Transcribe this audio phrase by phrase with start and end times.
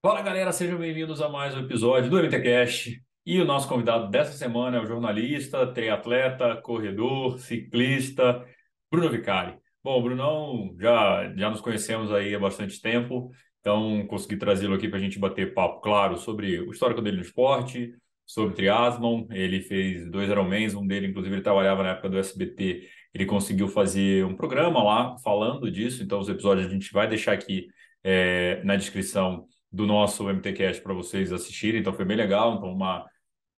[0.00, 3.02] Fala galera, sejam bem-vindos a mais um episódio do MTCast.
[3.26, 8.46] E o nosso convidado dessa semana é o jornalista, triatleta, corredor, ciclista,
[8.88, 9.58] Bruno Vicari.
[9.82, 14.88] Bom, o Brunão já, já nos conhecemos aí há bastante tempo, então consegui trazê-lo aqui
[14.88, 17.92] para a gente bater papo, claro, sobre o histórico dele no esporte,
[18.24, 19.26] sobre triatlon.
[19.32, 22.88] Ele fez dois Ironmans, um dele, inclusive, ele trabalhava na época do SBT.
[23.12, 27.32] Ele conseguiu fazer um programa lá falando disso, então os episódios a gente vai deixar
[27.32, 27.66] aqui
[28.04, 32.56] é, na descrição do nosso MTCast para vocês assistirem, então foi bem legal.
[32.56, 33.04] Então, uma,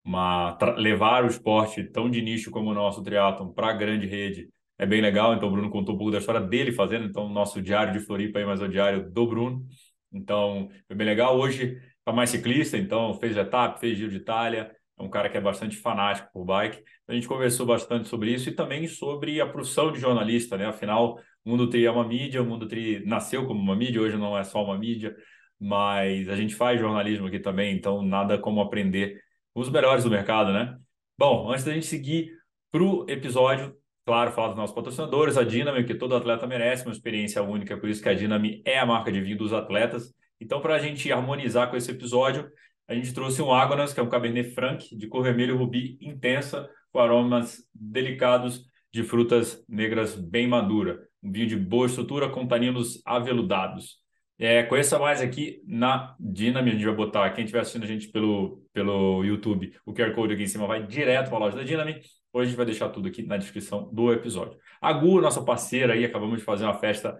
[0.03, 4.49] uma levar o esporte tão de nicho como o nosso triatlon para a grande rede
[4.77, 5.33] é bem legal.
[5.33, 7.99] Então, o Bruno contou um pouco da história dele fazendo, então, o nosso diário de
[7.99, 9.65] Floripa aí, mas é o diário do Bruno.
[10.11, 11.37] Então, foi bem legal.
[11.37, 15.37] Hoje está mais ciclista, então fez etapa, fez Giro de Itália, é um cara que
[15.37, 16.83] é bastante fanático por bike.
[17.07, 20.65] A gente conversou bastante sobre isso e também sobre a profissão de jornalista, né?
[20.65, 24.17] Afinal, o Mundo Tri é uma mídia, o Mundo Tri nasceu como uma mídia, hoje
[24.17, 25.15] não é só uma mídia
[25.61, 29.21] mas a gente faz jornalismo aqui também, então nada como aprender
[29.53, 30.75] os melhores do mercado, né?
[31.15, 32.31] Bom, antes da gente seguir
[32.71, 36.91] para o episódio, claro, falar dos nossos patrocinadores, a Dinami, que todo atleta merece uma
[36.91, 40.11] experiência única, por isso que a Dinami é a marca de vinho dos atletas.
[40.39, 42.49] Então, para a gente harmonizar com esse episódio,
[42.87, 46.67] a gente trouxe um Ágonas, que é um Cabernet Franc de cor vermelho rubi intensa,
[46.91, 50.99] com aromas delicados de frutas negras bem madura.
[51.21, 54.00] Um vinho de boa estrutura com taninos aveludados.
[54.43, 58.07] É, conheça mais aqui na Dinami, a gente vai botar, quem estiver assistindo a gente
[58.07, 61.61] pelo, pelo YouTube, o QR Code aqui em cima vai direto para a loja da
[61.61, 62.01] Dinami.
[62.33, 64.57] Hoje a gente vai deixar tudo aqui na descrição do episódio.
[64.81, 67.15] A Gu, nossa parceira aí, acabamos de fazer uma festa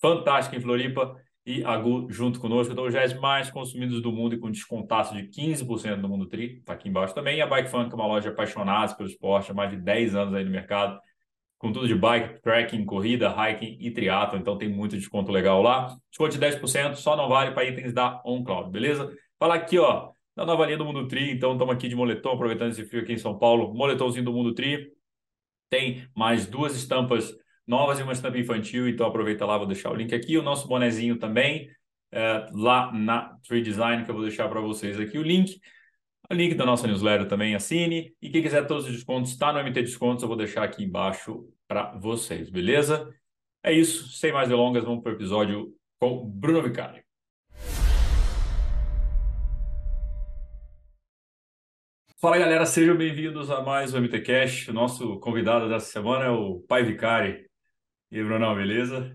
[0.00, 2.72] fantástica em Floripa e a Gu junto conosco.
[2.72, 6.72] Então, os mais consumidos do mundo e com descontaço de 15% no Mundo Tri, tá
[6.72, 7.36] aqui embaixo também.
[7.36, 10.14] E a Bike Fun, que é uma loja apaixonada pelo esporte, há mais de 10
[10.14, 10.98] anos aí no mercado
[11.64, 14.38] com tudo de bike, trekking, corrida, hiking e triatlo.
[14.38, 15.96] Então tem muito desconto legal lá.
[16.10, 19.10] Desconto de 10%, só não vale para itens da OnCloud, beleza?
[19.38, 21.30] Fala aqui, ó, da nova linha do Mundo Tri.
[21.30, 23.72] Então estamos aqui de moletom, aproveitando esse frio aqui em São Paulo.
[23.72, 24.92] Moletomzinho do Mundo Tri.
[25.70, 27.34] Tem mais duas estampas
[27.66, 28.86] novas e uma estampa infantil.
[28.86, 30.36] Então aproveita lá, vou deixar o link aqui.
[30.36, 31.70] O nosso bonezinho também,
[32.12, 35.58] é, lá na Tree Design, que eu vou deixar para vocês aqui o link.
[36.30, 38.16] O link da nossa newsletter também, assine.
[38.20, 41.46] E quem quiser todos os descontos, está no MT Descontos, eu vou deixar aqui embaixo
[41.68, 43.14] para vocês, beleza?
[43.62, 47.04] É isso, sem mais delongas, vamos para o episódio com Bruno Vicari.
[52.18, 54.70] Fala galera, sejam bem-vindos a mais um MTCast.
[54.70, 57.46] O nosso convidado dessa semana é o Pai Vicari.
[58.10, 59.14] E aí, Brunão, beleza?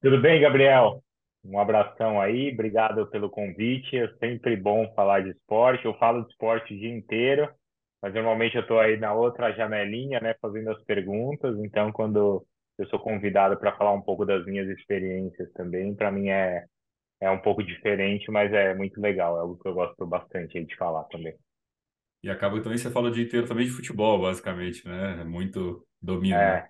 [0.00, 1.03] Tudo bem, Gabriel?
[1.44, 3.96] Um abração aí, obrigado pelo convite.
[3.96, 5.84] É sempre bom falar de esporte.
[5.84, 7.52] Eu falo de esporte o dia inteiro,
[8.00, 11.58] mas normalmente eu estou aí na outra janelinha, né, fazendo as perguntas.
[11.58, 12.46] Então, quando
[12.78, 16.64] eu sou convidado para falar um pouco das minhas experiências também, para mim é,
[17.20, 19.36] é um pouco diferente, mas é muito legal.
[19.36, 21.34] É algo que eu gosto bastante aí de falar também.
[22.22, 25.18] E acaba também você fala o dia inteiro também de futebol, basicamente, né?
[25.20, 26.38] É muito domínio.
[26.38, 26.62] É.
[26.62, 26.68] Né?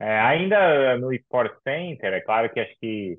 [0.00, 3.18] é ainda no Sport Center, é claro que acho que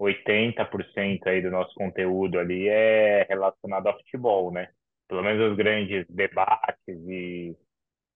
[0.00, 4.68] 80% aí do nosso conteúdo ali é relacionado ao futebol, né?
[5.08, 7.54] Pelo menos os grandes debates e,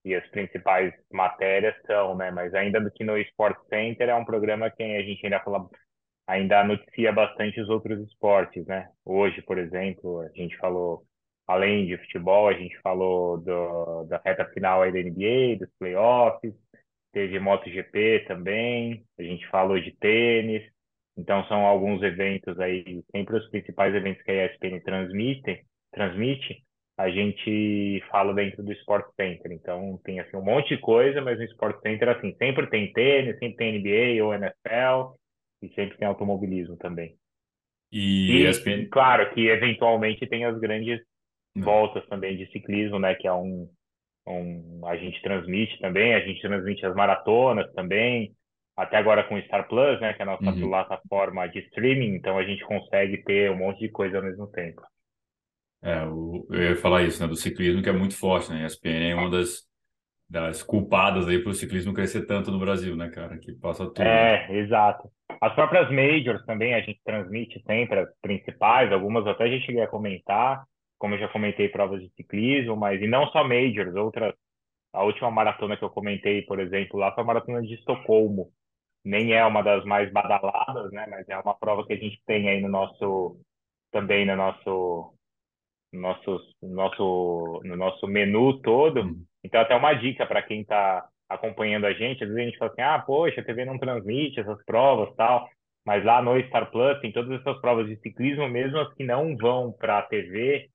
[0.05, 2.31] e as principais matérias são, né?
[2.31, 5.69] Mas ainda do que no Sport Center é um programa que a gente ainda fala,
[6.27, 8.89] ainda noticia bastante os outros esportes, né?
[9.05, 11.05] Hoje, por exemplo, a gente falou
[11.47, 16.55] além de futebol, a gente falou do, da reta final aí da NBA, dos playoffs,
[17.13, 20.63] teve MotoGP também, a gente falou de tênis,
[21.17, 26.65] então, são alguns eventos aí, sempre os principais eventos que a ESPN transmite, transmite
[26.97, 29.51] a gente fala dentro do Sport Center.
[29.51, 33.39] Então, tem assim, um monte de coisa, mas no Sport Center, assim, sempre tem tênis,
[33.39, 35.17] sempre tem NBA ou NFL,
[35.63, 37.17] e sempre tem automobilismo também.
[37.93, 38.89] E, e ESPN...
[38.91, 41.01] claro, que eventualmente tem as grandes
[41.55, 41.63] Não.
[41.63, 41.65] Hum.
[41.65, 43.69] voltas também de ciclismo, né, que é um,
[44.27, 44.87] um...
[44.87, 48.33] a gente transmite também, a gente transmite as maratonas também,
[48.77, 50.69] até agora com o Star Plus, né, que é a nossa uhum.
[50.69, 54.83] plataforma de streaming, então a gente consegue ter um monte de coisa ao mesmo tempo.
[55.83, 58.63] É, o, eu ia falar isso, né, do ciclismo, que é muito forte, né?
[58.63, 59.69] A ESPN é uma das,
[60.29, 63.39] das culpadas aí para o ciclismo crescer tanto no Brasil, né, cara?
[63.39, 64.03] Que passa tudo.
[64.03, 65.11] É, exato.
[65.41, 69.83] As próprias majors também a gente transmite sempre, as principais, algumas até a gente cheguei
[69.83, 70.65] a comentar,
[70.99, 74.35] como eu já comentei provas de ciclismo, mas e não só majors, outras.
[74.91, 78.51] A última maratona que eu comentei, por exemplo, lá foi a maratona de Estocolmo,
[79.05, 81.07] nem é uma das mais badaladas, né?
[81.09, 83.39] Mas é uma prova que a gente tem aí no nosso
[83.93, 85.15] também no nosso
[85.93, 89.01] nosso nosso no nosso menu todo.
[89.03, 89.25] Uhum.
[89.45, 92.71] Então até uma dica para quem está acompanhando a gente, às vezes a gente fala
[92.73, 95.49] assim: "Ah, poxa, a TV não transmite essas provas, tal".
[95.87, 99.37] Mas lá no Star Plus tem todas essas provas de ciclismo, mesmo as que não
[99.37, 100.69] vão para a TV,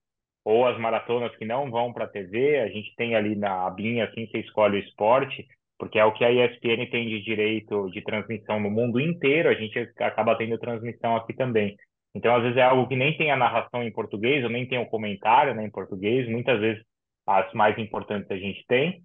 [0.45, 4.05] ou as maratonas que não vão para a TV, a gente tem ali na abinha,
[4.05, 5.47] assim, você escolhe o esporte,
[5.79, 9.53] porque é o que a ESPN tem de direito de transmissão no mundo inteiro, a
[9.53, 11.77] gente acaba tendo transmissão aqui também.
[12.13, 14.77] Então, às vezes é algo que nem tem a narração em português, ou nem tem
[14.77, 16.83] o comentário né, em português, muitas vezes
[17.25, 19.01] as mais importantes a gente tem,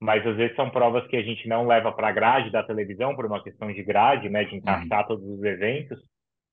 [0.00, 3.14] mas às vezes são provas que a gente não leva para a grade da televisão,
[3.14, 5.08] por uma questão de grade, né, de encaixar uhum.
[5.08, 6.00] todos os eventos,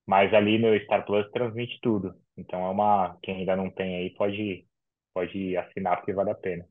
[0.08, 2.14] mas ali no Star Plus transmite tudo.
[2.36, 4.66] Então é uma, quem ainda não tem aí pode
[5.14, 6.66] pode assinar porque vale a pena.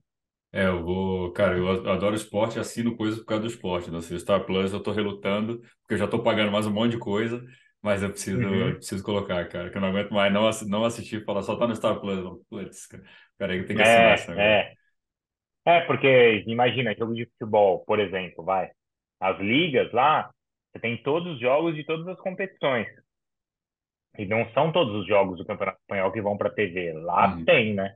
[0.53, 3.91] É, eu vou, cara, eu adoro esporte, assino coisas por causa do esporte.
[3.91, 4.19] Não né?
[4.19, 7.45] Star Plus eu tô relutando, porque eu já tô pagando mais um monte de coisa,
[7.81, 8.69] mas eu preciso, uhum.
[8.69, 11.57] eu preciso colocar, cara, que eu não aguento mais não, não assistir e falar só
[11.57, 12.19] tá no Star Plus.
[12.49, 13.05] Putz, cara,
[13.39, 14.77] peraí, tem que assinar essa é,
[15.67, 15.77] é.
[15.77, 18.71] é, porque imagina, jogo de futebol, por exemplo, vai.
[19.21, 20.33] As ligas lá,
[20.73, 22.89] você tem todos os jogos de todas as competições.
[24.19, 26.93] E não são todos os jogos do Campeonato Espanhol que vão para TV.
[26.95, 27.45] Lá uhum.
[27.45, 27.95] tem, né?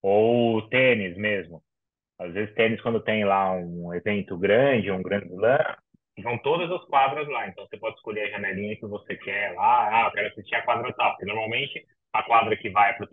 [0.00, 1.62] Ou tênis mesmo.
[2.18, 5.76] Às vezes tênis quando tem lá um evento grande, um grande slam,
[6.22, 7.48] vão todas as quadras lá.
[7.48, 9.88] Então você pode escolher a janelinha que você quer lá.
[9.88, 11.10] Ah, eu quero assistir a quadra tal.
[11.10, 13.06] Porque normalmente a quadra que vai para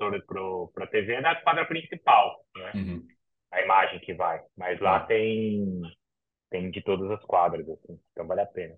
[0.83, 2.71] a TV é da quadra principal, né?
[2.75, 3.07] Uhum.
[3.51, 4.39] A imagem que vai.
[4.56, 5.07] Mas lá uhum.
[5.07, 5.81] tem
[6.51, 7.98] tem de todas as quadras, assim.
[8.12, 8.75] Então vale a pena.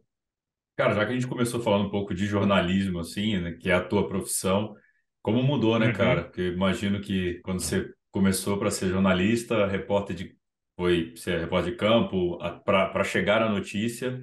[0.78, 3.74] Cara, já que a gente começou falando um pouco de jornalismo, assim, né, que é
[3.74, 4.76] a tua profissão,
[5.22, 5.94] como mudou, né, uhum.
[5.94, 6.24] cara?
[6.24, 10.38] Porque imagino que quando você começou para ser jornalista, repórter de
[10.78, 14.22] foi ser repórter de campo, para chegar à notícia,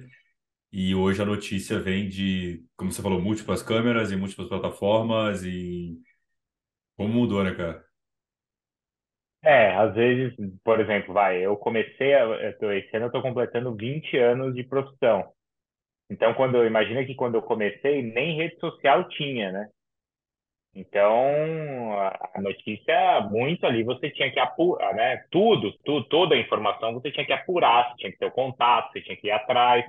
[0.71, 5.97] e hoje a notícia vem de, como você falou, múltiplas câmeras e múltiplas plataformas, e
[6.97, 7.85] como mudou, né, cara?
[9.43, 14.15] É, às vezes, por exemplo, vai, eu comecei, eu esse ano eu estou completando 20
[14.17, 15.31] anos de profissão.
[16.09, 19.69] Então, quando eu imagino que quando eu comecei, nem rede social tinha, né?
[20.73, 21.99] Então,
[22.33, 25.25] a notícia, muito ali, você tinha que apurar, né?
[25.29, 28.91] Tudo, tudo, toda a informação você tinha que apurar, você tinha que ter o contato,
[28.91, 29.85] você tinha que ir atrás.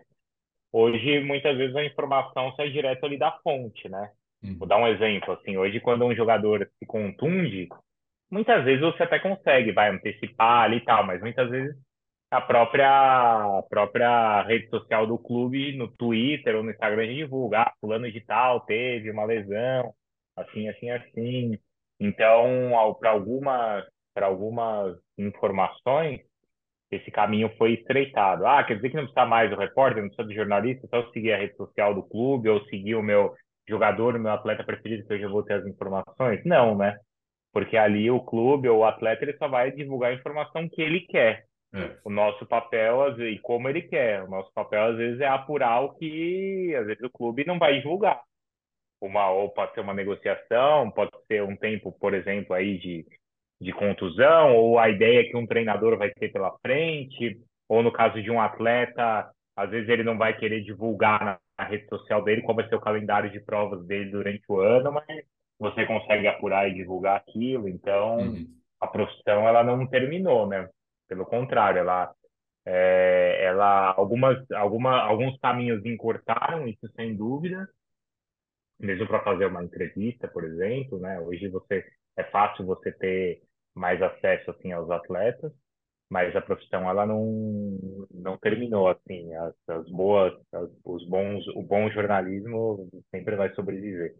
[0.72, 4.10] Hoje, muitas vezes, a informação sai direto ali da fonte, né?
[4.42, 4.58] Uhum.
[4.58, 7.68] Vou dar um exemplo, assim, hoje quando um jogador se contunde,
[8.28, 11.76] muitas vezes você até consegue, vai antecipar ali e tal, mas muitas vezes
[12.28, 12.88] a própria,
[13.58, 18.20] a própria rede social do clube, no Twitter ou no Instagram, divulga, ah, fulano de
[18.22, 19.94] tal teve uma lesão,
[20.36, 21.58] assim, assim, assim.
[22.00, 23.84] Então, para algumas,
[24.14, 26.20] para algumas informações,
[26.90, 28.46] esse caminho foi estreitado.
[28.46, 31.32] Ah, quer dizer que não precisa mais do repórter, não precisa do jornalista, só seguir
[31.32, 33.34] a rede social do clube ou seguir o meu
[33.68, 36.44] jogador, o meu atleta preferido, que eu já vou ter as informações?
[36.44, 36.96] Não, né?
[37.52, 41.00] Porque ali o clube ou o atleta ele só vai divulgar a informação que ele
[41.00, 41.44] quer.
[41.74, 41.96] É.
[42.04, 45.26] O nosso papel, às vezes, e como ele quer, o nosso papel às vezes é
[45.26, 48.20] apurar o que às vezes o clube não vai divulgar
[49.06, 53.04] uma ou pode ser uma negociação, pode ser um tempo, por exemplo, aí de,
[53.60, 58.22] de contusão, ou a ideia que um treinador vai ter pela frente, ou no caso
[58.22, 62.42] de um atleta, às vezes ele não vai querer divulgar na, na rede social dele
[62.42, 65.24] qual vai ser o calendário de provas dele durante o ano, mas
[65.58, 68.46] você consegue apurar e divulgar aquilo, então uhum.
[68.80, 70.68] a profissão ela não terminou, né?
[71.08, 72.12] Pelo contrário, ela
[72.64, 77.68] é, ela algumas alguma, alguns caminhos encurtaram, isso sem dúvida,
[78.82, 81.20] mesmo para fazer uma entrevista, por exemplo, né?
[81.20, 81.84] Hoje você
[82.16, 83.42] é fácil você ter
[83.74, 85.52] mais acesso assim aos atletas,
[86.10, 87.78] mas a profissão ela não
[88.12, 89.32] não terminou assim.
[89.34, 94.16] As, as boas, as, os bons, o bom jornalismo sempre vai sobreviver.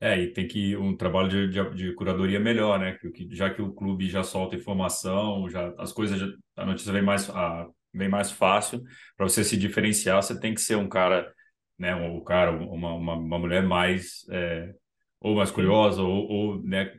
[0.00, 2.98] É, e tem que um trabalho de, de, de curadoria melhor, né?
[2.98, 7.02] Que, já que o clube já solta informação, já as coisas, já, a notícia vem
[7.02, 8.82] mais, a, vem mais fácil
[9.16, 10.22] para você se diferenciar.
[10.22, 11.32] Você tem que ser um cara
[11.78, 14.74] né, um, cara, uma, uma, uma mulher mais é,
[15.20, 16.98] ou mais curiosa ou, ou né,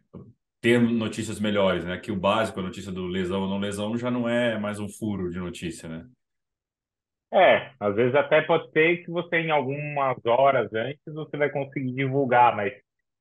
[0.66, 1.96] ter notícias melhores, né?
[1.98, 4.90] Que o básico, a notícia do lesão ou não lesão, já não é mais um
[4.90, 6.08] furo de notícia, né?
[7.32, 11.94] É, às vezes até pode ser que você em algumas horas antes você vai conseguir
[11.94, 12.74] divulgar, mas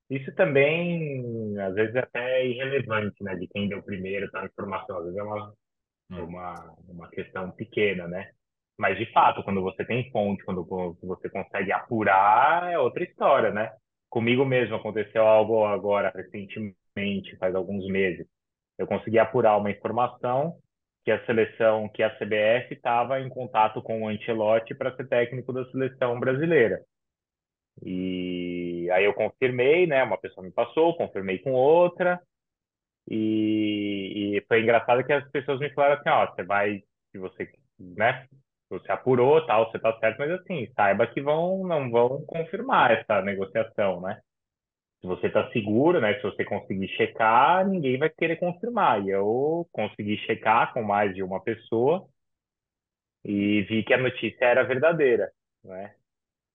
[0.08, 3.36] isso também às vezes é até irrelevante, né?
[3.36, 5.54] De quem deu primeiro tá, informação, às vezes é uma,
[6.12, 6.24] hum.
[6.24, 8.30] uma, uma questão pequena, né?
[8.78, 10.64] Mas, de fato, quando você tem fonte, quando
[11.02, 13.72] você consegue apurar, é outra história, né?
[14.10, 18.26] Comigo mesmo aconteceu algo agora, recentemente, faz alguns meses.
[18.78, 20.58] Eu consegui apurar uma informação
[21.04, 25.52] que a seleção, que a CBF estava em contato com o Ancelotti para ser técnico
[25.52, 26.80] da seleção brasileira.
[27.82, 30.02] E aí eu confirmei, né?
[30.02, 32.20] Uma pessoa me passou, confirmei com outra.
[33.10, 37.50] E, e foi engraçado que as pessoas me falaram assim, ó, você vai, se você,
[37.78, 38.26] né?
[38.78, 43.22] Você apurou, tal, você tá certo, mas assim, saiba que vão, não vão confirmar essa
[43.22, 44.20] negociação, né?
[45.00, 46.14] Se você tá seguro, né?
[46.14, 49.04] Se você conseguir checar, ninguém vai querer confirmar.
[49.04, 52.06] E eu consegui checar com mais de uma pessoa
[53.24, 55.30] e vi que a notícia era verdadeira,
[55.64, 55.94] né?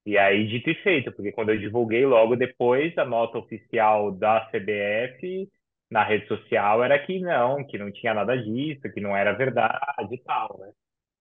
[0.06, 4.50] E aí, dito e feito, porque quando eu divulguei logo depois, a nota oficial da
[4.50, 5.50] CBF
[5.90, 10.14] na rede social era que não, que não tinha nada disso, que não era verdade
[10.16, 10.72] e tal, né?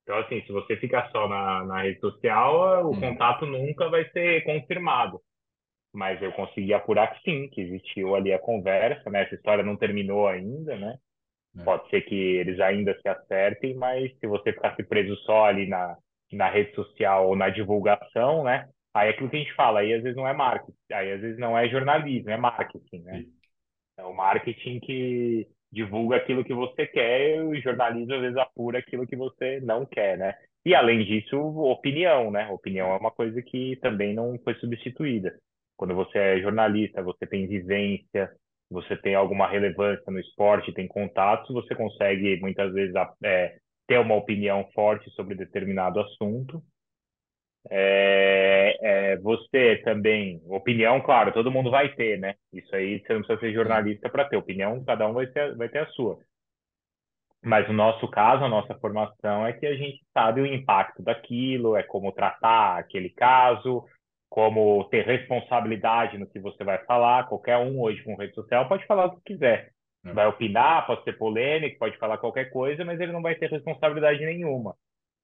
[0.09, 2.99] Então, assim, se você ficar só na, na rede social, o hum.
[2.99, 5.21] contato nunca vai ser confirmado.
[5.93, 9.25] Mas eu consegui apurar que sim, que existiu ali a conversa, né?
[9.25, 10.97] Essa história não terminou ainda, né?
[11.59, 11.63] É.
[11.63, 15.95] Pode ser que eles ainda se acertem, mas se você ficasse preso só ali na,
[16.33, 18.67] na rede social ou na divulgação, né?
[18.95, 21.21] Aí é aquilo que a gente fala, aí às vezes não é marketing, aí às
[21.21, 23.25] vezes não é jornalismo, é marketing, né?
[23.99, 28.79] É o marketing que divulga aquilo que você quer e o jornalismo às vezes apura
[28.79, 30.35] aquilo que você não quer, né?
[30.65, 32.49] E além disso, opinião, né?
[32.51, 35.39] Opinião é uma coisa que também não foi substituída.
[35.77, 38.31] Quando você é jornalista, você tem vivência,
[38.71, 42.95] você tem alguma relevância no esporte, tem contatos, você consegue muitas vezes
[43.25, 43.57] é,
[43.87, 46.63] ter uma opinião forte sobre determinado assunto
[47.71, 52.35] é, é, você também, opinião, claro, todo mundo vai ter, né?
[52.53, 55.69] Isso aí você não precisa ser jornalista para ter opinião, cada um vai ter, vai
[55.69, 56.19] ter a sua.
[57.43, 61.77] Mas no nosso caso, a nossa formação é que a gente sabe o impacto daquilo,
[61.77, 63.85] é como tratar aquele caso,
[64.29, 67.29] como ter responsabilidade no que você vai falar.
[67.29, 69.71] Qualquer um hoje com rede social pode falar o que quiser.
[70.05, 70.13] É.
[70.13, 74.25] Vai opinar, pode ser polêmico, pode falar qualquer coisa, mas ele não vai ter responsabilidade
[74.25, 74.75] nenhuma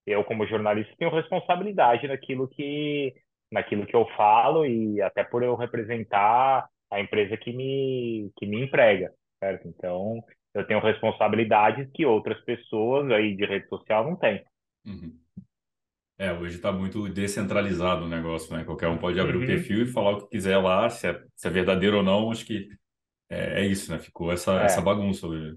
[0.07, 3.15] eu como jornalista tenho responsabilidade naquilo que
[3.51, 8.65] naquilo que eu falo e até por eu representar a empresa que me que me
[8.65, 9.69] emprega, certo?
[9.69, 10.23] Então,
[10.55, 14.45] eu tenho responsabilidades que outras pessoas aí de rede social não têm.
[14.87, 15.19] Uhum.
[16.17, 18.65] É, hoje está muito descentralizado o negócio, né?
[18.65, 19.43] Qualquer um pode abrir uhum.
[19.43, 22.31] o perfil e falar o que quiser lá, se é, se é verdadeiro ou não,
[22.31, 22.69] acho que
[23.29, 23.99] é, é isso, né?
[23.99, 24.65] Ficou essa, é.
[24.67, 25.57] essa bagunça hoje.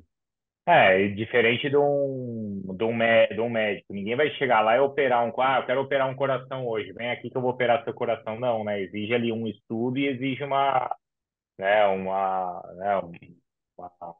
[0.67, 2.97] É, diferente de um, de, um,
[3.33, 3.93] de um médico.
[3.93, 5.31] Ninguém vai chegar lá e operar um.
[5.41, 6.91] Ah, eu quero operar um coração hoje.
[6.91, 8.37] Vem aqui que eu vou operar seu coração.
[8.37, 8.81] Não, né?
[8.81, 10.93] Exige ali um estudo e exige uma.
[11.57, 13.01] Né, uma, né,
[13.77, 14.15] uma,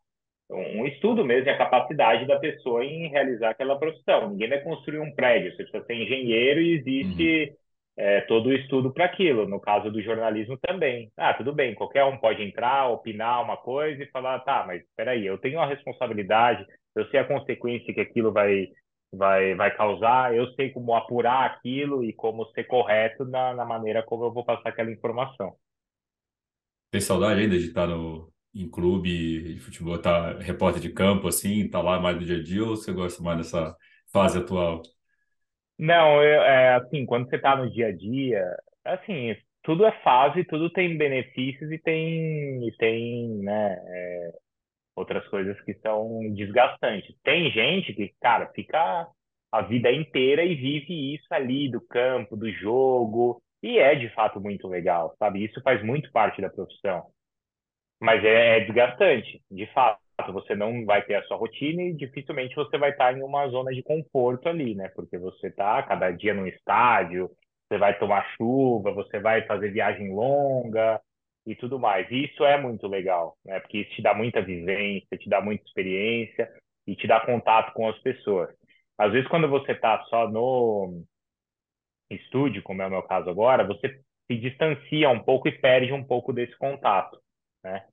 [0.50, 4.30] um estudo mesmo, e a capacidade da pessoa em realizar aquela profissão.
[4.30, 5.52] Ninguém vai construir um prédio.
[5.52, 7.50] Você precisa ser engenheiro e existe.
[7.52, 7.67] Uhum
[7.98, 9.48] é, todo o estudo para aquilo.
[9.48, 11.12] No caso do jornalismo também.
[11.18, 15.12] Ah, tudo bem, qualquer um pode entrar, opinar uma coisa e falar, tá, mas espera
[15.12, 18.68] aí, eu tenho uma responsabilidade, eu sei a consequência que aquilo vai,
[19.14, 24.04] vai, vai causar, eu sei como apurar aquilo e como ser correto na, na maneira
[24.04, 25.56] como eu vou passar aquela informação.
[26.92, 31.70] Tem saudade ainda de estar no, em clube de futebol, tá repórter de campo, assim,
[31.70, 33.76] tá lá mais no dia a dia, ou você gosta mais dessa
[34.12, 34.82] fase atual?
[35.78, 38.44] Não, eu, é, assim, quando você está no dia a dia,
[38.84, 44.32] assim, tudo é fase, tudo tem benefícios e tem, e tem, né, é,
[44.96, 47.16] outras coisas que são desgastantes.
[47.24, 49.08] Tem gente que, cara, fica
[49.52, 54.40] a vida inteira e vive isso ali do campo, do jogo, e é de fato
[54.42, 55.44] muito legal, sabe?
[55.46, 57.06] Isso faz muito parte da profissão.
[58.00, 60.00] Mas é, é desgastante, de fato
[60.32, 63.72] você não vai ter a sua rotina e dificilmente você vai estar em uma zona
[63.72, 64.90] de conforto ali, né?
[64.90, 67.30] Porque você está cada dia no estádio,
[67.68, 71.00] você vai tomar chuva, você vai fazer viagem longa
[71.46, 72.10] e tudo mais.
[72.12, 73.60] E isso é muito legal, né?
[73.60, 76.50] Porque isso te dá muita vivência, te dá muita experiência
[76.88, 78.50] e te dá contato com as pessoas.
[78.98, 81.04] Às vezes, quando você está só no
[82.10, 86.04] estúdio, como é o meu caso agora, você se distancia um pouco e perde um
[86.04, 87.20] pouco desse contato,
[87.72, 87.86] né?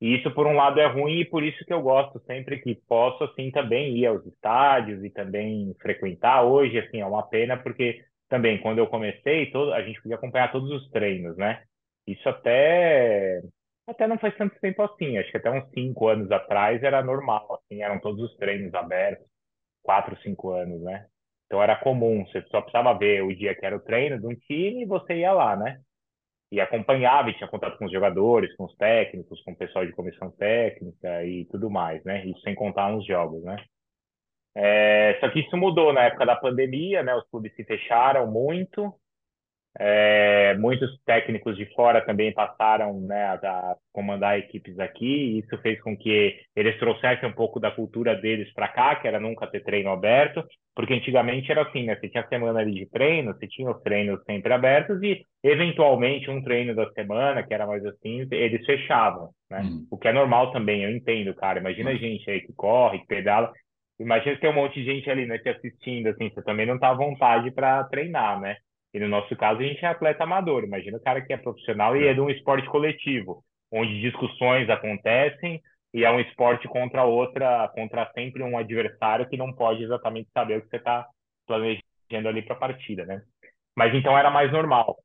[0.00, 2.74] E isso, por um lado, é ruim e por isso que eu gosto sempre que
[2.88, 6.44] posso, assim, também ir aos estádios e também frequentar.
[6.44, 10.52] Hoje, assim, é uma pena porque também, quando eu comecei, todo, a gente podia acompanhar
[10.52, 11.62] todos os treinos, né?
[12.06, 13.40] Isso até,
[13.86, 15.18] até não faz tanto tempo assim.
[15.18, 19.26] Acho que até uns cinco anos atrás era normal, assim, eram todos os treinos abertos.
[19.82, 21.06] Quatro, cinco anos, né?
[21.46, 24.34] Então era comum, você só precisava ver o dia que era o treino de um
[24.34, 25.80] time e você ia lá, né?
[26.54, 29.92] E acompanhava e tinha contato com os jogadores, com os técnicos, com o pessoal de
[29.92, 32.24] comissão técnica e tudo mais, né?
[32.26, 33.56] Isso sem contar nos jogos, né?
[34.56, 37.12] É, só que isso mudou na época da pandemia, né?
[37.16, 38.94] Os clubes se fecharam muito,
[39.78, 45.80] é, muitos técnicos de fora também passaram né, a, comandar equipes aqui, e isso fez
[45.80, 49.64] com que eles trouxessem um pouco da cultura deles para cá, que era nunca ter
[49.64, 51.96] treino aberto, porque antigamente era assim, né?
[51.96, 56.42] Você tinha semana ali de treino, você tinha os treinos sempre abertos e, eventualmente, um
[56.42, 59.60] treino da semana, que era mais assim, eles fechavam, né?
[59.60, 59.86] Uhum.
[59.90, 61.60] O que é normal também, eu entendo, cara.
[61.60, 61.96] Imagina uhum.
[61.96, 63.52] a gente aí que corre, que pedala,
[63.98, 66.90] imagina ter um monte de gente ali, né, te assistindo, assim, você também não tá
[66.90, 68.56] à vontade para treinar, né?
[68.94, 70.64] E no nosso caso, a gente é atleta amador.
[70.64, 72.14] Imagina o cara que é profissional e é É.
[72.14, 75.60] de um esporte coletivo, onde discussões acontecem
[75.94, 80.58] e é um esporte contra outra, contra sempre um adversário que não pode exatamente saber
[80.58, 81.06] o que você está
[81.46, 83.22] planejando ali para a partida, né?
[83.76, 84.96] Mas então era mais normal,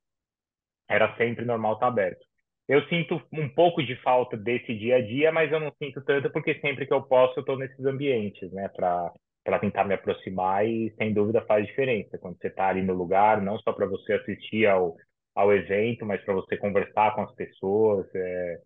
[0.90, 2.26] era sempre normal estar aberto.
[2.68, 6.32] Eu sinto um pouco de falta desse dia a dia, mas eu não sinto tanto
[6.32, 9.12] porque sempre que eu posso eu estou nesses ambientes, né, para
[9.50, 12.20] para tentar me aproximar e sem dúvida faz diferença.
[12.20, 14.96] Quando você está ali no lugar, não só para você assistir ao,
[15.34, 18.62] ao evento, mas para você conversar com as pessoas, é,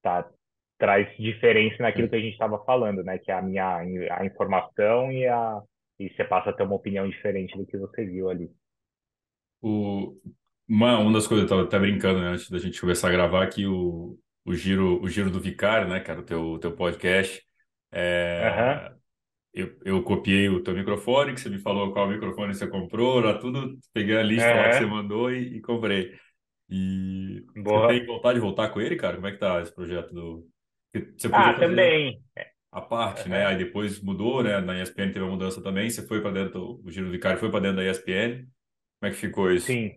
[0.00, 0.30] tá,
[0.78, 3.78] traz diferença naquilo que a gente estava falando, né, que é a minha
[4.12, 5.60] a informação e a
[5.98, 8.48] e você passa a ter uma opinião diferente do que você viu ali.
[9.60, 10.16] O,
[10.68, 13.48] uma, uma das coisas, eu tava até brincando, né, antes da gente começar a gravar,
[13.48, 17.44] que o, o Giro, o Giro do Vicário, né, cara, o teu, teu podcast,
[17.90, 18.92] é,
[19.52, 23.38] eu, eu copiei o teu microfone, que você me falou qual microfone você comprou, era
[23.40, 26.18] tudo, peguei a lista lá que você mandou e, e comprei.
[26.70, 28.06] E você tem boa.
[28.06, 29.16] vontade de voltar com ele, cara?
[29.16, 30.48] Como é que tá esse projeto do...
[31.18, 32.22] Você podia Ah, também.
[32.72, 33.44] a parte, né?
[33.44, 34.60] Aham, Aí depois mudou, né?
[34.60, 35.90] Na ESPN teve uma mudança também.
[35.90, 38.42] Você foi para dentro, o Giro Vicário foi para dentro da ESPN.
[39.00, 39.82] Como é que ficou isso?
[39.82, 39.92] sim.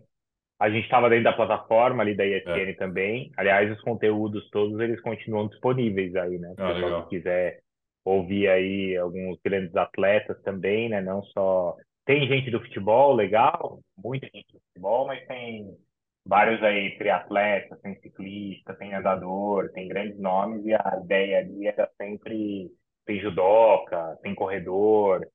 [0.60, 2.58] A gente estava dentro da plataforma ali da É.
[2.58, 3.32] ESPN também.
[3.36, 6.50] Aliás, os conteúdos todos eles continuam disponíveis aí, né?
[6.52, 7.02] O Ah, legal.
[7.08, 7.61] quiser
[8.04, 11.00] ouvir aí alguns grandes atletas também, né?
[11.00, 15.76] Não só tem gente do futebol, legal, muita gente do futebol, mas tem
[16.24, 21.88] vários aí triatletas, tem ciclista, tem nadador, tem grandes nomes e a ideia ali era
[22.00, 22.70] sempre
[23.04, 25.26] tem judoca, tem corredor,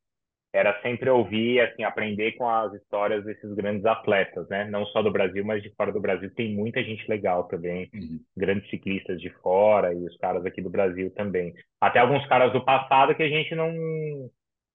[0.58, 4.66] era sempre ouvir, assim, aprender com as histórias desses grandes atletas, né?
[4.70, 6.34] Não só do Brasil, mas de fora do Brasil.
[6.36, 8.20] Tem muita gente legal também, Uhum.
[8.36, 11.54] grandes ciclistas de fora e os caras aqui do Brasil também.
[11.82, 13.72] Até alguns caras do passado que a gente não,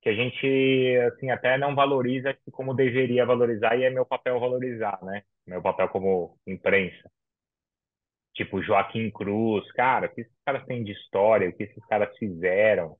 [0.02, 4.98] que a gente, assim, até não valoriza como deveria valorizar e é meu papel valorizar,
[5.02, 5.22] né?
[5.46, 7.10] Meu papel como imprensa.
[8.34, 12.16] Tipo Joaquim Cruz, cara, o que esses caras têm de história, o que esses caras
[12.18, 12.96] fizeram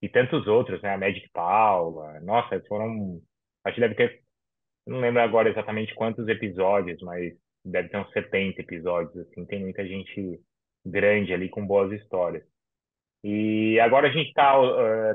[0.00, 0.94] e tantos outros, né?
[0.94, 2.20] A Magic Paula.
[2.20, 3.20] Nossa, foram.
[3.64, 4.20] Acho que deve ter.
[4.86, 7.34] Não lembro agora exatamente quantos episódios, mas
[7.64, 9.44] deve ter uns 70 episódios, assim.
[9.46, 10.40] Tem muita gente
[10.86, 12.44] grande ali com boas histórias.
[13.24, 14.54] E agora a gente está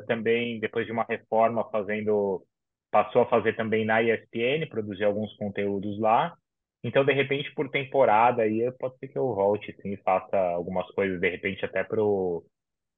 [0.07, 2.45] também, depois de uma reforma, fazendo.
[2.91, 6.35] Passou a fazer também na ESPN, produzir alguns conteúdos lá.
[6.83, 10.85] Então, de repente, por temporada, aí pode ser que eu volte, sim, e faça algumas
[10.91, 12.43] coisas, de repente, até pro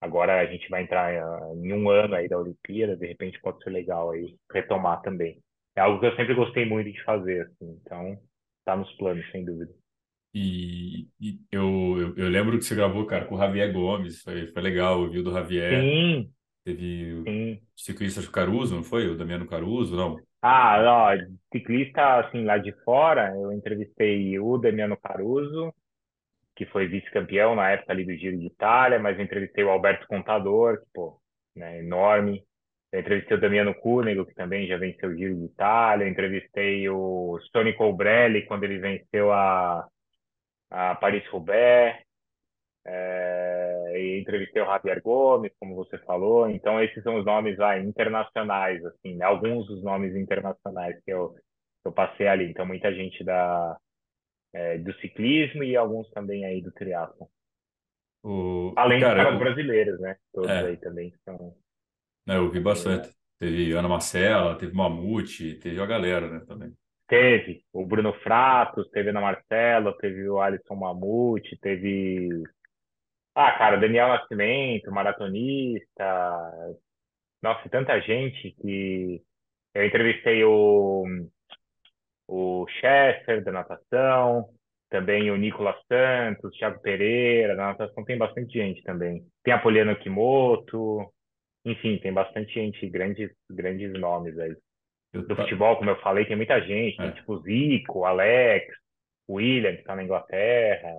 [0.05, 1.21] Agora a gente vai entrar eh,
[1.55, 5.41] em um ano aí da Olimpíada, de repente pode ser legal aí retomar também.
[5.75, 8.19] É algo que eu sempre gostei muito de fazer, assim, então
[8.65, 9.73] tá nos planos, sem dúvida.
[10.33, 14.21] E, e eu, eu, eu lembro que você gravou, cara, com o Javier Gomes.
[14.21, 15.93] Foi, foi legal, ouviu do Javier.
[15.93, 16.33] Sim,
[16.65, 17.61] Teve o sim.
[17.75, 19.07] ciclista Caruso, não foi?
[19.09, 20.17] O Damiano Caruso, não?
[20.41, 20.77] Ah,
[21.13, 21.17] ó,
[21.51, 25.73] ciclista, assim, lá de fora, eu entrevistei o Damiano Caruso,
[26.55, 30.07] que foi vice-campeão na época ali do Giro de Itália, mas eu entrevistei o Alberto
[30.07, 31.19] Contador, que, pô,
[31.55, 32.43] né, enorme.
[32.91, 36.05] Eu entrevistei o Damiano Cunego, que também já venceu o Giro de Itália.
[36.05, 39.85] Eu entrevistei o Tony Colbrelli, quando ele venceu a,
[40.71, 42.03] a Paris-Roubaix.
[42.87, 46.49] É, entrevistei o Javier Gomes, como você falou.
[46.49, 49.25] Então, esses são os nomes vai, internacionais, assim, né?
[49.25, 51.35] alguns dos nomes internacionais que eu,
[51.83, 52.49] eu passei ali.
[52.49, 53.77] Então, muita gente da,
[54.55, 57.27] é, do ciclismo e alguns também aí do triatlo.
[58.23, 60.15] O, Além dos cara, caras eu, brasileiros, né?
[60.33, 61.53] Todos aí é, também que são,
[62.25, 63.03] eu vi bastante.
[63.03, 63.15] legais.
[63.37, 66.73] Teve Ana Marcela, teve Mamute, teve a galera, né, também.
[67.07, 72.29] Teve o Bruno Fratos, teve Ana Marcela, teve o Alisson Mamute, teve.
[73.35, 76.73] Ah, cara, Daniel Nascimento, maratonista.
[77.43, 79.21] Nossa, tanta gente que.
[79.73, 81.03] Eu entrevistei o,
[82.27, 84.49] o Chester da natação,
[84.89, 89.25] também o Nicolas Santos, Thiago Pereira, da natação tem bastante gente também.
[89.43, 91.11] Tem a Poliana Kimoto,
[91.65, 94.55] enfim, tem bastante gente, grandes, grandes nomes aí.
[95.13, 98.67] Eu, Do tá, futebol, como eu falei, tem muita gente, tem é, tipo Zico, Alex,
[99.29, 100.89] William, que tá na Inglaterra,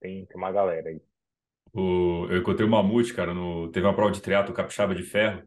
[0.00, 1.00] tem, tem uma galera aí.
[1.72, 5.42] o, eu encontrei o Mamute, cara, no, teve uma prova de triatlo capixaba de ferro.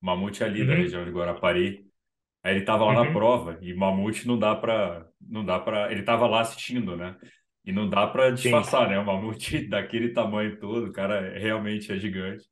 [0.00, 1.90] O Mamute é ali da Uhum, região de Guarapari.
[2.42, 5.92] Aí ele tava lá na uhum, prova e Mamute não dá pra, não dá para,
[5.92, 7.16] ele tava lá assistindo, né?
[7.64, 8.06] E não dá
[8.42, 8.64] sim.
[8.64, 8.98] disfarçar, né?
[8.98, 12.44] O Mamute daquele tamanho todo, o cara é- realmente é gigante.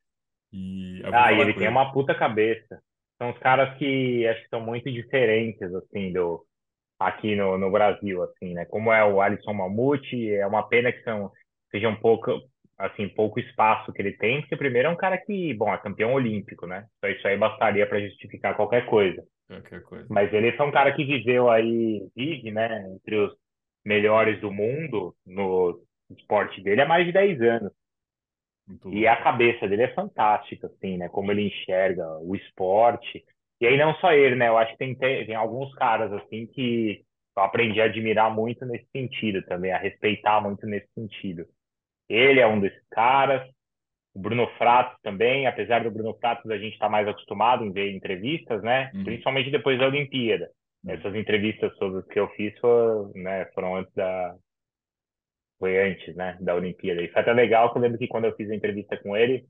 [0.52, 2.80] E vou Ah, e ele tem uma puta cabeça.
[3.18, 6.44] São os caras que acho que são muito diferentes, assim, do,
[6.98, 8.66] aqui no, no Brasil, assim, né?
[8.66, 11.32] Como é o Alisson Mamute, é uma pena que são,
[11.70, 12.32] seja um pouco,
[12.78, 16.14] assim, pouco espaço que ele tem, porque primeiro é um cara que, bom, é campeão
[16.14, 16.86] olímpico, né?
[16.98, 19.22] Então isso aí bastaria para justificar qualquer coisa.
[19.50, 20.06] Qualquer coisa.
[20.08, 23.34] Mas ele foi um cara que viveu aí, vive, né, entre os
[23.84, 27.72] melhores do mundo no esporte dele há mais de 10 anos.
[28.66, 31.08] Muito E a cabeça dele é fantástica, assim, né?
[31.08, 33.24] Como ele enxerga o esporte.
[33.60, 34.48] E aí não só ele, né?
[34.48, 37.04] Eu acho que tem, tem, tem alguns caras, assim, que
[37.36, 41.44] eu aprendi a admirar muito nesse sentido também, a respeitar muito nesse sentido.
[42.08, 43.42] Ele é um desses caras.
[44.20, 47.94] Bruno Fratos também, apesar do Bruno Fratos a gente estar tá mais acostumado em ver
[47.94, 48.90] entrevistas, né?
[48.94, 49.04] Uhum.
[49.04, 50.50] Principalmente depois da Olimpíada.
[50.84, 50.92] Uhum.
[50.92, 54.34] Essas entrevistas todas que eu fiz foram, né, foram antes da
[55.58, 57.02] foi antes, né, da Olimpíada.
[57.02, 59.44] E foi até legal que eu lembro que quando eu fiz a entrevista com ele,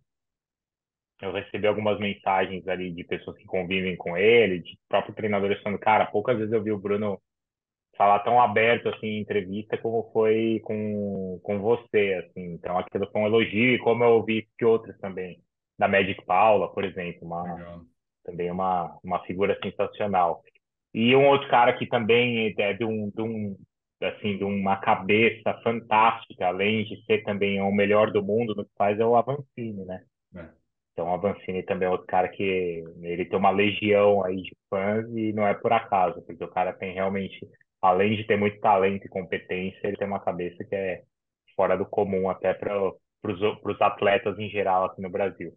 [1.23, 5.79] eu recebi algumas mensagens ali de pessoas que convivem com ele, de próprios treinadores falando,
[5.79, 7.21] cara, poucas vezes eu vi o Bruno
[8.01, 12.55] falar tão aberto assim em entrevista como foi com, com você, assim.
[12.55, 15.39] Então aquilo foi um elogio, e como eu ouvi que outros também,
[15.79, 17.81] da Magic Paula, por exemplo, uma Legal.
[18.25, 20.43] também uma uma figura sensacional.
[20.95, 23.55] E um outro cara que também é de um, de um
[24.03, 28.71] assim, de uma cabeça fantástica, além de ser também o melhor do mundo no que
[28.79, 30.03] faz, é o Avancini, né?
[30.35, 30.49] É.
[30.93, 35.07] Então, o Avancini também é outro cara que ele tem uma legião aí de fãs
[35.15, 37.47] e não é por acaso, porque o cara tem realmente,
[37.81, 41.03] além de ter muito talento e competência, ele tem uma cabeça que é
[41.57, 45.53] fora do comum até para os atletas em geral aqui no Brasil.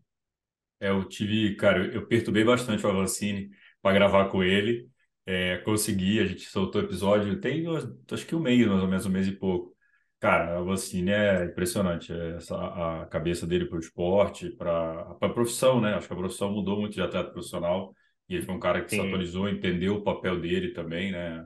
[0.80, 3.50] É, eu tive, cara, eu perturbei bastante o Avancini
[3.82, 4.88] para gravar com ele.
[5.26, 7.64] É, consegui, a gente soltou o episódio, tem
[8.12, 9.74] acho que um mês, mais ou menos, um mês e pouco.
[10.20, 15.30] Cara, o Avancini é impressionante, é essa, a cabeça dele para o esporte, para a
[15.30, 15.96] profissão, né?
[15.96, 17.94] Acho que a profissão mudou muito de atleta profissional
[18.28, 19.02] e ele foi um cara que Sim.
[19.02, 21.46] se atualizou, entendeu o papel dele também, né?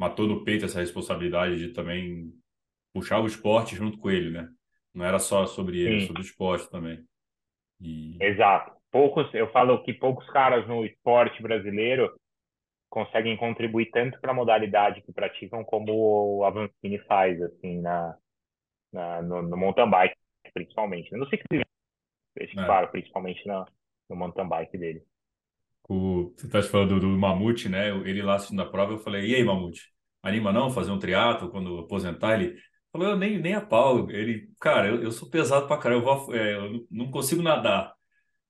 [0.00, 2.32] Matou no peito essa responsabilidade de também
[2.90, 4.48] puxar o esporte junto com ele, né?
[4.94, 6.06] Não era só sobre ele, Sim.
[6.06, 7.04] sobre o esporte também.
[7.78, 8.16] E...
[8.18, 8.72] Exato.
[8.90, 12.18] Poucos, eu falo que poucos caras no esporte brasileiro
[12.88, 15.92] conseguem contribuir tanto para a modalidade que praticam como
[16.38, 18.16] o Avancini faz, assim, na,
[18.90, 20.16] na no, no, mountain bike,
[20.54, 21.14] principalmente.
[21.14, 21.66] No ciclismo,
[22.38, 22.46] é.
[22.64, 23.66] claro, principalmente no,
[24.08, 25.04] no mountain bike dele.
[25.90, 27.88] O, você está falando do, do Mamute, né?
[27.88, 29.82] Ele lá assistindo a prova, eu falei, e aí, Mamute,
[30.22, 32.40] anima não fazer um triatlo quando aposentar?
[32.40, 32.56] Ele
[32.92, 34.08] falou, eu nem, nem a pau.
[34.08, 37.92] Ele, cara, eu, eu sou pesado pra caramba, eu, vou, é, eu não consigo nadar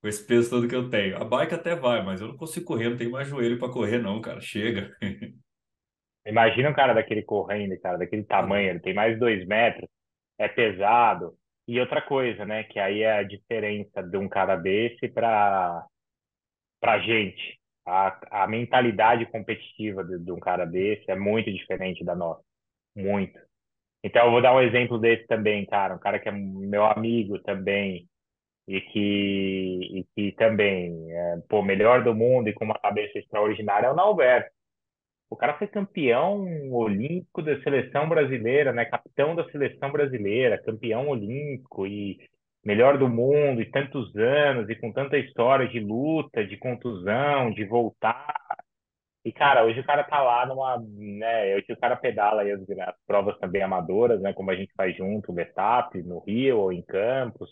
[0.01, 1.17] com esse peso todo que eu tenho.
[1.17, 3.97] A bike até vai, mas eu não consigo correr, não tenho mais joelho para correr,
[3.97, 4.39] não, cara.
[4.39, 4.95] Chega.
[6.27, 9.89] Imagina um cara daquele correndo, cara, daquele tamanho, ele tem mais dois metros,
[10.37, 11.35] é pesado.
[11.67, 15.83] E outra coisa, né, que aí é a diferença de um cara desse para
[16.81, 17.57] para gente.
[17.85, 22.43] A, a mentalidade competitiva de, de um cara desse é muito diferente da nossa.
[22.95, 23.39] Muito.
[24.03, 25.95] Então, eu vou dar um exemplo desse também, cara.
[25.95, 28.09] Um cara que é meu amigo também,
[28.67, 33.87] e que, e que também, é, pô, melhor do mundo e com uma cabeça extraordinária
[33.87, 34.49] é o Nauber.
[35.29, 38.85] O cara foi campeão olímpico da seleção brasileira, né?
[38.85, 42.19] Capitão da seleção brasileira, campeão olímpico e
[42.63, 47.65] melhor do mundo e tantos anos e com tanta história de luta, de contusão, de
[47.65, 48.33] voltar.
[49.23, 51.55] E cara, hoje o cara tá lá numa, né?
[51.55, 54.33] Hoje o cara pedala aí as, as provas também amadoras, né?
[54.33, 57.49] Como a gente faz junto, no Etap, no Rio ou em Campos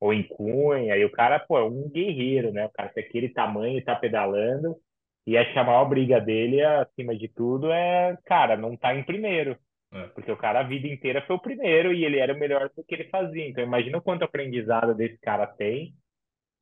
[0.00, 2.66] ou em Cunha, e o cara, pô, é um guerreiro, né?
[2.66, 4.76] O cara tem aquele tamanho, tá pedalando,
[5.24, 9.04] e acho que a maior briga dele, acima de tudo, é, cara, não tá em
[9.04, 9.56] primeiro.
[9.92, 10.06] É.
[10.08, 12.82] Porque o cara a vida inteira foi o primeiro e ele era o melhor do
[12.82, 13.46] que ele fazia.
[13.46, 15.94] Então imagina o quanto aprendizado desse cara tem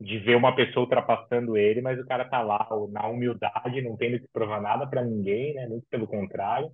[0.00, 4.18] de ver uma pessoa ultrapassando ele, mas o cara tá lá na humildade, não tendo
[4.18, 5.66] que provar nada para ninguém, né?
[5.68, 6.72] Muito pelo contrário.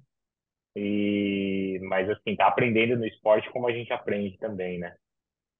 [0.76, 4.94] E mas assim, tá aprendendo no esporte como a gente aprende também, né?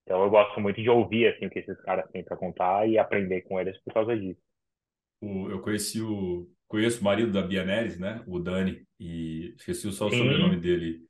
[0.04, 2.96] Então eu gosto muito de ouvir assim o que esses caras têm para contar e
[2.96, 4.40] aprender com eles por causa disso.
[5.22, 8.22] Eu conheci o conheço o marido da Bianeres, né?
[8.26, 10.18] O Dani e esqueci só o Sim.
[10.18, 11.00] sobrenome dele.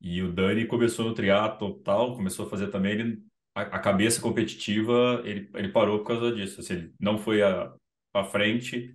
[0.00, 3.22] E o Dani começou no triatlo tal, começou a fazer também ele,
[3.54, 6.60] a, a, cabeça competitiva, ele, ele parou por causa disso.
[6.60, 7.72] Assim, ele não foi a,
[8.14, 8.94] a frente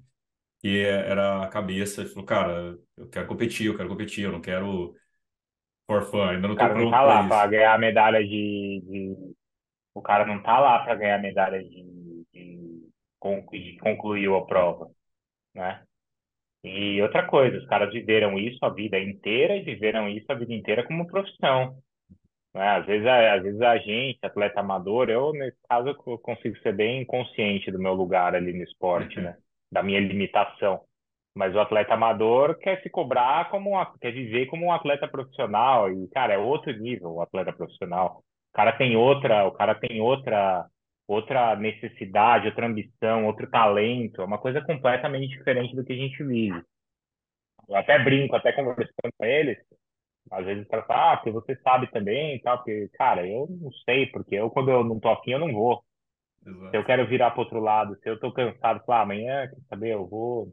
[0.64, 2.02] e era a cabeça.
[2.02, 4.96] Ele falou, cara, eu quero competir, eu quero competir, eu não quero
[5.88, 8.84] for fun, ainda não tô cara, pronto não tá lá para ganhar a medalha de,
[8.86, 9.36] de
[9.94, 12.92] o cara não tá lá para ganhar medalha de, de,
[13.52, 14.90] de concluir a prova,
[15.54, 15.84] né?
[16.64, 20.54] E outra coisa, os caras viveram isso a vida inteira e viveram isso a vida
[20.54, 21.76] inteira como profissão.
[22.54, 22.68] Né?
[22.68, 26.74] Às vezes, a, às vezes a gente, atleta amador, eu nesse caso eu consigo ser
[26.74, 29.24] bem consciente do meu lugar ali no esporte, uhum.
[29.24, 29.38] né?
[29.72, 30.82] Da minha limitação.
[31.34, 35.90] Mas o atleta amador quer se cobrar como um, quer viver como um atleta profissional
[35.90, 38.22] e cara é outro nível o atleta profissional
[38.52, 40.66] O cara tem outra, o cara tem outra
[41.12, 46.24] outra necessidade, outra ambição, outro talento, é uma coisa completamente diferente do que a gente
[46.24, 46.62] vive.
[47.68, 49.58] Eu até brinco, até conversando com eles,
[50.32, 53.48] às vezes o cara fala, ah, porque você sabe também e tal, porque, cara, eu
[53.50, 55.84] não sei, porque eu, quando eu não tô afim, eu não vou.
[56.46, 56.70] Exato.
[56.72, 59.62] Se eu quero virar pro outro lado, se eu tô cansado, falar, ah, amanhã, quer
[59.70, 60.50] saber, eu vou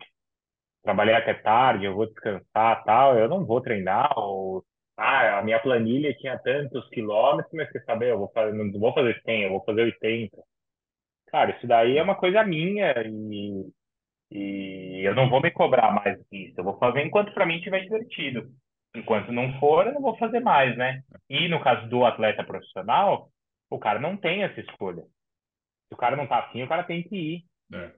[0.83, 4.65] trabalhar até tarde, eu vou descansar tal, eu não vou treinar, ou,
[4.99, 8.93] ah, a minha planilha tinha tantos quilômetros, mas quer saber, eu vou fazer, não vou
[8.93, 10.37] fazer 100, eu vou fazer 80.
[11.29, 13.73] Cara, isso daí é uma coisa minha e,
[14.33, 16.55] e eu não vou me cobrar mais disso.
[16.59, 18.51] Eu vou fazer enquanto para mim estiver divertido.
[18.97, 21.01] Enquanto não for, eu não vou fazer mais, né?
[21.31, 23.31] E no caso do atleta profissional,
[23.71, 25.03] o cara não tem essa escolha.
[25.03, 27.45] Se o cara não tá afim, o cara tem que ir.
[27.73, 27.93] É.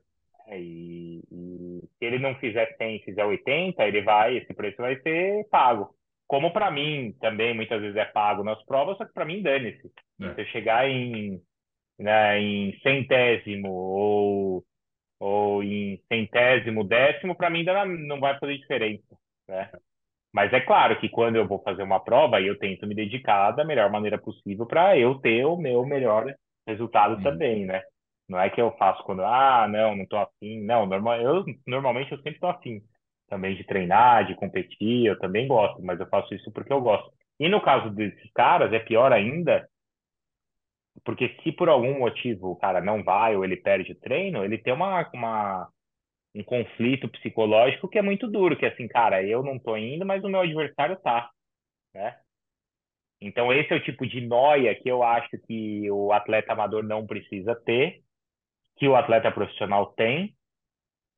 [0.49, 5.01] é e, e, se ele não fizer 100 fizer 80, ele vai, esse preço vai
[5.01, 5.95] ser pago.
[6.31, 9.91] Como para mim também muitas vezes é pago nas provas, só que para mim dane-se.
[10.23, 10.35] É.
[10.35, 11.43] Se eu chegar em,
[11.99, 14.65] né, em centésimo ou,
[15.19, 19.17] ou em centésimo décimo, para mim ainda não vai fazer diferença.
[19.49, 19.73] Né?
[20.33, 23.65] Mas é claro que quando eu vou fazer uma prova, eu tento me dedicar da
[23.65, 26.33] melhor maneira possível para eu ter o meu melhor
[26.65, 27.23] resultado hum.
[27.25, 27.83] também, né?
[28.29, 30.63] Não é que eu faço quando, ah, não, não tô afim.
[30.63, 32.81] Não, normal, eu, normalmente eu sempre tô afim
[33.31, 37.11] também de treinar, de competir, eu também gosto, mas eu faço isso porque eu gosto.
[37.39, 39.67] E no caso desses caras, é pior ainda,
[41.05, 44.59] porque se por algum motivo o cara não vai ou ele perde o treino, ele
[44.59, 45.69] tem uma, uma,
[46.35, 50.05] um conflito psicológico que é muito duro, que é assim, cara, eu não tô indo,
[50.05, 51.31] mas o meu adversário tá,
[51.95, 52.19] né?
[53.23, 57.07] Então esse é o tipo de noia que eu acho que o atleta amador não
[57.07, 58.03] precisa ter,
[58.77, 60.35] que o atleta profissional tem,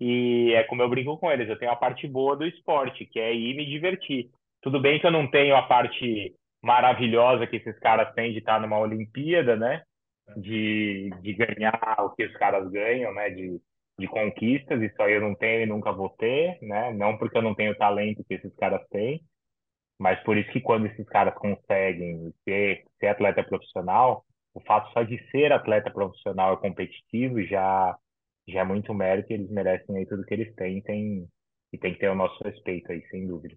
[0.01, 3.21] e é como eu brinco com eles, eu tenho a parte boa do esporte, que
[3.21, 4.31] é ir me divertir.
[4.61, 8.61] Tudo bem que eu não tenho a parte maravilhosa que esses caras têm de estar
[8.61, 9.83] numa Olimpíada, né?
[10.37, 13.31] De, de ganhar o que os caras ganham, né?
[13.31, 13.61] De,
[13.99, 16.93] de conquistas, isso aí eu não tenho e nunca vou ter, né?
[16.93, 19.21] Não porque eu não tenho o talento que esses caras têm,
[19.99, 24.25] mas por isso que quando esses caras conseguem ser, ser atleta profissional,
[24.55, 27.97] o fato só de ser atleta profissional e competitivo já,
[28.49, 31.29] já é muito mérito e eles merecem aí tudo que eles têm, tem,
[31.73, 33.57] e tem que ter o nosso respeito aí, sem dúvida.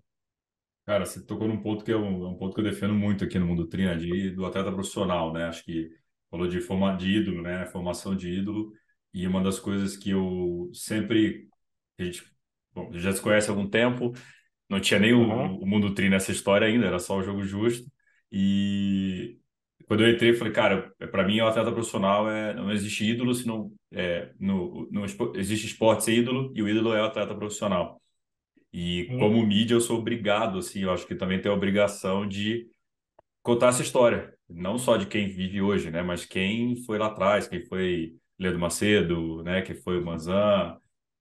[0.86, 3.40] Cara, você tocou num ponto que é um, um ponto que eu defendo muito aqui
[3.40, 5.46] no mundo trina, de, do atleta profissional, né?
[5.46, 5.90] Acho que
[6.30, 7.66] falou de forma de ídolo, né?
[7.68, 8.72] Formação de ídolo.
[9.12, 11.50] E uma das coisas que eu sempre.
[11.98, 12.24] A gente,
[12.74, 14.12] bom, já se conhece há algum tempo,
[14.70, 15.56] não tinha nem uhum.
[15.56, 17.90] o, o mundo trina nessa história ainda, era só o jogo justo.
[18.32, 19.40] E
[19.88, 23.34] quando eu entrei, eu falei, cara, para mim, o atleta profissional é, não existe ídolo,
[23.34, 28.02] senão é, no, no, existe esporte ser ídolo e o ídolo é o atleta profissional.
[28.74, 29.20] E hum.
[29.20, 32.68] como mídia, eu sou obrigado, assim, eu acho que também tenho a obrigação de
[33.44, 37.48] contar essa história, não só de quem vive hoje, né, mas quem foi lá atrás,
[37.48, 40.80] quem foi Leandro Macedo, né, que foi o Manzan,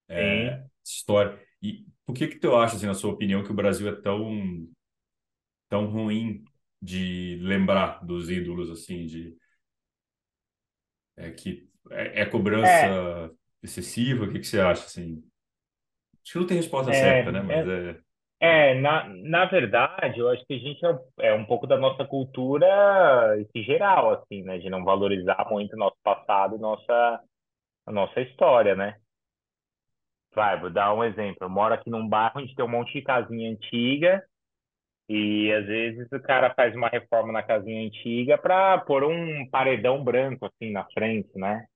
[0.09, 1.39] é, história.
[1.63, 4.67] E por que que tu acha, assim, na sua opinião, que o Brasil é tão
[5.69, 6.45] tão ruim
[6.85, 9.35] de lembrar dos ídolos, assim, de
[11.17, 13.31] é que é, é cobrança é.
[13.63, 14.27] excessiva?
[14.27, 15.25] O que que você acha, assim?
[16.23, 17.41] Acho que não tem resposta é, certa, né?
[17.41, 17.91] Mas é,
[18.41, 18.71] é...
[18.71, 22.05] é, na, na verdade, eu acho que a gente é, é um pouco da nossa
[22.05, 24.59] cultura em geral, assim, né?
[24.59, 27.21] De não valorizar muito o nosso passado, nossa,
[27.87, 28.99] a nossa história, né?
[30.35, 31.39] Vai, vou dar um exemplo.
[31.41, 34.23] Eu moro aqui num bairro onde tem um monte de casinha antiga
[35.09, 40.03] e às vezes o cara faz uma reforma na casinha antiga para pôr um paredão
[40.03, 41.67] branco assim na frente, né?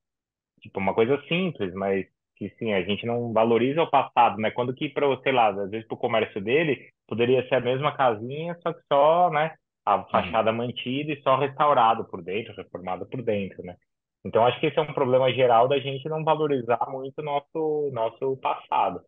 [0.60, 4.50] Tipo, uma coisa simples, mas que sim, a gente não valoriza o passado, né?
[4.50, 7.94] Quando que para, sei lá, às vezes para o comércio dele poderia ser a mesma
[7.94, 10.04] casinha, só que só, né, a uhum.
[10.06, 13.76] fachada mantida e só restaurado por dentro, reformado por dentro, né?
[14.24, 18.36] Então acho que esse é um problema geral da gente não valorizar muito nosso nosso
[18.38, 19.00] passado.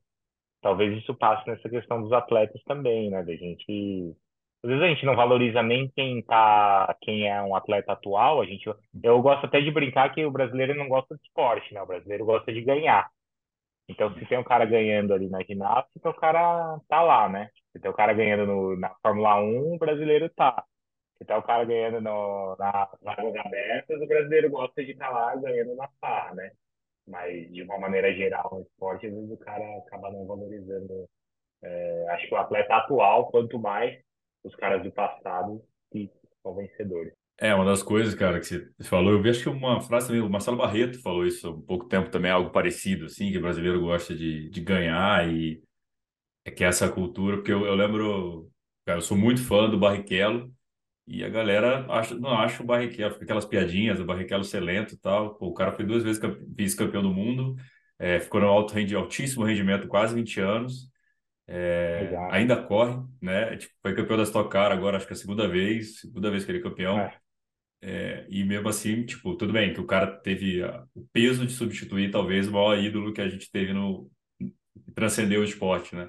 [0.61, 3.23] Talvez isso passe nessa questão dos atletas também, né?
[3.23, 4.15] Da gente
[4.63, 8.43] às vezes a gente não valoriza nem quem tá, quem é um atleta atual.
[8.43, 8.69] A gente,
[9.03, 11.81] eu gosto até de brincar que o brasileiro não gosta de esporte, né?
[11.83, 13.11] O brasileiro gosta de ganhar.
[13.89, 17.51] Então, se tem um cara ganhando ali na ginástica, o cara tá lá, né?
[17.73, 20.63] Se tem o cara ganhando no, na Fórmula 1, o brasileiro tá.
[21.19, 25.13] Se tem o cara ganhando no, na vagas abertas, o brasileiro gosta de estar tá
[25.13, 26.53] lá ganhando na farra, né?
[27.11, 31.09] Mas, de uma maneira geral, no esporte, às vezes o cara acaba não valorizando.
[31.63, 33.99] É, acho que o atleta atual, quanto mais
[34.45, 36.11] os caras do passado, que
[36.43, 37.13] são vencedores.
[37.37, 40.23] É, uma das coisas, cara, que você falou, eu vi acho que uma frase também,
[40.23, 43.43] o Marcelo Barreto falou isso há um pouco tempo também, algo parecido, assim, que o
[43.43, 45.63] brasileiro gosta de, de ganhar e
[46.45, 48.51] é que é essa cultura, porque eu, eu lembro,
[48.87, 50.53] cara, eu sou muito fã do Barrichello
[51.11, 54.95] E a galera acha, não acha o Barrichello, fica aquelas piadinhas, o Barrichello ser lento
[54.95, 55.35] e tal.
[55.35, 56.23] Pô, o cara foi duas vezes
[56.57, 57.57] vice-campeão do mundo,
[57.99, 60.89] é, ficou no alto rendi, altíssimo rendimento, quase 20 anos.
[61.49, 63.57] É, ainda corre, né?
[63.57, 66.45] Tipo, foi campeão da Stock Car agora, acho que é a segunda vez, segunda vez
[66.45, 67.01] que ele é campeão.
[67.01, 67.19] É.
[67.83, 71.53] É, e mesmo assim, tipo, tudo bem que o cara teve a, o peso de
[71.53, 74.09] substituir talvez o maior ídolo que a gente teve no
[74.95, 76.09] transcendeu o esporte, né?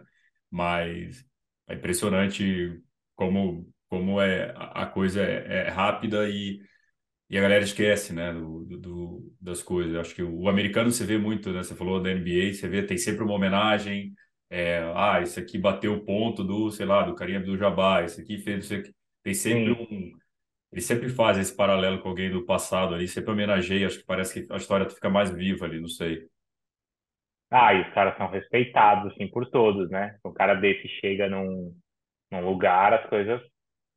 [0.50, 1.26] Mas
[1.68, 2.80] é impressionante
[3.16, 6.62] como como é a coisa é, é rápida e,
[7.30, 9.98] e a galera esquece, né, do, do, das coisas.
[9.98, 11.62] Acho que o, o americano você vê muito, né?
[11.62, 14.14] Você falou da NBA, você vê tem sempre uma homenagem.
[14.50, 18.22] É, ah, esse aqui bateu o ponto do, sei lá, do Kareem do Jabbar, esse
[18.22, 18.96] aqui fez, esse aqui.
[19.24, 19.82] tem sempre Sim.
[19.92, 20.22] um
[20.72, 24.46] ele sempre faz esse paralelo com alguém do passado ali, sempre homenageia, acho que parece
[24.46, 26.30] que a história fica mais viva ali, não sei.
[27.50, 30.18] Ah, e os caras são respeitados, assim, por todos, né?
[30.24, 31.76] Um cara desse chega num,
[32.32, 33.42] num lugar, as coisas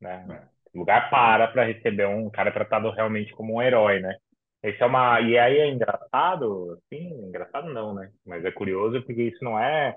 [0.01, 0.25] né?
[0.29, 0.55] É.
[0.73, 4.15] O lugar para para receber um cara tratado realmente como um herói, né?
[4.63, 8.11] Esse é uma e aí é engraçado, sim, engraçado não, né?
[8.25, 9.95] Mas é curioso porque isso não é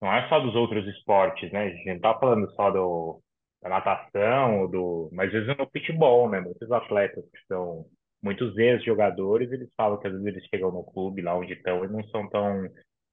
[0.00, 1.64] não é só dos outros esportes, né?
[1.64, 3.20] A gente não tá falando só do
[3.62, 6.40] da natação, do, mas às vezes no futebol, né?
[6.40, 7.86] Muitos atletas que são
[8.22, 11.88] muitos ex-jogadores, eles falam que às vezes eles chegam no clube lá onde estão e
[11.88, 12.68] não são tão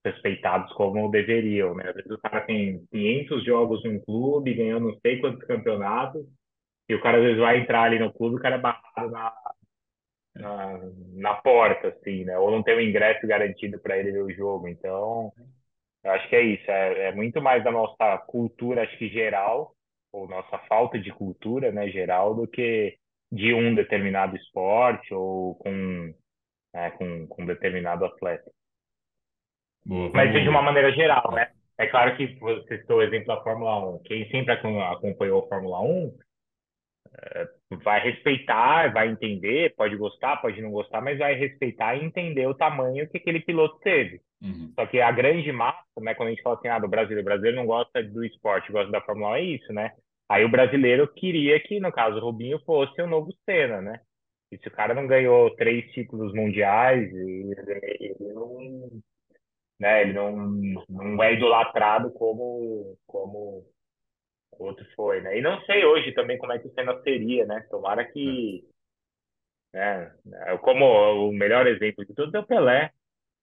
[0.05, 1.89] respeitados como deveriam, né?
[1.89, 6.25] Às vezes o cara tem 500 jogos em um clube, ganhou não sei quantos campeonatos,
[6.89, 9.33] e o cara às vezes vai entrar ali no clube, o cara é barrado na,
[10.35, 10.79] na,
[11.15, 12.37] na porta, assim, né?
[12.37, 14.67] Ou não tem um ingresso garantido para ele ver o jogo.
[14.67, 15.31] Então,
[16.03, 16.69] eu acho que é isso.
[16.69, 19.75] É, é muito mais da nossa cultura, acho que geral,
[20.11, 22.97] ou nossa falta de cultura, né, geral, do que
[23.31, 26.13] de um determinado esporte ou com,
[26.73, 28.51] né, com, com um determinado atleta.
[29.85, 31.49] Boa, Mas de uma maneira geral, né?
[31.77, 34.03] É claro que você citou o exemplo da Fórmula 1.
[34.03, 36.17] Quem sempre acompanhou a Fórmula 1
[37.19, 37.47] é,
[37.83, 42.53] vai respeitar, vai entender, pode gostar, pode não gostar, mas vai respeitar e entender o
[42.53, 44.21] tamanho que aquele piloto teve.
[44.41, 44.71] Uhum.
[44.75, 47.25] Só que a grande massa, né, quando a gente fala assim, ah, do brasileiro, o
[47.25, 49.91] brasileiro não gosta do esporte, gosta da Fórmula 1, é isso, né?
[50.29, 53.99] Aí o brasileiro queria que, no caso, o Rubinho fosse o novo Senna, né?
[54.51, 57.55] E se o cara não ganhou três títulos mundiais, ele
[58.33, 58.89] não,
[59.79, 60.31] né, ele não,
[60.89, 63.65] não é idolatrado como, como
[64.59, 65.37] outro foi, né?
[65.37, 67.65] E não sei hoje também como é que o Senna seria, né?
[67.69, 68.63] Tomara que,
[69.73, 70.11] né?
[70.61, 70.85] Como
[71.29, 72.91] o melhor exemplo de tudo é o Pelé.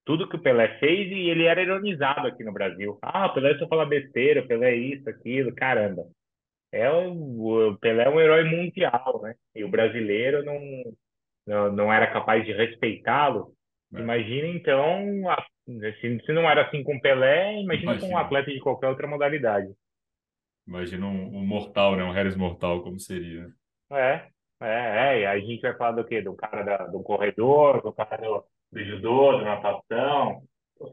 [0.04, 2.98] Tudo que o Pelé fez e ele era ironizado aqui no Brasil.
[3.02, 6.06] Ah, o Pelé só fala besteira, o Pelé é isso, aquilo, caramba.
[6.72, 9.34] É o, o Pelé é um herói mundial, né?
[9.54, 10.60] E o brasileiro não,
[11.46, 13.54] não, não era capaz de respeitá-lo.
[13.92, 14.00] É.
[14.00, 18.08] Imagina então, a, se, se não era assim com o Pelé, imagina, imagina.
[18.08, 19.72] com um atleta de qualquer outra modalidade.
[20.66, 22.04] Imagina um, um mortal, né?
[22.04, 23.48] Um Harris mortal, como seria.
[23.90, 24.28] É,
[24.60, 25.20] é, é.
[25.20, 26.22] E a gente vai falar do quê?
[26.22, 30.42] Do cara da, do corredor, do cara do, do judô, da natação.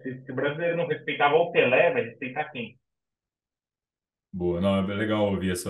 [0.01, 2.77] Se, se o brasileiro não respeitava o Pelé, vai respeitar quem?
[4.33, 5.69] Boa, não, é legal ouvir essa,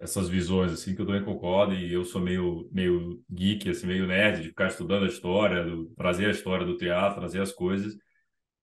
[0.00, 4.06] essas visões, assim, que eu também concordo, e eu sou meio, meio geek, assim, meio
[4.06, 7.96] nerd, de ficar estudando a história, do, trazer a história do teatro, trazer as coisas,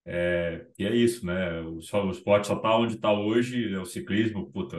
[0.09, 1.61] é, e é isso, né?
[1.61, 4.77] O, o esporte só está onde está hoje, é o ciclismo, puta,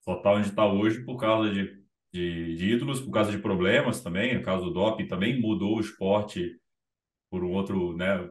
[0.00, 1.80] só está onde está hoje por causa de,
[2.12, 4.36] de, de, ídolos, por causa de problemas também.
[4.36, 6.58] No caso do doping, também mudou o esporte
[7.30, 8.28] por um outro, né?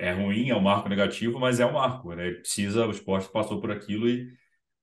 [0.00, 2.30] É ruim, é um marco negativo, mas é um marco, né?
[2.32, 4.28] Precisa, o esporte passou por aquilo e,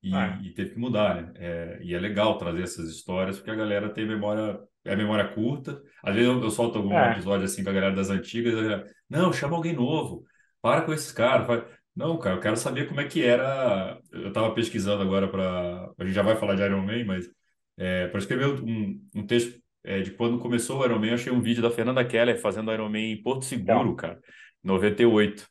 [0.03, 0.39] e, ah.
[0.43, 1.33] e teve que mudar, né?
[1.35, 5.81] É, e é legal trazer essas histórias, porque a galera tem memória é memória curta.
[6.03, 7.11] Às vezes eu, eu solto algum é.
[7.11, 10.25] episódio assim com a galera das antigas, galera, não, chama alguém novo.
[10.61, 11.47] Para com esses caras.
[11.47, 11.65] Vai...
[11.95, 13.99] Não, cara, eu quero saber como é que era.
[14.11, 15.91] Eu estava pesquisando agora para.
[15.97, 17.29] A gente já vai falar de Iron Man, mas
[17.77, 21.31] é, para escrever um, um texto é, de quando começou o Iron Man, eu achei
[21.31, 23.95] um vídeo da Fernanda Keller fazendo Iron Man em Porto Seguro, Não.
[23.95, 24.19] cara,
[24.63, 25.47] 98.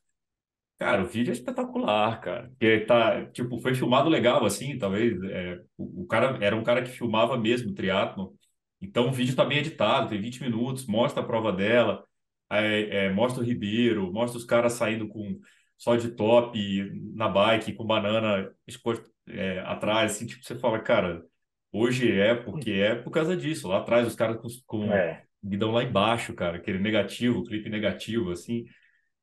[0.80, 2.48] Cara, o vídeo é espetacular, cara.
[2.48, 5.22] Porque tá, tipo, foi filmado legal, assim, talvez.
[5.24, 8.34] É, o, o, cara era um cara que filmava mesmo triatlo.
[8.80, 12.02] Então o vídeo tá bem editado, tem 20 minutos, mostra a prova dela
[12.50, 15.38] é, é, mostra o Ribeiro, mostra os caras saindo com
[15.78, 16.58] só de top
[17.14, 18.50] na bike, com banana
[19.28, 21.22] é, atrás, assim, tipo, você fala, cara,
[21.72, 23.68] hoje é porque é por causa disso.
[23.68, 25.24] Lá atrás os caras com, com é.
[25.42, 28.64] guidão lá embaixo, cara, aquele negativo, clipe negativo, assim.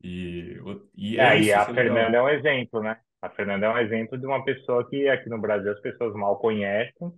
[0.03, 0.57] E,
[0.95, 2.99] e, é, é e a é Fernanda é um exemplo, né?
[3.21, 6.37] A Fernanda é um exemplo de uma pessoa que aqui no Brasil as pessoas mal
[6.39, 7.11] conhecem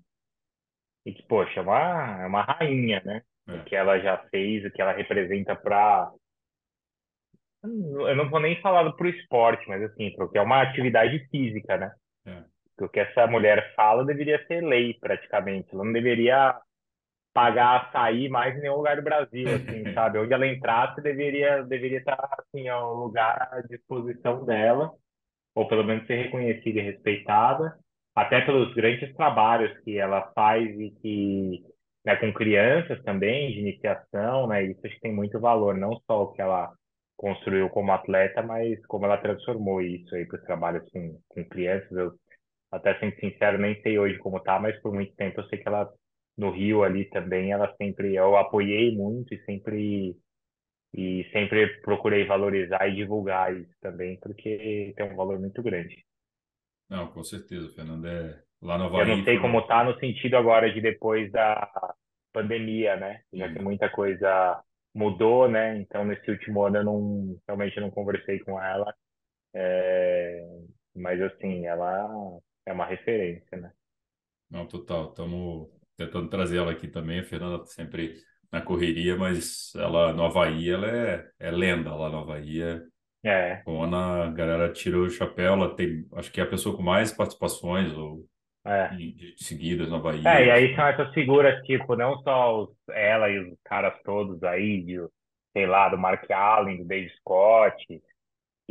[1.06, 3.22] e que, poxa, é uma, é uma rainha, né?
[3.50, 3.56] é.
[3.56, 6.12] o que ela já fez, o que ela representa para
[7.62, 11.78] eu não vou nem falar para o esporte, mas assim, porque é uma atividade física,
[11.78, 11.94] né?
[12.26, 12.44] É.
[12.82, 15.68] o que essa mulher fala deveria ser lei, praticamente.
[15.74, 16.58] Ela não deveria
[17.40, 20.20] pagar açaí mais em nenhum lugar do Brasil, assim, sabe?
[20.20, 24.92] Onde ela entrasse, deveria, deveria estar, assim, ao lugar à disposição dela,
[25.56, 27.78] ou pelo menos ser reconhecida e respeitada,
[28.14, 31.64] até pelos grandes trabalhos que ela faz e que,
[32.06, 34.64] né, com crianças também, de iniciação, né?
[34.66, 36.74] Isso acho que tem muito valor, não só o que ela
[37.16, 41.92] construiu como atleta, mas como ela transformou isso aí para os trabalhos com, com crianças.
[41.92, 42.12] Eu,
[42.70, 45.68] até sendo sincero, nem sei hoje como tá, mas por muito tempo eu sei que
[45.68, 45.90] ela
[46.40, 50.16] no Rio ali também, ela sempre eu apoiei muito e sempre
[50.96, 56.04] e sempre procurei valorizar e divulgar isso também, porque tem um valor muito grande.
[56.90, 58.08] Não, com certeza, Fernando.
[58.08, 58.42] É...
[58.62, 59.42] Lá no Havaí, eu não sei foi...
[59.42, 61.94] como tá no sentido agora de depois da
[62.34, 63.22] pandemia, né?
[63.32, 63.54] Já hum.
[63.54, 64.64] que muita coisa
[64.96, 65.78] mudou, né?
[65.78, 68.92] Então, nesse último ano eu não, realmente não conversei com ela.
[69.54, 70.44] É...
[70.96, 73.72] Mas, assim, ela é uma referência, né?
[74.50, 75.10] Não, total.
[75.10, 75.70] Estamos
[76.00, 77.20] tentando trazer ela aqui também.
[77.20, 78.16] A Fernanda tá sempre
[78.52, 82.62] na correria, mas ela no Havaí, ela é, é lenda lá no Havaí.
[82.62, 82.82] É...
[83.22, 83.62] É.
[83.68, 87.12] Ana, a galera tirou o chapéu, ela tem, acho que é a pessoa com mais
[87.12, 88.26] participações ou
[88.66, 88.90] é.
[89.36, 90.22] seguidas na Bahia.
[90.26, 94.42] É, e aí são essas figuras, tipo, não só os, ela e os caras todos
[94.44, 95.06] aí, de,
[95.52, 98.02] sei lá, do Mark Allen, do Dave Scott,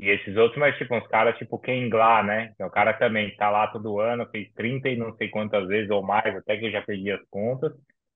[0.01, 2.53] e esses outros, mas tipo, uns caras tipo Ken Gla, né?
[2.57, 5.67] Que é o cara também tá lá todo ano, fez 30 e não sei quantas
[5.67, 7.73] vezes ou mais, até que eu já perdi as contas.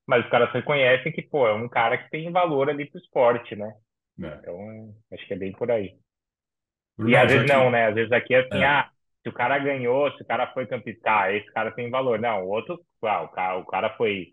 [0.07, 3.57] Mas os caras reconhecem que, pô, é um cara que tem valor ali pro esporte,
[3.57, 3.73] né?
[4.23, 4.27] É.
[4.27, 5.97] Então, acho que é bem por aí.
[6.97, 7.53] Bruno, e às vezes que...
[7.53, 7.87] não, né?
[7.89, 8.67] Às vezes aqui é assim, é.
[8.67, 8.91] ah,
[9.23, 12.21] se o cara ganhou, se o cara foi campeão, tá, esse cara tem valor.
[12.21, 14.31] Não, o outro, ah, o cara, o cara foi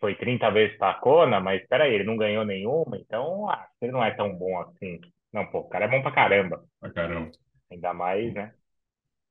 [0.00, 4.02] foi 30 vezes pra Kona, mas peraí, ele não ganhou nenhuma, então ah, ele não
[4.02, 4.98] é tão bom assim.
[5.32, 6.64] Não, pô, o cara é bom pra caramba.
[6.78, 7.32] Pra caramba.
[7.70, 8.54] Ainda mais, né?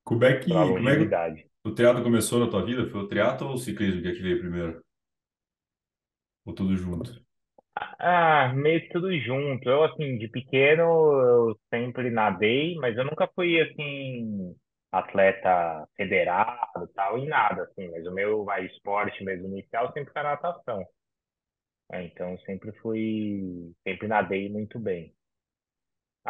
[0.03, 1.15] Como é que, como é que
[1.63, 2.89] o triatlo começou na tua vida?
[2.89, 4.81] Foi o triatlo ou o ciclismo que é que veio primeiro?
[6.45, 7.23] Ou tudo junto?
[7.99, 9.69] Ah, meio que tudo junto.
[9.69, 14.55] Eu, assim, de pequeno, eu sempre nadei, mas eu nunca fui, assim,
[14.91, 17.89] atleta federado, tal, e nada, assim.
[17.91, 20.85] Mas o meu esporte mesmo inicial sempre foi a natação.
[21.91, 25.13] É, então, sempre fui, sempre nadei muito bem.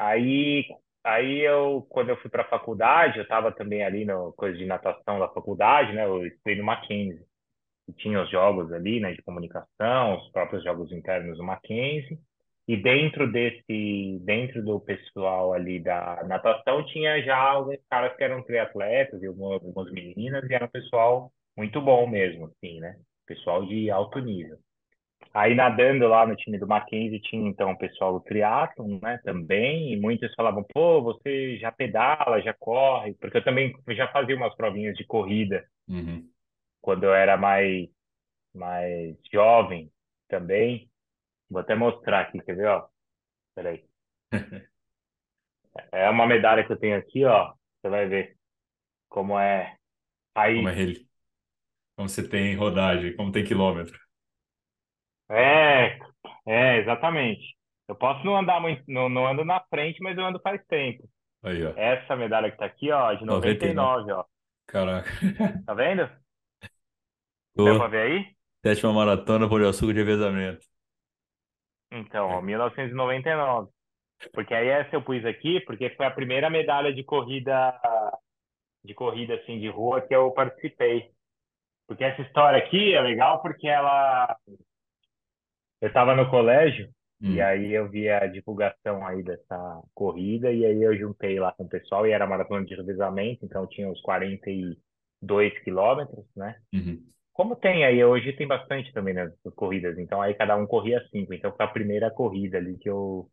[0.02, 0.66] Aí,
[1.04, 4.66] aí eu, quando eu fui para a faculdade, eu estava também ali no coisa de
[4.66, 6.06] natação da faculdade, né?
[6.06, 7.22] Eu estudei no Mackenzie.
[7.90, 12.20] E tinha os jogos ali, né, de comunicação, os próprios jogos internos do Mackenzie.
[12.68, 18.44] E dentro desse, dentro do pessoal ali da natação, tinha já alguns caras que eram
[18.44, 22.96] triatletas e algumas meninas, e era um pessoal muito bom mesmo, assim, né?
[23.28, 24.58] Pessoal de alto nível.
[25.34, 29.94] Aí nadando lá no time do Mackenzie tinha então o pessoal do triatlon, né, também,
[29.94, 34.56] e muitos falavam, pô, você já pedala, já corre, porque eu também já fazia umas
[34.56, 36.28] provinhas de corrida uhum.
[36.82, 37.88] quando eu era mais,
[38.54, 39.92] mais jovem
[40.28, 40.90] também.
[41.48, 42.88] Vou até mostrar aqui, quer ver, ó?
[43.54, 43.84] Peraí.
[45.92, 48.36] é uma medalha que eu tenho aqui, ó, você vai ver
[49.08, 49.78] como é
[50.34, 50.56] aí.
[50.56, 51.08] Como é ele.
[51.96, 54.09] Como você tem rodagem, como tem quilômetro.
[55.30, 56.00] É,
[56.46, 57.56] é, exatamente.
[57.88, 61.08] Eu posso não andar muito, não, não ando na frente, mas eu ando faz tempo.
[61.44, 61.74] Aí, ó.
[61.76, 64.26] Essa medalha que tá aqui, ó, de 99, ó.
[64.68, 65.10] Caraca.
[65.66, 66.10] Tá vendo?
[67.56, 67.66] Tô.
[67.66, 68.26] Deu pra ver aí?
[68.66, 70.66] Sétima maratona por açúcar de revezamento.
[71.92, 73.70] Então, ó, 1999.
[74.34, 77.74] Porque aí essa eu pus aqui, porque foi a primeira medalha de corrida,
[78.84, 81.10] de corrida assim, de rua que eu participei.
[81.88, 84.38] Porque essa história aqui é legal porque ela
[85.82, 86.90] eu estava no colégio
[87.22, 87.32] hum.
[87.34, 91.64] e aí eu vi a divulgação aí dessa corrida e aí eu juntei lá com
[91.64, 96.56] o pessoal e era maratona de revezamento, então tinha uns 42 quilômetros, né?
[96.74, 97.04] Uhum.
[97.34, 101.02] Como tem aí, hoje tem bastante também nas né, corridas, então aí cada um corria
[101.10, 103.30] cinco, então foi a primeira corrida ali que eu,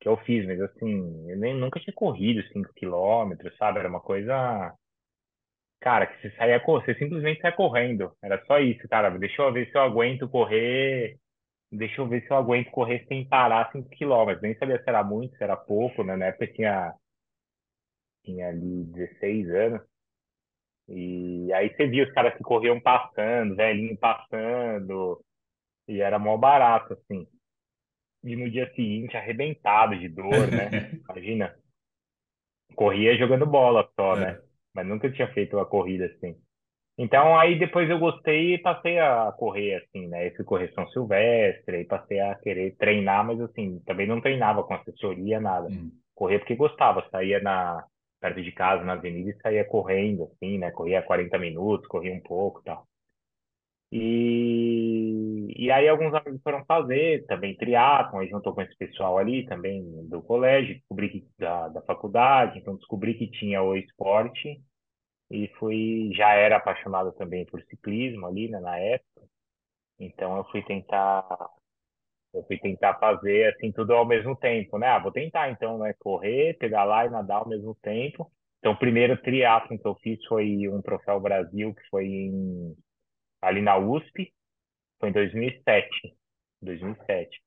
[0.00, 3.80] que eu fiz, mas assim, eu nem, nunca tinha corrido cinco quilômetros, sabe?
[3.80, 4.72] Era uma coisa
[5.82, 8.12] cara, que você saía, você simplesmente saia correndo.
[8.22, 9.10] Era só isso, cara.
[9.18, 11.18] Deixa eu ver se eu aguento correr
[11.72, 14.42] Deixa eu ver se eu aguento correr sem parar 5 quilômetros.
[14.42, 16.14] Nem sabia se era muito, se era pouco, né?
[16.16, 16.94] Na época eu tinha,
[18.22, 19.80] tinha ali 16 anos.
[20.86, 25.24] E aí você via os caras que corriam passando, velhinho passando,
[25.88, 27.26] e era mó barato, assim.
[28.22, 30.68] E no dia seguinte, arrebentado de dor, né?
[31.08, 31.56] Imagina.
[32.74, 34.32] Corria jogando bola só, né?
[34.32, 34.42] É.
[34.74, 36.38] Mas nunca tinha feito uma corrida assim.
[37.02, 40.28] Então, aí depois eu gostei e passei a correr, assim, né?
[40.28, 44.62] Eu fui correr São Silvestre, aí passei a querer treinar, mas assim, também não treinava
[44.62, 45.66] com assessoria, nada.
[45.66, 45.90] Hum.
[46.14, 47.84] Correr porque gostava, saía na,
[48.20, 50.70] perto de casa, na avenida, e saía correndo, assim, né?
[50.70, 52.86] Corria 40 minutos, corria um pouco e tal.
[53.90, 59.44] E, e aí alguns amigos foram fazer também triatlon, aí juntou com esse pessoal ali
[59.46, 64.62] também do colégio, descobri que, da, da faculdade, então descobri que tinha o esporte
[65.32, 69.22] e fui, já era apaixonado também por ciclismo ali, né, na época,
[69.98, 71.26] então eu fui tentar,
[72.34, 75.94] eu fui tentar fazer assim tudo ao mesmo tempo, né, ah, vou tentar então, né,
[75.98, 80.68] correr, pedalar e nadar ao mesmo tempo, então o primeiro triatlon que eu fiz foi
[80.68, 82.76] um Troféu Brasil, que foi em
[83.40, 84.32] ali na USP,
[85.00, 86.14] foi em 2007.
[86.62, 87.42] 2007.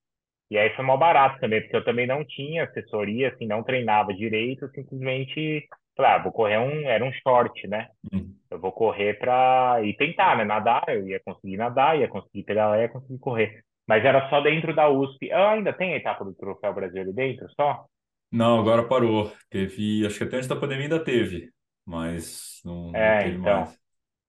[0.51, 4.13] E aí foi mal barato também, porque eu também não tinha assessoria, assim, não treinava
[4.13, 7.89] direito, simplesmente, claro, ah, vou correr um, era um short, né?
[8.13, 8.39] Uhum.
[8.51, 10.45] Eu vou correr para e tentar, né?
[10.45, 13.63] Nadar, eu ia conseguir nadar, ia conseguir pedalar, ia conseguir correr.
[13.87, 15.31] Mas era só dentro da USP.
[15.31, 17.85] Ah, ainda tem a etapa do Troféu Brasil ali dentro, só?
[18.31, 19.31] Não, agora parou.
[19.49, 21.51] Teve, acho que até antes da pandemia ainda teve,
[21.85, 23.37] mas não, não É, teve então.
[23.37, 23.79] mais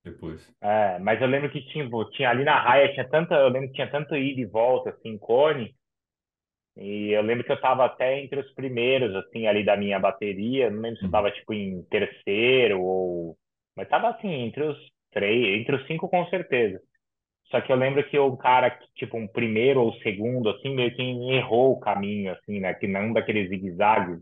[0.04, 0.48] depois.
[0.60, 3.74] É, mas eu lembro que tinha, tinha ali na raia, tinha tanta, eu lembro que
[3.74, 5.74] tinha tanto ida e volta, assim, Cone,
[6.76, 10.70] e eu lembro que eu tava até entre os primeiros, assim, ali da minha bateria,
[10.70, 11.12] não lembro se eu Uhum.
[11.12, 13.36] tava, tipo, em terceiro ou...
[13.76, 14.78] Mas tava, assim, entre os
[15.12, 16.80] três, entre os cinco com certeza.
[17.50, 20.94] Só que eu lembro que o cara, que, tipo, um primeiro ou segundo, assim, meio
[20.94, 22.74] que errou o caminho, assim, né?
[22.74, 24.20] Que não daqueles zigue-zagues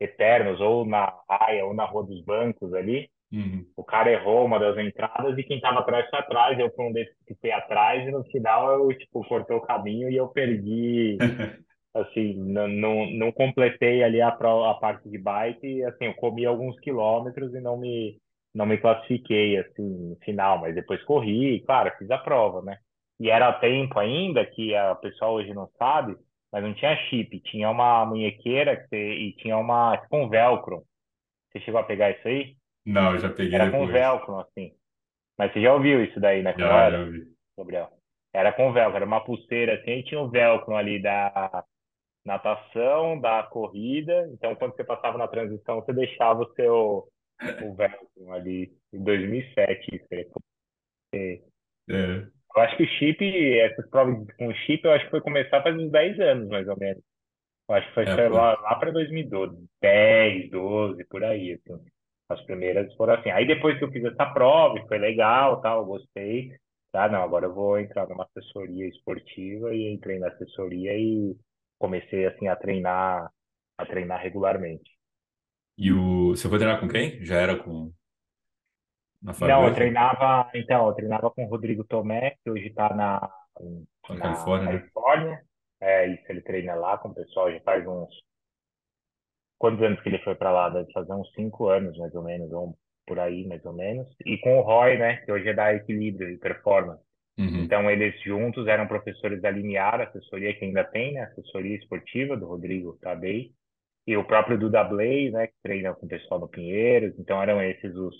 [0.00, 3.08] eternos, ou na raia, ou na Rua dos Bancos ali.
[3.32, 3.64] Uhum.
[3.76, 6.58] O cara errou uma das entradas e quem tava atrás foi atrás.
[6.58, 10.10] Eu fui um desses que fui atrás e no final eu, tipo, cortou o caminho
[10.10, 11.16] e eu perdi,
[12.02, 16.44] assim, não, não, não completei ali a, a parte de bike e, assim, eu comi
[16.46, 18.18] alguns quilômetros e não me,
[18.54, 20.60] não me classifiquei, assim, no final.
[20.60, 22.78] Mas depois corri, claro, fiz a prova, né?
[23.18, 26.16] E era tempo ainda que a pessoa hoje não sabe,
[26.52, 27.40] mas não tinha chip.
[27.40, 30.82] Tinha uma munhequeira que você, e tinha uma, tipo, um velcro.
[31.50, 32.56] Você chegou a pegar isso aí?
[32.84, 33.92] Não, eu já peguei Era com depois.
[33.92, 34.72] velcro, assim.
[35.38, 36.54] Mas você já ouviu isso daí, né?
[36.58, 37.26] Já, já era, vi.
[37.58, 37.90] Gabriel?
[38.32, 41.64] Era com velcro, era uma pulseira assim, e tinha o velcro ali da
[42.26, 44.28] natação, da corrida.
[44.32, 47.08] Então, quando você passava na transição, você deixava o seu
[47.62, 49.96] o velcro ali em 2007.
[49.96, 50.06] Isso
[51.14, 51.42] aí.
[51.88, 55.62] É, Eu acho que o chip, essas provas com chip, eu acho que foi começar
[55.62, 57.02] faz uns 10 anos, mais ou menos.
[57.68, 58.28] Eu acho que foi, é, foi.
[58.28, 61.84] lá, lá para 2012, 10, 12, por aí, assim.
[62.28, 63.30] As primeiras foram assim.
[63.30, 66.50] Aí depois que eu fiz essa prova, foi legal, tal, gostei.
[66.92, 71.36] Ah, não, agora eu vou entrar numa assessoria esportiva e entrei na assessoria e
[71.78, 73.30] comecei assim a treinar,
[73.78, 74.90] a treinar regularmente.
[75.78, 77.24] E o, você foi treinar com quem?
[77.24, 77.92] Já era com
[79.22, 83.20] na Não, eu treinava, então, eu treinava com o Rodrigo Tomé, que hoje está na,
[84.08, 84.78] na na Califórnia, né?
[84.78, 85.42] Califórnia.
[85.80, 88.08] É, isso, ele treina lá com o pessoal já faz uns
[89.58, 90.68] Quantos anos que ele foi para lá?
[90.68, 94.06] Deve fazer uns cinco anos, mais ou menos, ou por aí, mais ou menos.
[94.24, 97.02] E com o Roy, né, que hoje é da Equilíbrio e Performance.
[97.38, 97.64] Uhum.
[97.64, 102.46] Então, eles juntos eram professores da Limiar, assessoria que ainda tem, né, assessoria esportiva do
[102.46, 103.52] Rodrigo Tabei.
[104.06, 107.18] E o próprio Duda Blay, né, que treina com o pessoal no Pinheiros.
[107.18, 108.14] Então, eram esses os,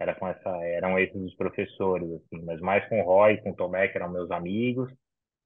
[0.00, 2.44] era com essa, eram esses os professores, assim.
[2.44, 4.90] Mas mais com o Roy, com o Tomé, que eram meus amigos.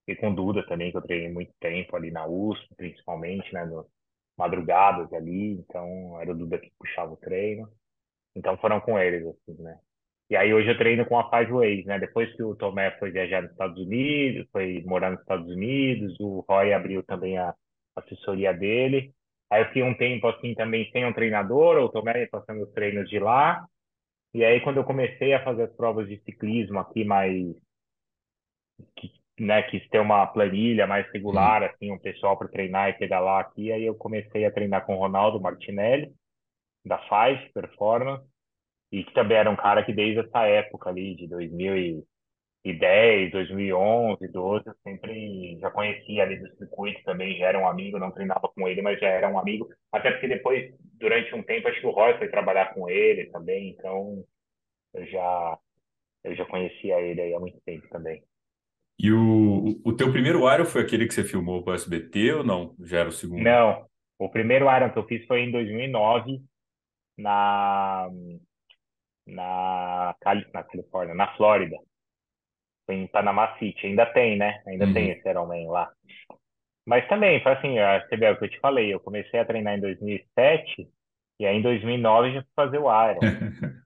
[0.07, 3.65] E com o Duda também, que eu treinei muito tempo ali na USP, principalmente, né,
[3.65, 3.87] no,
[4.37, 7.69] madrugadas ali, então era o Duda que puxava o treino.
[8.35, 9.79] Então foram com eles, assim, né?
[10.31, 11.99] E aí hoje eu treino com a Five Ways, né?
[11.99, 16.45] Depois que o Tomé foi viajar nos Estados Unidos, foi morar nos Estados Unidos, o
[16.49, 17.55] Roy abriu também a
[17.97, 19.13] assessoria dele.
[19.51, 22.73] Aí eu fiquei um tempo assim também sem um treinador, o Tomé ia passando os
[22.73, 23.67] treinos de lá.
[24.33, 27.55] E aí quando eu comecei a fazer as provas de ciclismo aqui mais
[28.97, 33.41] que né, quis ter uma planilha mais regular, assim, um pessoal para treinar e pedalar
[33.41, 33.73] aqui.
[33.73, 36.13] Aí eu comecei a treinar com o Ronaldo Martinelli,
[36.85, 38.25] da Five Performance,
[38.93, 44.67] e que também era um cara que desde essa época ali, de 2010, 2011, 12,
[44.67, 48.69] eu sempre já conhecia ali do circuito também, já era um amigo, não treinava com
[48.69, 49.67] ele, mas já era um amigo.
[49.91, 53.71] Até porque depois, durante um tempo, acho que o Roy foi trabalhar com ele também,
[53.71, 54.23] então
[54.93, 55.59] eu já,
[56.23, 58.23] eu já conhecia ele aí há muito tempo também.
[58.99, 62.45] E o, o teu primeiro Iron foi aquele que você filmou para o SBT ou
[62.45, 62.77] não?
[62.79, 63.43] Já era o segundo?
[63.43, 63.87] Não,
[64.19, 66.43] o primeiro Iron que eu fiz foi em 2009,
[67.17, 68.11] na,
[69.27, 71.77] na, Cali- na Califórnia, na Flórida.
[72.87, 73.87] Foi em Panama City.
[73.87, 74.63] Ainda tem, né?
[74.67, 75.13] Ainda tem Uhum.
[75.13, 75.91] esse Ironman lá.
[76.87, 77.77] Mas também, foi assim,
[78.09, 78.93] você vê o que eu te falei.
[78.93, 80.89] Eu comecei a treinar em 2007
[81.39, 83.21] e aí em 2009 eu já fui fazer o Iron.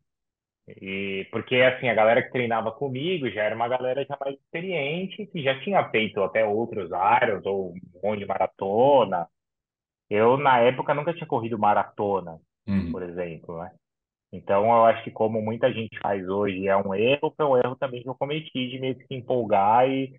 [0.68, 5.24] E porque assim, a galera que treinava comigo já era uma galera já mais experiente,
[5.26, 6.90] que já tinha feito até outros
[7.22, 9.28] Irons ou um monte de maratona.
[10.10, 12.38] Eu, na época, nunca tinha corrido maratona.
[12.66, 12.90] Uhum.
[12.90, 13.70] por exemplo, né?
[14.36, 17.76] Então, eu acho que como muita gente faz hoje é um erro, foi um erro
[17.76, 20.14] também que eu cometi de meio que se empolgar e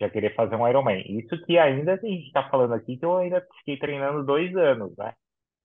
[0.00, 1.02] já querer fazer um Ironman.
[1.06, 4.96] Isso que ainda a gente está falando aqui que eu ainda fiquei treinando dois anos,
[4.96, 5.14] né?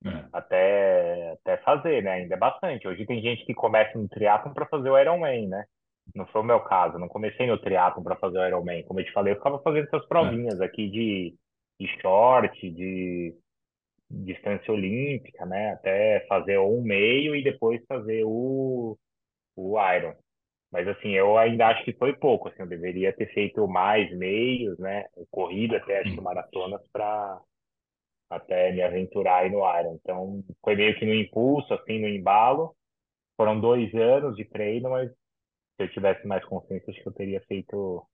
[0.05, 0.25] É.
[0.31, 2.11] Até, até fazer, né?
[2.11, 2.87] Ainda é bastante.
[2.87, 5.65] Hoje tem gente que começa no triatlon para fazer o Ironman, né?
[6.15, 8.83] Não foi o meu caso, não comecei no triatlon para fazer o Ironman.
[8.83, 10.07] Como eu te falei, eu ficava fazendo essas É.
[10.07, 11.35] provinhas aqui de,
[11.79, 13.33] de short, de
[14.09, 15.73] distância olímpica, né?
[15.73, 18.97] Até fazer um meio e depois fazer o,
[19.55, 20.15] o Iron.
[20.71, 24.77] Mas assim, eu ainda acho que foi pouco, assim, eu deveria ter feito mais meios,
[24.79, 25.05] né?
[25.31, 27.41] Corrido até acho que maratonas para
[28.29, 29.95] até me aventurar aí no Iron.
[29.95, 32.75] Então, foi meio que no impulso, assim, no embalo.
[33.37, 35.15] Foram dois anos de treino, mas se
[35.79, 38.05] eu tivesse mais consciência, acho que eu teria feito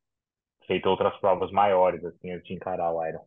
[0.67, 3.25] feito outras provas maiores, assim, antes de encarar o Iron.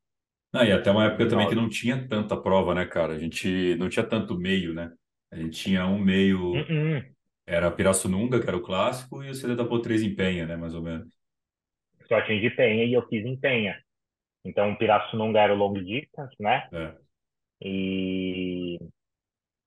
[0.52, 1.56] Ah, e até uma época também que 2009.
[1.56, 3.14] não tinha tanta prova, né, cara?
[3.14, 4.92] A gente não tinha tanto meio, né?
[5.30, 7.02] A gente tinha um meio, Uh-uh.
[7.46, 10.74] era Pirassununga, que era o clássico, e o CD da Pô3 em Penha, né, mais
[10.74, 11.12] ou menos.
[12.08, 13.76] Só tinha de Penha e eu fiz em Penha.
[14.44, 16.70] Então, Pirassununga era o long distance, né?
[16.70, 16.96] É,
[17.62, 18.78] E,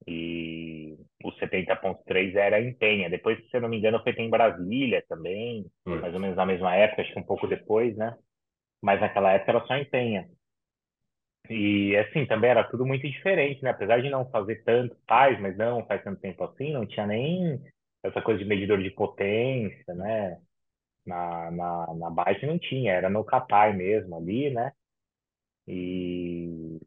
[0.07, 3.09] e o 70.3 era em Penha.
[3.09, 5.65] Depois, se eu não me engano, foi em Brasília também,
[6.01, 8.17] mais ou menos na mesma época, acho que um pouco depois, né?
[8.81, 10.29] Mas naquela época era só em Penha.
[11.49, 13.71] E assim, também era tudo muito diferente, né?
[13.71, 17.59] Apesar de não fazer tanto, faz, mas não faz tanto tempo assim, não tinha nem
[18.03, 20.39] essa coisa de medidor de potência, né?
[21.05, 24.73] Na, na, na bike não tinha, era no Capai mesmo ali, né?
[25.67, 26.79] E,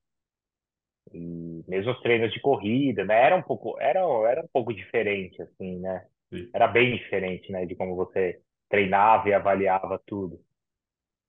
[1.12, 3.14] e mesmo os treinos de corrida, né?
[3.26, 4.00] Era um pouco, era,
[4.30, 6.07] era um pouco diferente, assim, né?
[6.32, 6.48] Sim.
[6.55, 7.66] Era bem diferente, né?
[7.66, 10.40] De como você treinava e avaliava tudo.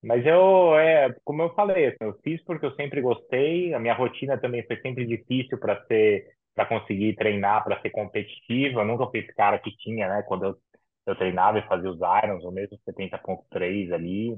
[0.04, 3.74] Mas eu, é, como eu falei, assim, eu fiz porque eu sempre gostei.
[3.74, 8.82] A minha rotina também foi sempre difícil para ser, para conseguir treinar, para ser competitiva.
[8.82, 10.24] Eu nunca fui esse cara que tinha, né?
[10.24, 10.58] Quando eu,
[11.06, 14.38] eu treinava e fazia os irons, ou mesmo 70.3 ali,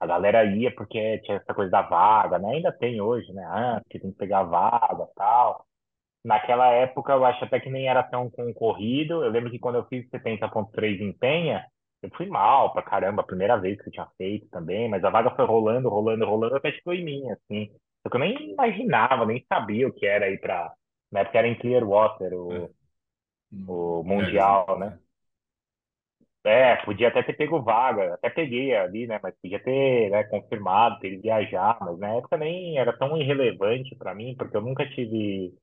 [0.00, 2.56] a galera ia porque tinha essa coisa da vaga, né?
[2.56, 3.44] Ainda tem hoje, né?
[3.46, 5.66] Ah, porque tem que pegar vaga, tal.
[6.24, 9.24] Naquela época, eu acho até que nem era tão concorrido.
[9.24, 11.64] Eu lembro que quando eu fiz 70.3 em Penha,
[12.02, 15.10] eu fui mal pra caramba, a primeira vez que eu tinha feito também, mas a
[15.10, 17.70] vaga foi rolando, rolando, rolando, até ficou em mim, assim.
[18.02, 20.72] Só que eu nem imaginava, nem sabia o que era ir pra...
[21.12, 22.64] Na época era em Clearwater, É.
[22.64, 22.74] o,
[23.52, 24.58] Hum, o Vegas, né?
[24.58, 24.98] Mundial, né?
[26.42, 29.20] É, podia até ter pego vaga, até peguei ali, né?
[29.22, 33.94] Mas podia ter, né, confirmado, ter ido viajar, mas na época nem era tão irrelevante
[33.96, 35.54] pra mim, porque eu nunca tive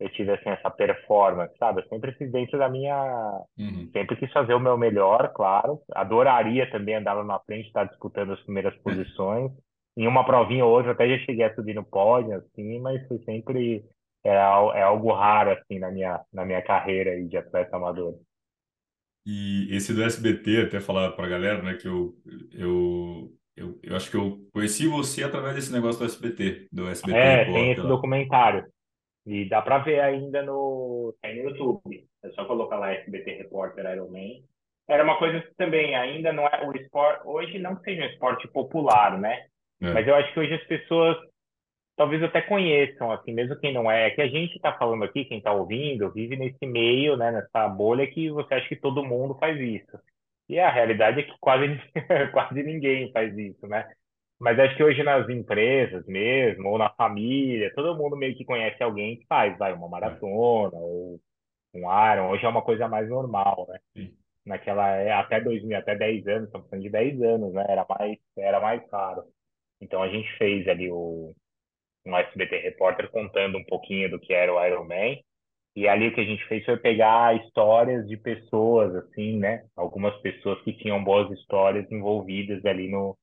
[0.00, 1.80] eu tive assim essa performance, sabe?
[1.82, 3.90] Eu sempre fiz dentro da minha, Uhum.
[3.92, 5.80] sempre quis fazer o meu melhor, claro.
[5.94, 9.50] Adoraria também andar lá na frente, estar disputando as primeiras posições.
[9.96, 13.18] Em uma provinha ou outra até já cheguei a subir no pódio, assim, mas foi
[13.24, 13.84] sempre
[14.24, 18.18] é, é algo raro assim na minha na minha carreira aí de atleta amador.
[19.26, 22.14] E esse do SBT, até falar pra galera, né, que eu,
[22.52, 27.28] eu, eu, eu acho que eu conheci você através desse negócio do SBT, do SBT
[27.28, 27.86] É, tem esse lá.
[27.86, 28.64] documentário
[29.26, 32.04] e dá pra ver ainda no tem no YouTube.
[32.22, 34.42] É só colocar lá SBT Repórter Iron Man.
[34.88, 38.46] Era uma coisa que também ainda não é o esporte, hoje não seja um esporte
[38.48, 39.46] popular, né?
[39.80, 40.10] Mas É.
[40.10, 41.16] eu acho que hoje as pessoas
[41.96, 44.08] talvez até conheçam, assim, mesmo quem não é.
[44.08, 47.68] É que a gente está falando aqui, quem está ouvindo, vive nesse meio, né, nessa
[47.68, 49.98] bolha que você acha que todo mundo faz isso.
[50.48, 51.66] E a realidade é que quase,
[52.32, 53.90] quase ninguém faz isso, né?
[54.40, 58.82] Mas acho que hoje nas empresas mesmo, ou na família, todo mundo meio que conhece
[58.82, 59.90] alguém que faz, vai, uma É.
[59.90, 61.20] maratona ou
[61.74, 61.80] um
[62.12, 62.30] Iron.
[62.30, 63.78] Hoje é uma coisa mais normal, né?
[63.96, 64.14] Sim.
[64.46, 67.64] Naquela, é, até 2000, até 10 anos, estamos falando de 10 anos, né?
[67.68, 69.24] Era mais, era mais caro.
[69.80, 71.34] Então a gente fez ali o,
[72.06, 75.16] um SBT Repórter contando um pouquinho do que era o Iron Man.
[75.76, 79.64] E ali o que a gente fez foi pegar histórias de pessoas, assim, né?
[79.76, 83.16] Algumas pessoas que tinham boas histórias envolvidas ali no,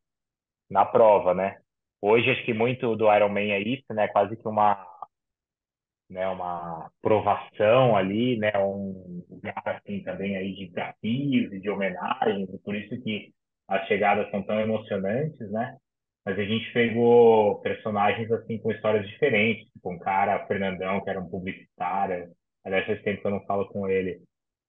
[0.71, 1.59] na prova, né?
[2.01, 4.07] Hoje acho que muito do Iron Man é isso, né?
[4.07, 4.83] Quase que uma,
[6.09, 8.51] né, uma provação ali, né?
[8.57, 13.33] Um lugar assim também aí de desafios e de homenagens, e por isso que
[13.67, 15.77] as chegadas são tão emocionantes, né?
[16.25, 21.19] Mas a gente pegou personagens assim com histórias diferentes, tipo um cara, Fernandão, que era
[21.19, 22.31] um publicitário,
[22.63, 24.21] aliás, faz tempo que eu não falo com ele,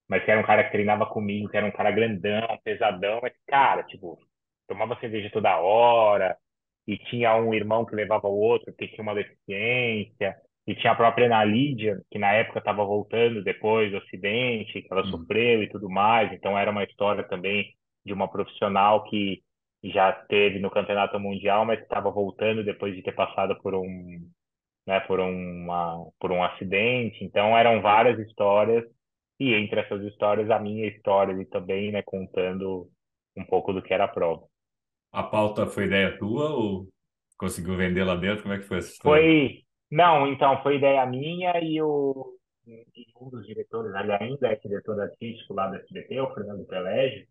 [0.08, 3.32] mas que era um cara que treinava comigo, que era um cara grandão, pesadão, mas
[3.46, 4.18] cara, tipo,
[4.68, 6.36] tomava cerveja toda hora,
[6.86, 10.36] e tinha um irmão que levava o outro porque tinha uma deficiência,
[10.66, 14.88] e tinha a própria Ana Lídia, que na época estava voltando depois do acidente, que
[14.92, 15.10] ela Uhum.
[15.10, 19.42] sofreu e tudo mais, então era uma história também de uma profissional que
[19.84, 24.30] já teve no campeonato mundial, mas estava voltando depois de ter passado por um
[24.86, 27.24] né, por uma, por um acidente.
[27.24, 28.84] Então eram várias histórias
[29.40, 32.88] e entre essas histórias a minha história ali também, né, contando
[33.36, 34.46] um pouco do que era a prova.
[35.12, 36.88] A pauta foi ideia tua ou
[37.36, 38.42] conseguiu vender lá dentro?
[38.42, 39.22] Como é que foi essa história?
[39.22, 45.00] Foi, não, então foi ideia minha e o e um dos diretores, ainda é diretor
[45.00, 47.26] artístico lá do SBT, o Fernando Pelégio,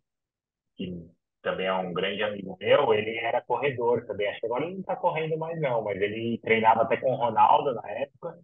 [0.76, 1.08] que
[1.40, 4.28] também é um grande amigo meu, ele era corredor também.
[4.28, 7.16] Acho que agora ele não está correndo mais não, mas ele treinava até com o
[7.16, 8.38] Ronaldo na época.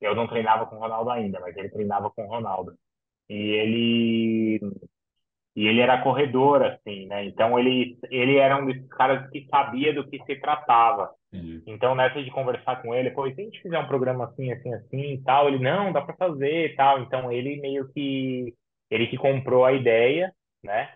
[0.00, 2.76] Eu não treinava com o Ronaldo ainda, mas ele treinava com o Ronaldo.
[3.28, 4.60] E ele
[5.56, 7.24] e ele era corredor assim, né?
[7.24, 11.10] Então ele ele era um desses caras que sabia do que se tratava.
[11.32, 11.62] Entendi.
[11.66, 14.74] Então nessa de conversar com ele, pô, se a gente fizer um programa assim, assim,
[14.74, 17.00] assim, e tal, ele não, dá para fazer, e tal.
[17.02, 18.52] Então ele meio que
[18.90, 20.32] ele que comprou a ideia,
[20.62, 20.90] né?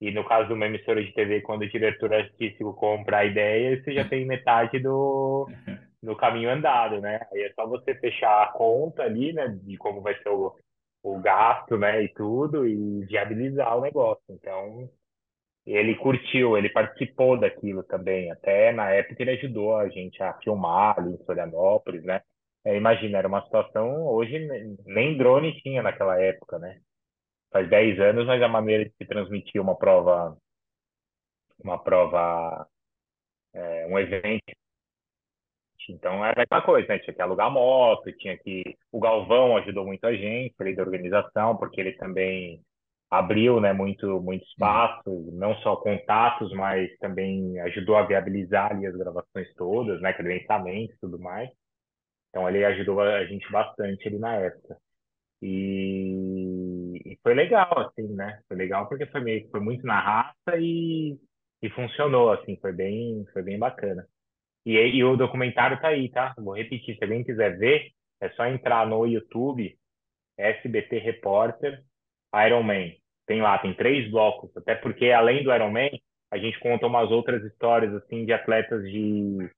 [0.00, 3.80] E no caso de uma emissora de TV, quando o diretor artístico compra a ideia,
[3.82, 5.48] você já tem metade do,
[6.02, 7.20] do caminho andado, né?
[7.32, 10.54] Aí é só você fechar a conta ali, né, de como vai ser o,
[11.04, 14.24] o gasto, né, e tudo, e viabilizar o negócio.
[14.30, 14.88] Então,
[15.66, 18.30] ele curtiu, ele participou daquilo também.
[18.32, 22.22] Até na época ele ajudou a gente a filmar ali em Florianópolis, né?
[22.64, 24.38] É, imagina, era uma situação, hoje
[24.86, 26.80] nem drone tinha naquela época, né?
[27.52, 30.36] Faz 10 anos, mas a maneira de se transmitir uma prova,
[31.62, 32.66] uma prova,
[33.54, 34.42] é, um evento
[35.92, 36.98] então era aquela coisa, né?
[37.00, 38.76] Tinha que alugar moto, tinha que.
[38.92, 42.60] O Galvão ajudou muito a gente, ali da organização, porque ele também
[43.10, 48.96] abriu, né, muito, muito espaço, não só contatos, mas também ajudou a viabilizar ali as
[48.96, 51.48] gravações todas, né, credenciamento e tudo mais.
[52.30, 54.76] Então ele ajudou a gente bastante ali na época.
[55.42, 58.40] E, e foi legal, assim, né?
[58.48, 61.18] Foi legal porque foi meio, foi muito na raça e,
[61.62, 64.06] e funcionou, assim, foi bem, foi bem bacana.
[64.64, 66.34] E, e o documentário tá aí, tá?
[66.38, 67.90] Vou repetir, se alguém quiser ver,
[68.20, 69.76] é só entrar no YouTube,
[70.38, 71.82] SBT Repórter,
[72.46, 72.92] Iron Man.
[73.26, 75.90] Tem lá, tem três blocos, até porque além do Iron Man,
[76.30, 79.50] a gente conta umas outras histórias assim de atletas de,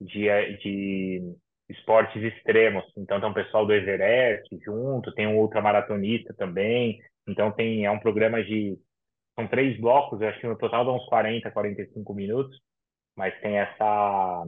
[0.00, 1.36] de, de
[1.68, 2.84] esportes extremos.
[2.96, 7.00] Então tem um pessoal do Everest junto, tem um ultramaratonista também.
[7.26, 8.78] Então tem é um programa de
[9.34, 12.58] são três blocos, eu acho que no total dá uns 40, 45 minutos,
[13.16, 14.44] mas tem essa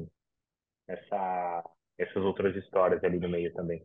[0.86, 1.64] essa
[1.98, 3.84] essas outras histórias ali no meio também.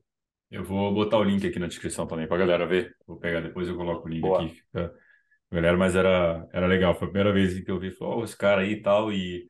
[0.51, 2.95] Eu vou botar o link aqui na descrição também para a galera ver.
[3.07, 4.43] Vou pegar depois eu coloco o link Boa.
[4.43, 4.55] aqui.
[4.55, 4.93] Fica...
[5.51, 6.95] Galera, mas era, era legal.
[6.95, 9.49] Foi a primeira vez que eu vi, falou, oh, esse cara aí e tal, e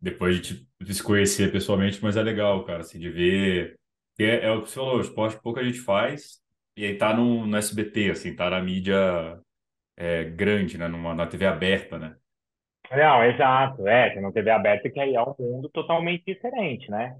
[0.00, 3.78] depois de te, se conhecer pessoalmente, mas é legal, cara, assim, de ver.
[4.18, 6.42] É, é o que você falou, o esporte pouca gente faz,
[6.76, 9.40] e aí tá no, no SBT, assim, tá na mídia
[9.96, 10.88] é, grande, né?
[10.88, 12.16] Numa, na TV aberta, né?
[12.94, 17.16] Não, exato, é, tem uma TV aberta que aí é um mundo totalmente diferente, né?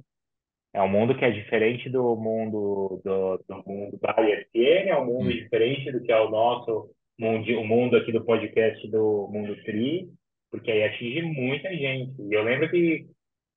[0.74, 5.06] É um mundo que é diferente do mundo do, do mundo da ESPN, é um
[5.06, 5.32] mundo Hum.
[5.32, 10.08] diferente do que é o nosso mundo, o mundo aqui do podcast do Mundo Tri,
[10.50, 12.20] porque aí atinge muita gente.
[12.22, 13.06] E eu lembro que,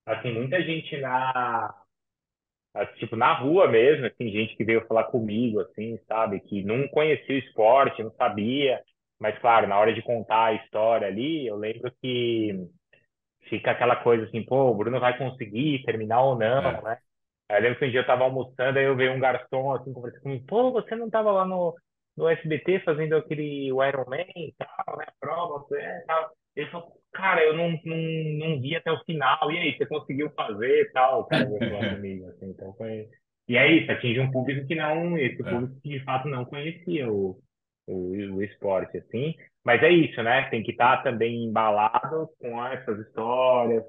[0.06, 1.74] assim, muita gente na,
[2.74, 6.88] ah, tipo, na rua mesmo, assim, gente que veio falar comigo, assim, sabe, que não
[6.90, 8.82] conhecia o esporte, não sabia,
[9.20, 12.54] mas, claro, na hora de contar a história ali, eu lembro que
[13.50, 16.82] fica aquela coisa assim, pô, o Bruno vai conseguir terminar ou não, É.
[16.84, 16.98] né?
[17.50, 19.94] Aí eu lembro que um dia eu tava almoçando, aí eu vi um garçom, assim,
[19.94, 21.76] conversando comigo, pô, você não tava lá no,
[22.18, 26.32] no SBT fazendo aquele Iron Man e tal, né, prova, você é, tal.
[26.56, 27.98] Ele falou, cara, eu não, não,
[28.50, 32.28] não vi até o final, e aí, você conseguiu fazer e tal, cara veio comigo,
[32.30, 33.08] assim, então foi...
[33.48, 35.50] E é isso, atinge um público que não, esse É.
[35.50, 37.40] público que de fato não conhecia o,
[37.88, 39.36] o, o esporte, assim.
[39.64, 40.50] Mas é isso, né?
[40.50, 43.84] Tem que estar também embalado com essas histórias,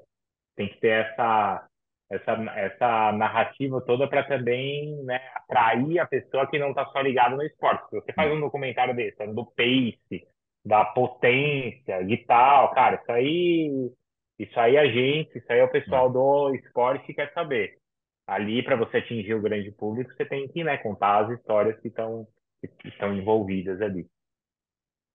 [0.55, 1.67] tem que ter essa,
[2.09, 7.35] essa, essa narrativa toda para também, né, atrair a pessoa que não está só ligada
[7.35, 7.89] no esporte.
[7.89, 10.27] Se você faz um documentário desse, do pace,
[10.65, 13.91] da potência e tal, cara, isso aí,
[14.39, 17.77] isso aí a gente, isso aí é o pessoal do esporte que quer saber.
[18.25, 21.87] Ali, para você atingir o grande público, você tem que, né, contar as histórias que
[21.87, 22.27] estão
[22.61, 24.07] que estão envolvidas ali.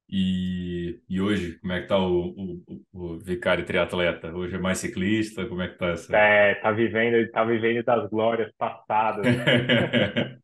[0.09, 2.29] E, e hoje, como é que tá o,
[2.67, 4.33] o, o Vicário triatleta?
[4.35, 5.47] Hoje é mais ciclista?
[5.47, 6.13] Como é que tá essa?
[6.13, 9.27] É, tá vivendo, tá vivendo das glórias passadas.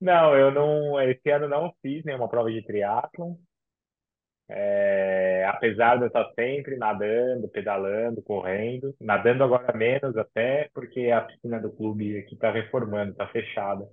[0.00, 3.36] Não, eu não, esse ano não fiz nenhuma prova de triatlon.
[4.48, 11.22] É, apesar de eu estar sempre nadando, pedalando, correndo, nadando agora menos até, porque a
[11.22, 13.88] piscina do clube aqui está reformando, está fechada.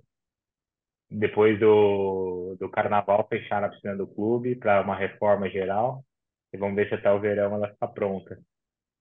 [1.10, 6.04] Depois do, do carnaval, fecharam a piscina do clube para uma reforma geral.
[6.52, 8.38] E vamos ver se até o verão ela está pronta.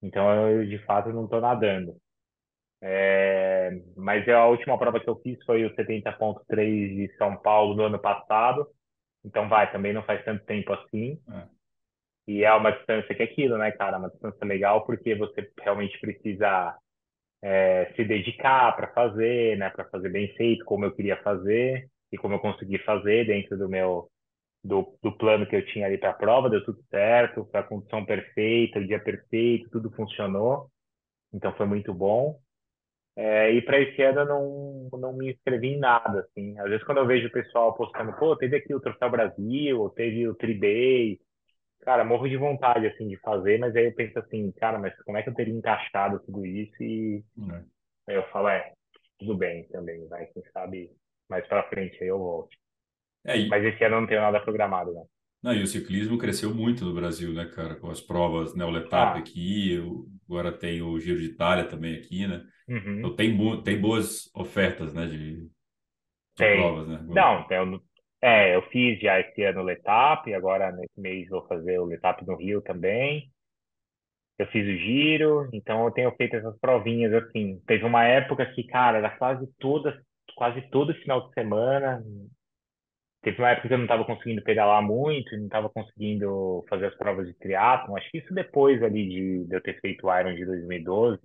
[0.01, 1.95] Então, eu de fato não estou nadando.
[2.86, 7.84] É, mas a última prova que eu fiz foi o 70.3 de São Paulo no
[7.84, 8.68] ano passado.
[9.24, 11.18] Então vai, também não faz tanto tempo assim.
[11.32, 11.47] É.
[12.28, 13.97] E é uma distância que é aquilo, né, cara?
[13.97, 16.78] Uma distância legal porque você realmente precisa
[17.41, 19.70] é, se dedicar para fazer, né?
[19.70, 23.70] Para fazer bem feito, como eu queria fazer e como eu consegui fazer dentro do
[23.70, 24.09] meu
[24.64, 27.64] do, do plano que eu tinha ali para a prova, deu tudo certo, foi a
[27.64, 30.70] condição perfeita, o dia perfeito, tudo funcionou.
[31.34, 32.39] Então foi muito bom.
[33.16, 36.57] É, e para esse ano eu não, não me inscrevi em nada, assim.
[36.59, 39.89] Às vezes quando eu vejo o pessoal postando, pô, teve aqui o Troféu Brasil, ou
[39.91, 41.20] teve o Tribay,
[41.82, 45.18] cara, morro de vontade, assim, de fazer, mas aí eu penso assim, cara, mas como
[45.18, 46.76] é que eu teria encaixado tudo isso?
[46.84, 47.64] E É.
[48.07, 48.74] aí eu falo, é,
[49.20, 50.91] tudo bem também, vai, quem sabe
[51.30, 52.55] mais pra frente aí eu volto.
[53.26, 55.03] É, e, Mas esse ano eu não tenho nada programado, né?
[55.41, 57.76] não, e o ciclismo cresceu muito no Brasil, né, cara?
[57.76, 59.78] Com as provas, né, o Letap Ah, aqui,
[60.26, 62.45] agora tem o Giro de Itália também aqui, né?
[62.67, 65.49] uhum, Então tem, bo- tem boas ofertas, né, de,
[66.38, 66.95] de provas, né?
[66.97, 67.26] Agora.
[67.26, 67.82] Não, eu,
[68.21, 72.26] é, eu fiz já esse ano o Letap, agora nesse mês vou fazer o Letap
[72.26, 73.32] no Rio também.
[74.38, 77.59] Eu fiz o giro, então eu tenho feito essas provinhas assim.
[77.67, 80.01] Teve uma época que, cara, era quase toda,
[80.36, 82.03] quase todo final de semana.
[83.21, 86.95] Teve uma época que eu não estava conseguindo pedalar muito, não estava conseguindo fazer as
[86.95, 87.95] provas de triatlon.
[87.95, 91.21] Acho que isso depois ali de, de eu ter feito o Iron de 2012,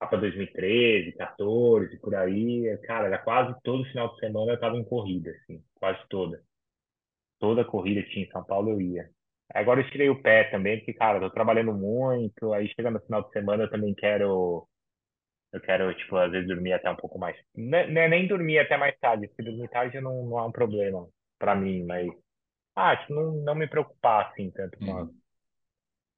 [0.00, 2.78] lá para 2013, 14, por aí.
[2.84, 6.42] Cara, era quase todo final de semana eu estava em corrida, assim, quase toda.
[7.38, 9.10] Toda corrida tinha em São Paulo eu ia.
[9.54, 13.00] Agora eu tirei o pé também, porque, cara, eu tô trabalhando muito, aí chega no
[13.00, 14.68] final de semana eu também quero,
[15.52, 17.36] eu quero, tipo, às vezes dormir até um pouco mais.
[17.56, 20.44] Não é não é nem dormir até mais tarde, porque dormir tarde não, não é
[20.46, 22.08] um problema pra mim, mas,
[22.76, 25.20] ah, tipo, não, não me preocupar, assim, tanto com, Uhum,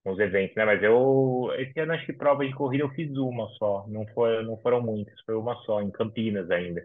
[0.05, 0.65] com os eventos, né?
[0.65, 4.43] Mas eu, esse ano acho que prova de corrida eu fiz uma só, não foi,
[4.45, 6.83] não foram muitas, foi uma só, em Campinas ainda.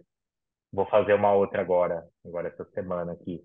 [0.73, 3.41] Vou fazer uma outra agora, agora essa semana aqui.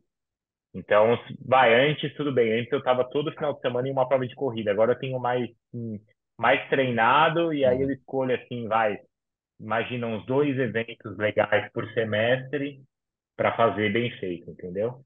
[0.74, 2.60] Então, vai, antes tudo bem.
[2.60, 4.70] Antes eu estava todo final de semana em uma prova de corrida.
[4.70, 5.98] Agora eu tenho mais, hum,
[6.40, 8.98] mais treinado e aí eu uhum, escolho assim, vai,
[9.60, 12.82] imagina uns dois eventos legais por semestre
[13.36, 15.04] para fazer bem feito, entendeu?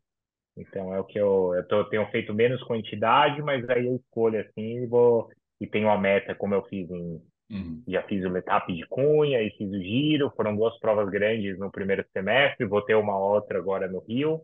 [0.57, 4.41] Então é o que eu, eu tô, tenho feito menos quantidade, mas aí eu escolho
[4.41, 5.28] assim e vou
[5.61, 7.20] e tenho a meta como eu fiz em
[7.51, 7.82] uhum.
[7.89, 11.68] já fiz o Letap de Cunha e fiz o Giro, foram duas provas grandes no
[11.68, 14.41] primeiro semestre, vou ter uma outra agora no Rio.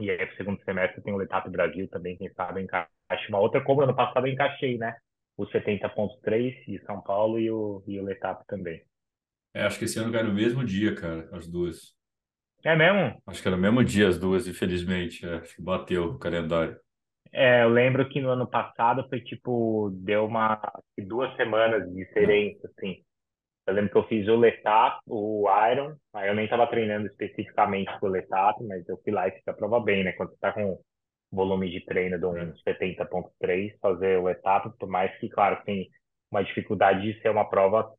[0.00, 3.38] E aí, pro segundo semestre, tem o Letap Brasil também, quem sabe eu encaixe uma
[3.38, 4.96] outra, como ano passado eu encaixei, né?
[5.36, 8.82] O 70.3 de São Paulo e o, e o Letap também.
[9.52, 11.94] É, acho que esse ano vai no mesmo dia, cara, as duas.
[12.64, 13.20] É mesmo?
[13.26, 15.26] Acho que era no mesmo dia as duas, infelizmente.
[15.26, 16.78] É, acho que bateu o calendário.
[17.32, 20.60] É, eu lembro que no ano passado foi tipo, deu uma
[20.98, 23.02] duas semanas de diferença, assim.
[23.66, 27.90] Eu lembro que eu fiz o Letap, o Iron, aí eu nem estava treinando especificamente
[27.98, 30.12] pro Letap, mas eu fui lá e fiz a prova bem, né?
[30.12, 30.78] Quando você tá com
[31.34, 32.52] volume de treino de um é.
[32.66, 35.90] 70.3, fazer o Letap, por mais que, claro, tem
[36.30, 37.92] uma dificuldade de ser uma prova,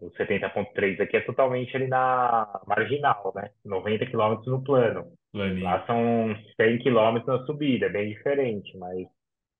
[0.00, 3.50] o 70.3 aqui é totalmente ali na marginal, né?
[3.64, 5.12] 90 quilômetros no plano.
[5.32, 5.64] Planinho.
[5.64, 9.06] Lá são 100 quilômetros na subida, é bem diferente, mas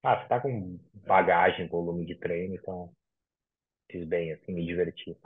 [0.02, 2.90] ah, você tá com bagagem, volume de treino, então
[3.90, 5.16] fiz bem, assim, me diverti.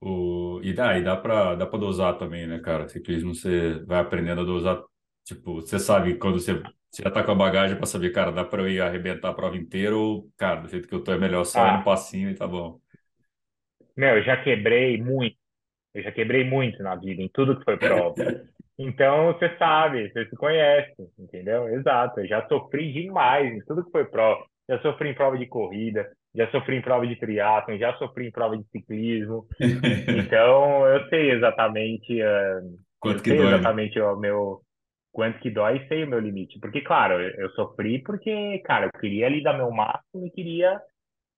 [0.00, 2.88] O, e dá, e dá pra, dá pra dosar também, né, cara?
[2.88, 4.82] Ciclismo você vai aprendendo a dosar.
[5.24, 6.54] Tipo, você sabe quando você,
[6.90, 9.34] você já tá com a bagagem pra saber, cara, dá pra eu ir arrebentar a
[9.34, 11.84] prova inteira ou, cara, do jeito que eu tô é melhor só ir no Ah,
[11.84, 12.80] passinho e tá bom.
[13.96, 15.36] meu, eu já quebrei muito,
[15.94, 18.18] eu já quebrei muito na vida, em tudo que foi prova.
[18.78, 21.68] Então, você sabe, você se conhece, entendeu?
[21.68, 24.44] Exato, eu já sofri demais em tudo que foi prova.
[24.68, 28.32] Já sofri em prova de corrida, já sofri em prova de triatlon, já sofri em
[28.32, 29.46] prova de ciclismo.
[30.08, 32.60] Então, eu sei exatamente, eh,
[33.04, 33.68] eu Quanto que sei dói, né?
[33.68, 34.62] exatamente o meu
[35.12, 36.58] quanto que dói sei o meu limite.
[36.60, 40.80] Porque, claro, eu, eu sofri porque, cara, eu queria ali dar meu máximo e queria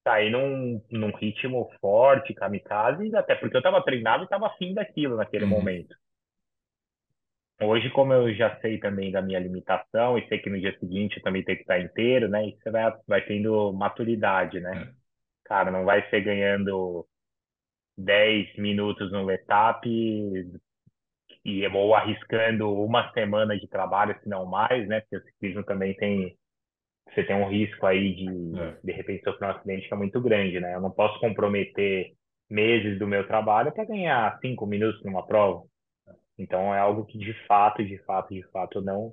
[0.04, 5.16] sair num, num ritmo forte, kamikaze, até porque eu estava treinado e estava afim daquilo
[5.16, 5.94] naquele Uhum, momento.
[7.62, 11.16] Hoje, como eu já sei também da minha limitação e sei que no dia seguinte
[11.16, 12.50] eu também tenho que estar inteiro, né?
[12.62, 14.76] Você vai, vai tendo maturidade, né?
[14.76, 14.94] é.
[15.44, 17.06] Cara, não vai ser ganhando
[17.98, 19.86] 10 minutos no letap
[21.44, 25.00] e, ou arriscando uma semana de trabalho, se não mais, né?
[25.00, 26.36] Porque o ciclismo também tem,
[27.12, 28.76] você tem um risco aí de, É.
[28.82, 30.74] de repente, sofrer um acidente que é muito grande, né?
[30.74, 32.12] Eu não posso comprometer
[32.48, 35.64] meses do meu trabalho para ganhar cinco minutos numa prova.
[36.38, 39.12] Então é algo que de fato, de fato, de fato eu não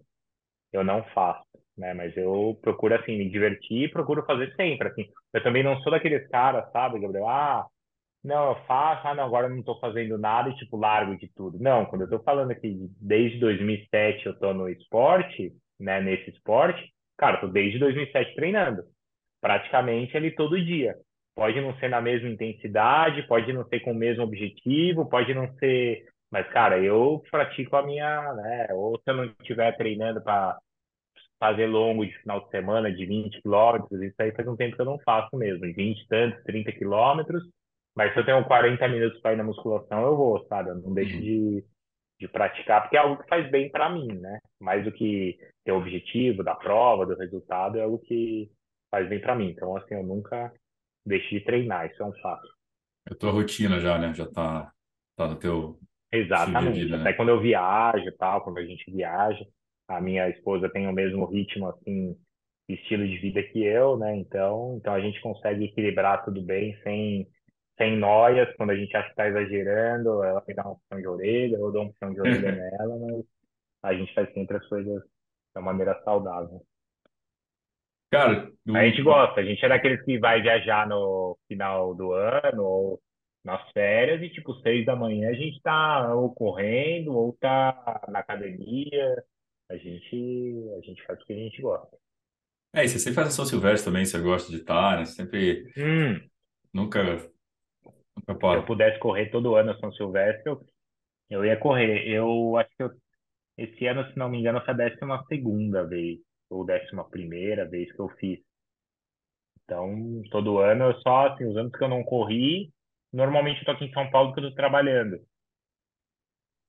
[0.73, 1.45] eu não faço,
[1.77, 1.93] né?
[1.93, 5.09] Mas eu procuro assim me divertir e procuro fazer sempre assim.
[5.33, 7.27] Eu também não sou daqueles caras, sabe, Gabriel?
[7.27, 7.67] Ah,
[8.23, 11.27] Não, eu faço, ah, não, agora eu não tô fazendo nada e, tipo, largo de
[11.29, 11.57] tudo.
[11.59, 16.93] Não, quando eu tô falando que desde 2007 eu tô no esporte, né, nesse esporte,
[17.17, 18.83] cara, tô desde 2007 treinando.
[19.41, 20.95] Praticamente ali todo dia.
[21.35, 25.51] Pode não ser na mesma intensidade, pode não ser com o mesmo objetivo, pode não
[25.55, 26.05] ser.
[26.29, 28.67] Mas, cara, eu pratico a minha, né?
[28.71, 30.59] Ou se eu não estiver treinando para
[31.39, 34.81] fazer longo de final de semana, de 20 quilômetros, isso aí faz um tempo que
[34.81, 37.43] eu não faço mesmo, 20 e tantos, 30 quilômetros,
[37.95, 40.69] mas se eu tenho 40 minutos para ir na musculação, eu vou, sabe?
[40.69, 41.21] Eu não deixo Uhum.
[41.21, 41.65] de,
[42.19, 44.39] de praticar, porque é algo que faz bem para mim, né?
[44.59, 48.51] Mais do que ter o objetivo da prova, do resultado, é algo que
[48.91, 49.49] faz bem para mim.
[49.51, 50.53] Então, assim, eu nunca
[51.05, 52.47] deixo de treinar, isso é um fato.
[53.07, 54.13] É a tua rotina já, né?
[54.13, 54.73] Já tá,
[55.15, 55.79] tá no teu
[56.11, 56.73] Exatamente.
[56.73, 57.13] vida, Até né?
[57.13, 59.45] quando eu viajo, e tal, quando a gente viaja,
[59.87, 62.17] a minha esposa tem o mesmo ritmo, assim,
[62.67, 64.15] estilo de vida que eu, né?
[64.17, 67.27] Então, então a gente consegue equilibrar tudo bem, sem,
[67.81, 68.53] sem noias.
[68.57, 71.71] Quando a gente acha que está exagerando, ela me dá uma puxão de orelha, eu
[71.71, 73.25] dou um puxão de orelha nela, mas
[73.83, 75.09] a gente faz sempre as coisas de
[75.57, 76.65] uma maneira saudável.
[78.09, 82.13] Cara, A o, gente gosta, a gente é daqueles que vai viajar no final do
[82.13, 83.01] ano ou
[83.43, 88.19] nas férias e tipo seis da manhã a gente tá ou correndo ou tá na
[88.19, 89.23] academia.
[89.69, 90.15] A gente
[90.77, 91.97] a gente faz o que a gente gosta.
[92.73, 95.05] é, e você sempre faz a São Silvestre também, você gosta de estar, né?
[95.05, 96.29] Sempre, Hum,
[96.73, 97.30] nunca
[98.15, 100.61] se eu pudesse correr todo ano São Silvestre, eu,
[101.29, 102.07] eu ia correr.
[102.07, 102.91] Eu acho que eu,
[103.57, 107.91] esse ano, se não me engano, foi a décima segunda vez ou décima primeira vez
[107.93, 108.39] que eu fiz.
[109.63, 112.71] Então, todo ano eu só, assim, os anos que eu não corri,
[113.13, 115.19] normalmente eu tô aqui em São Paulo porque eu tô trabalhando.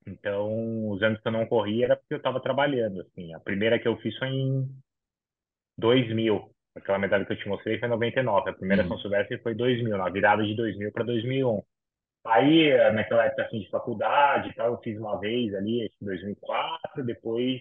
[0.07, 3.32] Então, os anos que eu não corri era porque eu estava trabalhando, assim.
[3.34, 4.68] A primeira que eu fiz foi em
[5.78, 6.51] 2000.
[6.74, 8.50] Aquela medalha que eu te mostrei foi em 99.
[8.50, 9.02] A primeira São Uhum.
[9.02, 11.62] Silvestre foi em 2000, na virada de 2000 para 2001.
[12.24, 16.04] Aí, eh, naquela época assim, de faculdade e tal, eu fiz uma vez ali, em
[16.06, 17.60] 2004, depois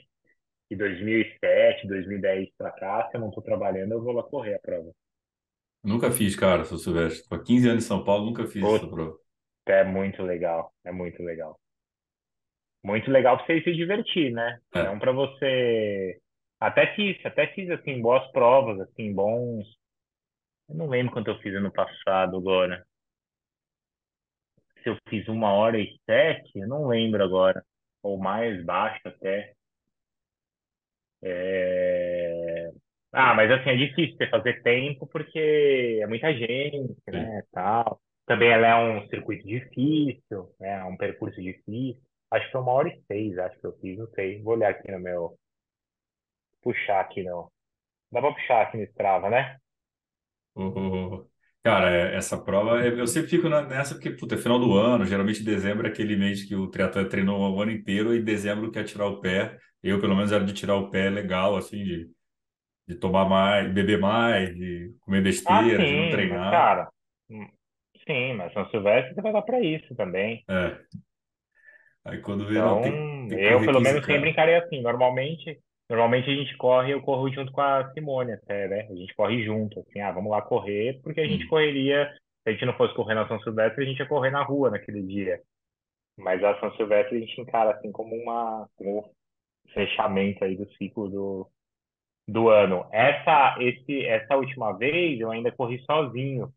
[0.71, 4.59] de 2007, 2010 para cá, se eu não estou trabalhando, eu vou lá correr a
[4.59, 4.91] prova.
[5.83, 7.27] Nunca fiz, cara, São Silvestre.
[7.29, 9.15] Tô há 15 anos em São Paulo, nunca fiz essa Putz, prova.
[9.67, 11.59] é muito legal, é muito legal.
[12.83, 14.59] Muito legal para você se divertir, né?
[14.73, 16.19] É, Não para você.
[16.61, 19.67] Até fiz, até fiz assim boas provas, assim bons.
[20.69, 22.85] Eu não lembro quanto eu fiz ano passado agora.
[24.83, 27.65] Se eu fiz uma hora e sete, eu não lembro agora.
[28.03, 29.53] Ou mais baixo até.
[31.23, 32.71] É...
[33.11, 37.43] Ah, mas assim é difícil você fazer tempo porque é muita gente, né?
[37.51, 37.99] Tal.
[38.27, 40.79] Também ela é um circuito difícil, né?
[40.79, 42.01] É um percurso difícil.
[42.31, 44.41] Acho que foi uma hora e seis, acho que eu fiz, não sei.
[44.43, 45.37] Vou olhar aqui no meu
[46.61, 47.51] puxar aqui não.
[48.11, 49.57] Dá pra puxar aqui no Strava, né?
[50.55, 51.25] O-
[51.63, 55.43] Cara, é- essa prova, eu sempre fico nessa porque, puta, é final do ano, geralmente
[55.43, 59.05] dezembro é aquele mês que o triatleta treinou o ano inteiro e dezembro quer tirar
[59.07, 59.59] o pé.
[59.83, 62.09] Eu, pelo menos, era de tirar o pé legal, assim, de,
[62.87, 66.49] de tomar mais, beber mais, de comer Ah, besteira, de não sim, mas treinar.
[66.49, 66.89] cara,
[67.29, 67.47] hum,
[68.07, 70.45] sim, mas São Silvestre você vai dar pra isso também.
[70.47, 70.85] É,
[72.03, 72.93] aí quando vê, não, Então, tem,
[73.27, 74.81] tem que eu pelo 15 menos sempre k encarei assim.
[74.81, 75.59] Normalmente,
[75.91, 78.87] normalmente a gente corre, eu corro junto com a Simone até, né?
[78.89, 82.09] A gente corre junto, assim, ah, vamos lá correr, porque a gente correria,
[82.43, 84.71] se a gente não fosse correr na São Silvestre, a gente ia correr na rua
[84.71, 85.41] naquele dia.
[86.17, 89.03] Mas a São Silvestre a gente encara assim como uma, como um
[89.73, 91.49] fechamento aí do ciclo do,
[92.25, 92.87] do ano.
[92.93, 96.53] Essa, esse, essa última vez eu ainda corri sozinho.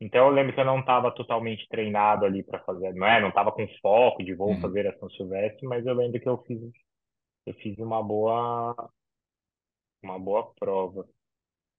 [0.00, 3.20] Então eu lembro que eu não estava totalmente treinado ali para fazer, não é?
[3.20, 6.28] Não estava com foco de vou hum, fazer a São Silvestre, mas eu lembro que
[6.28, 6.58] eu fiz,
[7.46, 8.74] eu fiz uma boa,
[10.02, 11.08] uma boa prova.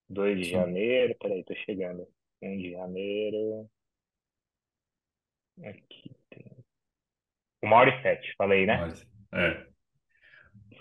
[0.09, 2.07] 2 de sim, janeiro, peraí, tô chegando.
[2.41, 3.69] um de janeiro,
[5.63, 6.11] aqui,
[7.63, 8.87] uma hora e sete, falei, né?
[8.87, 9.67] mas, é.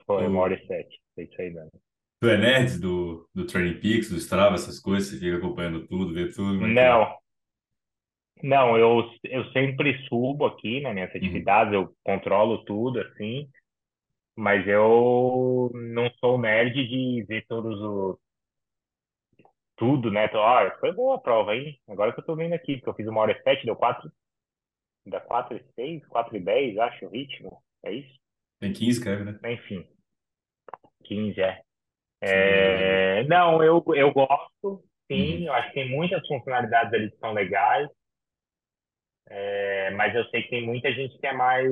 [0.07, 1.81] Foi uma hora O, e sete, foi isso aí mesmo.
[2.21, 6.15] tu é nerd do, do Training Peaks, do Strava, essas coisas, você fica acompanhando tudo,
[6.15, 6.97] vê tudo, como é que é?
[6.97, 7.19] Não,
[8.43, 13.49] não, eu, eu sempre subo aqui nas minhas Uhum, atividades, eu controlo tudo, assim,
[14.37, 18.19] Mas eu não sou nerd de ver todos os
[19.77, 20.29] tudo, né?
[20.29, 21.79] Tô, ah, foi boa a prova, hein?
[21.89, 24.11] Agora que eu tô vendo aqui, que eu fiz uma hora e sete, deu quatro,
[25.07, 27.63] dá quatro e seis, quatro e dez, acho, o ritmo.
[27.85, 28.21] É isso?
[28.61, 29.39] tem 15 escreve, né?
[29.45, 29.87] Enfim,
[31.05, 31.63] 15 é.
[32.21, 37.19] É, Não, eu, eu gosto, sim, Uhum, eu acho que tem muitas funcionalidades ali que
[37.19, 37.89] são legais,
[39.29, 41.69] é, mas eu sei que tem muita gente que é mais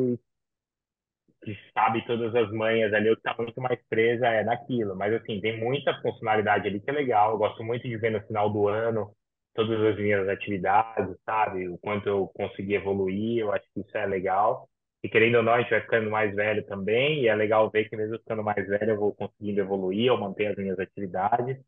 [1.42, 4.96] que sabe todas as manhas ali, ou que tá muito mais presa é naquilo.
[4.96, 7.32] Mas assim, tem muita funcionalidade ali que é legal.
[7.32, 9.10] Eu gosto muito de ver no final do ano
[9.54, 11.68] todas as minhas atividades, sabe?
[11.68, 14.68] O quanto eu consegui evoluir, eu acho que isso é legal.
[15.02, 17.88] E querendo ou não, a gente vai ficando mais velho também, e é legal ver
[17.88, 21.58] que mesmo ficando mais velho eu vou conseguindo evoluir, eu manter as minhas atividades.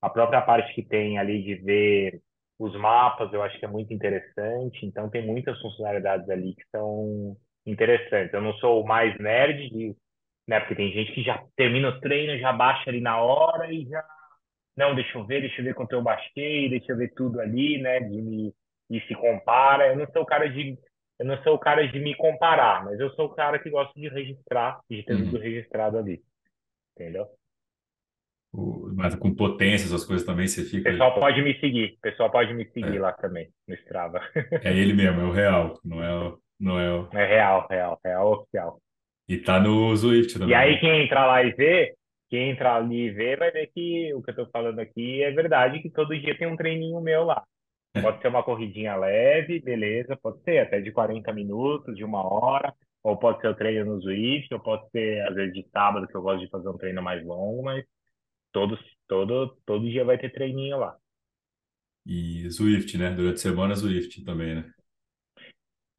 [0.00, 2.20] A própria parte que tem ali de ver
[2.58, 4.84] os mapas, eu acho que é muito interessante.
[4.86, 7.36] Então, tem muitas funcionalidades ali que são
[7.66, 8.32] interessantes.
[8.34, 9.96] Eu não sou o mais nerd, de,
[10.48, 10.60] né?
[10.60, 14.04] Porque tem gente que já termina o treino, já baixa ali na hora e já.
[14.76, 17.80] Não, deixa eu ver, deixa eu ver quanto eu baixei, deixa eu ver tudo ali,
[17.82, 18.00] né?
[18.00, 18.54] De me,
[18.90, 19.88] e se compara.
[19.88, 20.78] Eu não sou o cara de.
[21.18, 23.92] Eu não sou o cara de me comparar, mas eu sou o cara que gosta
[24.00, 25.30] de registrar, de ter Uhum.
[25.30, 26.22] tudo registrado ali.
[26.96, 27.26] Entendeu?
[28.52, 30.90] O- Mas com potência, essas coisas também você O fica.
[30.90, 31.94] pessoal pode me seguir.
[31.94, 34.20] O pessoal pode me seguir É, lá também, no Strava.
[34.60, 37.08] é ele mesmo, é o real, não é o, não é o...
[37.12, 38.80] É real, real, real oficial.
[39.28, 40.78] E tá no Zwift E também, aí, né?
[40.78, 41.94] quem entrar lá e ver,
[42.30, 45.30] quem entrar ali e ver, vai ver que o que eu tô falando aqui é
[45.32, 47.42] verdade, que todo dia tem um treininho meu lá.
[48.00, 52.72] Pode ser uma corridinha leve, beleza, pode ser até de 40 minutos, de uma hora,
[53.02, 56.14] ou pode ser o treino no Zwift, ou pode ser, às vezes, de sábado, que
[56.16, 57.84] eu gosto de fazer um treino mais longo, mas
[58.52, 60.96] todos, todo, todo dia vai ter treininho lá.
[62.06, 63.10] E Zwift, né?
[63.10, 64.72] Durante a semana, Zwift também, né?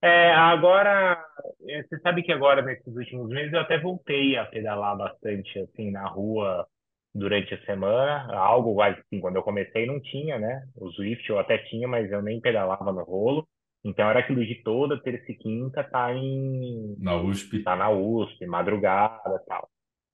[0.04, 1.18] É, agora,
[1.66, 5.92] é, você sabe que agora, nesses últimos meses, eu até voltei a pedalar bastante, assim,
[5.92, 6.68] na rua
[7.16, 8.36] durante a semana.
[8.36, 10.62] Algo, assim, quando eu comecei não tinha, né?
[10.76, 13.48] O Zwift eu até tinha, mas eu nem pedalava no rolo.
[13.82, 17.64] Então era aquilo de toda terça e quinta tá em, Na USP.
[17.64, 19.70] tá na USP, madrugada e tal.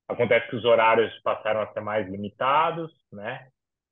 [0.08, 3.48] Acontece que os horários passaram a ser mais limitados, né?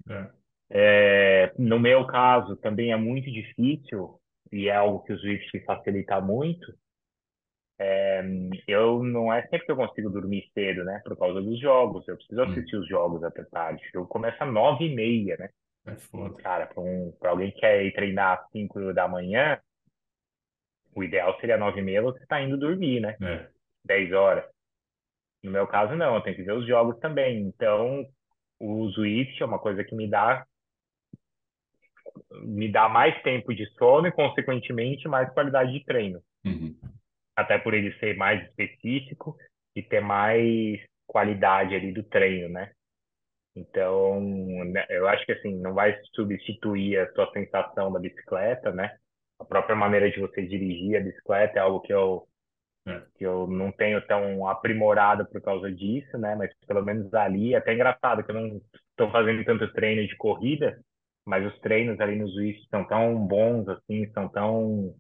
[0.10, 0.28] É.
[0.70, 4.20] É, no meu caso, também é muito difícil,
[4.52, 6.74] e é algo que o Zwift facilita muito.
[7.80, 8.24] É,
[8.68, 11.00] eu não é sempre que eu consigo dormir cedo, né?
[11.04, 12.08] Por causa dos jogos.
[12.08, 13.84] Eu preciso Hum, assistir os jogos até tarde.
[13.90, 15.50] O jogo começa às nove e meia, né?
[15.86, 16.42] é foda.
[16.42, 19.60] Cara, para um, alguém que quer ir treinar às cinco da manhã,
[20.96, 23.16] o ideal seria nove e meia você tá indo dormir, né?
[23.22, 23.48] É.
[23.86, 24.46] Dez horas.
[25.44, 26.16] No meu caso, não.
[26.16, 27.42] Eu tenho que ver os jogos também.
[27.42, 28.06] Então,
[28.60, 30.46] o Zwift é uma coisa que me dá
[32.44, 36.22] me dá mais tempo de sono e, consequentemente, mais qualidade de treino.
[36.46, 36.76] Uhum.
[37.36, 39.38] Até por ele ser mais específico
[39.76, 42.72] e ter mais qualidade ali do treino, né?
[43.56, 44.22] Então,
[44.66, 48.96] né, eu acho que assim, não vai substituir a sua sensação da bicicleta, né?
[49.40, 52.28] A própria maneira de você dirigir a bicicleta é algo que eu
[52.88, 53.02] É.
[53.18, 56.36] que eu não tenho tão aprimorado por causa disso, né?
[56.36, 58.62] Mas pelo menos ali, é até engraçado que eu não
[58.92, 60.80] estou fazendo tanto treino de corrida,
[61.28, 64.96] mas os treinos ali no Zwift são tão bons, assim, são tão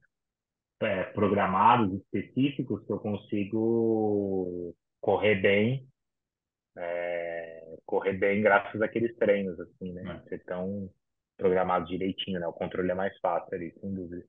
[0.81, 5.87] é, programados, específicos, que eu consigo correr bem,
[6.75, 10.21] é, correr bem graças àqueles treinos, assim, né?
[10.25, 10.29] É.
[10.29, 10.89] Ser tão
[11.37, 12.47] programados direitinho, né?
[12.47, 14.25] O controle é mais fácil ali, sem dúvida.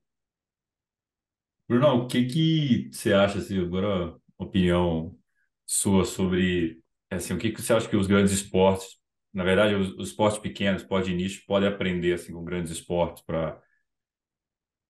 [1.67, 5.15] Bruno, o que que você acha, assim, agora, opinião
[5.65, 6.81] sua sobre,
[7.11, 8.97] assim, o que que você acha que os grandes esportes,
[9.33, 13.23] na verdade, os, os esportes pequenos, esportes de nicho, podem aprender, assim, com grandes esportes
[13.23, 13.61] para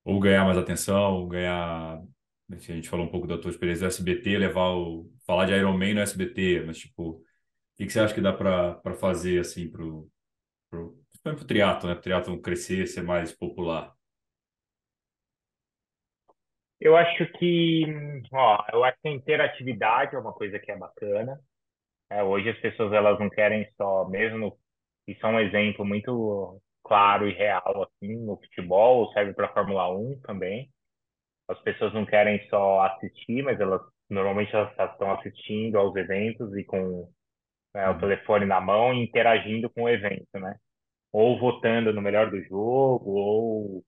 [0.04, 2.02] ou ganhar mais atenção, ou ganhar,
[2.52, 5.78] a gente falou um pouco da tua experiência do SBT, levar o, falar de Iron
[5.78, 7.24] Man no SBT, mas, tipo, o
[7.78, 10.10] que que você acha que dá para para fazer, assim, pro,
[10.70, 13.96] pro, principalmente pro triatlo, né, pro triatlo crescer, ser mais popular?
[16.80, 20.78] Eu acho que, hum, ó, eu acho que a interatividade é uma coisa que é
[20.78, 21.40] bacana.
[22.12, 24.58] É, hoje as pessoas elas não querem só, mesmo,
[25.08, 29.90] isso é um exemplo muito claro e real, assim, no futebol, serve para a Fórmula
[29.96, 30.70] 1 também.
[31.48, 36.64] As pessoas não querem só assistir, mas elas normalmente elas estão assistindo aos eventos e
[36.66, 37.12] com
[37.74, 38.00] né, o Uhum.
[38.00, 40.56] telefone na mão e interagindo com o evento, né?
[41.14, 43.84] Ou votando no melhor do jogo, ou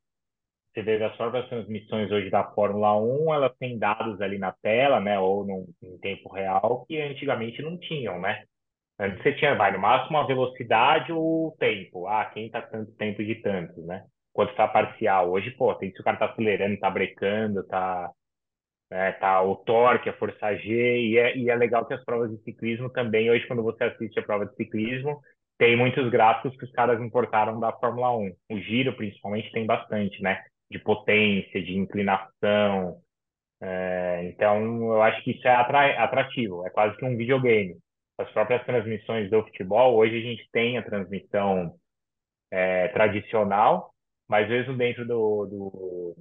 [0.74, 5.00] você vê as próprias transmissões hoje da Fórmula 1, elas têm dados ali na tela,
[5.00, 5.46] né, ou
[5.82, 8.44] em tempo real, que antigamente não tinham, né?
[9.00, 12.08] Antes você tinha, vai, no máximo a velocidade ou o tempo.
[12.08, 14.06] Ah, quem tá tanto tempo de tantos, né?
[14.34, 15.32] Quanto tá parcial.
[15.32, 18.12] Hoje, pô, tem se o cara tá acelerando, tá brecando, tá,
[18.92, 22.30] né, tá o torque, a força G, e é, e é legal que as provas
[22.32, 25.20] de ciclismo também, hoje quando você assiste a prova de ciclismo,
[25.58, 28.32] tem muitos gráficos que os caras importaram da Fórmula 1.
[28.52, 30.42] O giro, principalmente, tem bastante, né?
[30.72, 33.02] De potência, de inclinação.
[33.62, 36.66] É, então, eu acho que isso é atra- atrativo.
[36.66, 37.78] É quase que um videogame.
[38.18, 41.76] As próprias transmissões do futebol, hoje a gente tem a transmissão
[42.52, 43.94] é, tradicional,
[44.28, 46.16] mas mesmo dentro do, do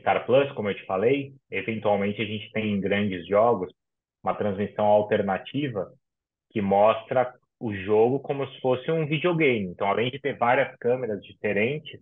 [0.00, 3.72] Star Plus, como eu te falei, eventualmente a gente tem em grandes jogos
[4.22, 5.92] uma transmissão alternativa
[6.50, 9.68] que mostra o jogo como se fosse um videogame.
[9.68, 12.00] Então, além de ter várias câmeras diferentes,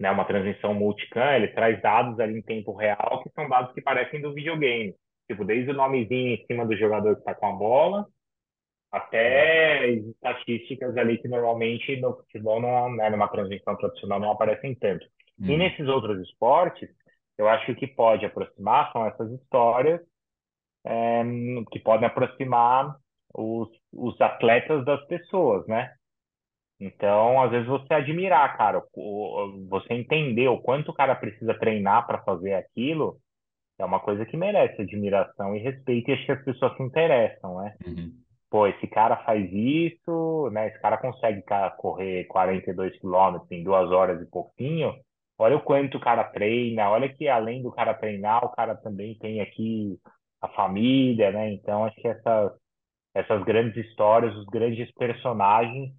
[0.00, 3.82] né, uma transmissão multicam, ele traz dados ali em tempo real, que são dados que
[3.82, 4.94] parecem do videogame.
[5.28, 8.06] Tipo, desde o nomezinho em cima do jogador que está com a bola,
[8.90, 15.06] até estatísticas ali que normalmente no futebol, não, né, numa transmissão tradicional, não aparecem tanto.
[15.38, 16.88] E nesses outros esportes,
[17.38, 20.00] eu acho que o que pode aproximar são essas histórias
[20.84, 21.22] é,
[21.70, 22.96] que podem aproximar
[23.34, 25.94] os, os atletas das pessoas, né?
[26.80, 28.82] Então, às vezes você admirar, cara,
[29.68, 33.18] você entender o quanto o cara precisa treinar para fazer aquilo,
[33.78, 37.60] é uma coisa que merece admiração e respeito, e acho que as pessoas se interessam,
[37.60, 37.74] né?
[37.86, 38.12] Uhum.
[38.50, 40.68] Pô, esse cara faz isso, né?
[40.68, 41.42] Esse cara consegue
[41.76, 44.94] correr 42 quilômetros em duas horas e pouquinho.
[45.38, 49.16] Olha o quanto o cara treina, olha que além do cara treinar, o cara também
[49.18, 49.98] tem aqui
[50.40, 51.52] a família, né?
[51.52, 52.52] Então, acho que essas,
[53.14, 55.92] essas grandes histórias, os grandes personagens,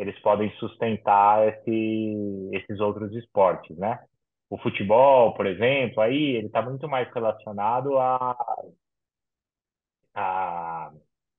[0.00, 3.98] eles podem sustentar esse, esses outros esportes, né?
[4.48, 8.36] O futebol, por exemplo, aí ele está muito mais relacionado a,
[10.14, 10.90] a,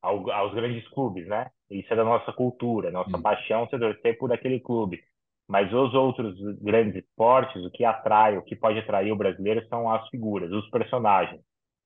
[0.02, 1.50] ao, aos grandes clubes, né?
[1.70, 3.22] Isso é da nossa cultura, nossa hum.
[3.22, 5.04] paixão se torcer por aquele clube.
[5.48, 9.92] Mas os outros grandes esportes, o que atrai, o que pode atrair o brasileiro são
[9.92, 11.42] as figuras, os personagens.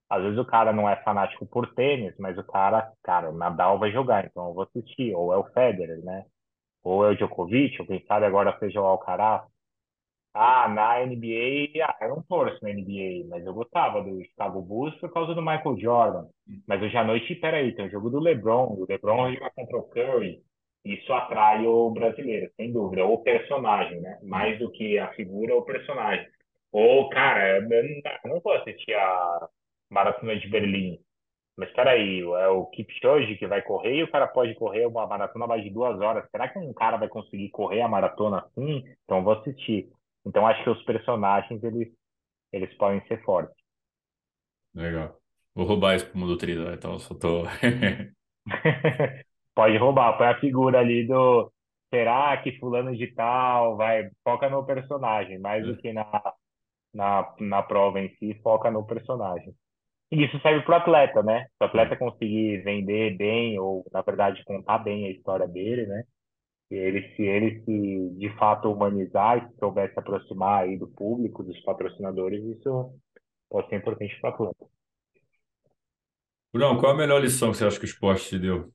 [0.10, 3.80] Às vezes o cara não é fanático por tênis, mas o cara, cara, o Nadal
[3.80, 5.16] vai jogar, então eu vou assistir.
[5.16, 6.26] Ou é o Federer, né?
[6.86, 9.42] Ou é o Djokovic, ou quem sabe agora seja o Alcaraz.
[10.34, 14.94] Ah, na NBA, ah, eu não torço na NBA, mas eu gostava do Chicago Bulls
[15.00, 16.28] por causa do Michael Jordan.
[16.68, 19.84] Mas hoje à noite, peraí, tem o jogo do LeBron, o LeBron joga contra o
[19.90, 20.44] Curry.
[20.86, 23.04] Isso atrai o brasileiro, sem dúvida.
[23.06, 24.20] Ou o personagem, né?
[24.22, 26.28] Mais do que a figura, o personagem.
[26.72, 29.50] Ou, cara, eu não vou assistir a
[29.90, 31.00] Maratona de Berlim.
[31.58, 35.48] Mas peraí, é o Kipchoge que vai correr e o cara pode correr uma maratona
[35.48, 36.30] mais de duas horas.
[36.30, 38.84] Será que um cara vai conseguir correr a maratona assim?
[39.04, 39.90] Então vou assistir.
[40.26, 41.88] Então acho que os personagens eles,
[42.52, 43.56] eles podem ser fortes.
[44.74, 45.18] Legal.
[45.54, 47.44] Vou roubar isso pro mundo trilha, então só tô.
[49.56, 51.50] pode roubar, põe a figura ali do.
[51.90, 54.10] Será que fulano de tal vai.
[54.22, 55.68] Foca no personagem, mais é.
[55.68, 56.34] do que na,
[56.94, 59.56] na, na prova em si, foca no personagem.
[60.12, 61.46] E isso serve para o atleta, né?
[61.46, 66.04] Se o atleta conseguir vender bem, ou na verdade contar bem a história dele, né?
[66.70, 70.88] Se ele se, ele se de fato humanizar e se souber se aproximar aí do
[70.88, 72.94] público, dos patrocinadores, isso
[73.50, 74.66] pode ser importante para o atleta.
[76.54, 78.72] Bruno, qual a melhor lição que você acha que o esporte te deu?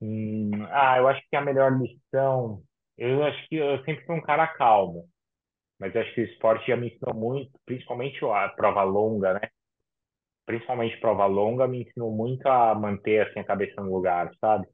[0.00, 2.62] Hum, ah, eu acho que a melhor lição.
[2.96, 5.08] Eu acho que eu sempre fui um cara calmo
[5.80, 9.48] mas acho que o esporte já me ensinou muito, principalmente a prova longa, né?
[10.44, 14.68] Principalmente prova longa me ensinou muito a manter assim a cabeça no lugar, sabe?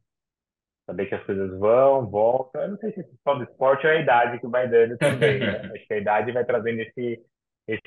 [0.85, 2.61] Saber que as coisas vão, voltam.
[2.63, 4.99] Eu não sei se é só do esporte ou é a idade que vai dando
[4.99, 5.61] também, né?
[5.75, 7.25] Acho que a idade vai trazendo esse,
[7.69, 7.83] esse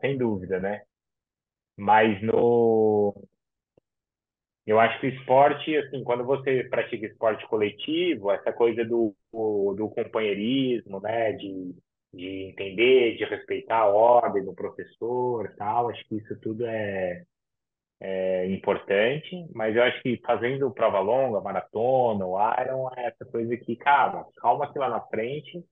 [0.00, 0.82] sem dúvida, né?
[1.76, 3.14] Mas no
[4.66, 9.88] eu acho que o esporte, assim, quando você pratica esporte coletivo, essa coisa do, do
[9.88, 11.74] companheirismo, né, de
[12.12, 15.90] de entender, de respeitar a ordem do professor, tal.
[15.90, 17.24] Acho que isso tudo é,
[18.00, 23.56] é importante, mas eu acho que fazendo prova longa, maratona, o Iron, é essa coisa
[23.56, 25.64] que, cara, calma que lá na frente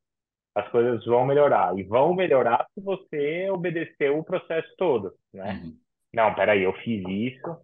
[0.55, 1.77] as coisas vão melhorar.
[1.79, 5.61] E vão melhorar se você obedecer o processo todo, né?
[5.63, 5.77] Uhum.
[6.13, 7.61] Não, peraí, eu fiz isso,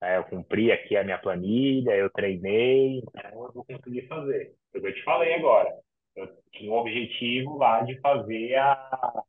[0.00, 4.54] é, eu cumpri aqui a minha planilha, eu treinei, então eu vou conseguir fazer.
[4.72, 5.70] Eu te falei agora
[6.16, 9.22] eu tinha um objetivo lá de fazer a,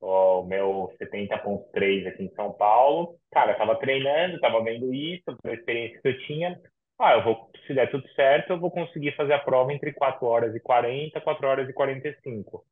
[0.00, 3.16] o meu 70.3 aqui em São Paulo.
[3.30, 6.60] Cara, eu tava treinando, tava vendo isso, a experiência que eu tinha.
[6.98, 10.26] Ah, eu vou, se der tudo certo, eu vou conseguir fazer a prova entre 4
[10.26, 12.64] horas e 40, 4 horas e 45.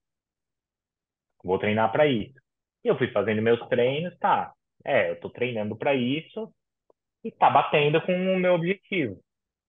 [1.45, 2.35] Vou treinar para isso.
[2.85, 4.53] E eu fui fazendo meus treinos, tá.
[4.85, 6.53] É, eu tô treinando para isso
[7.25, 9.21] e tá batendo com o meu objetivo.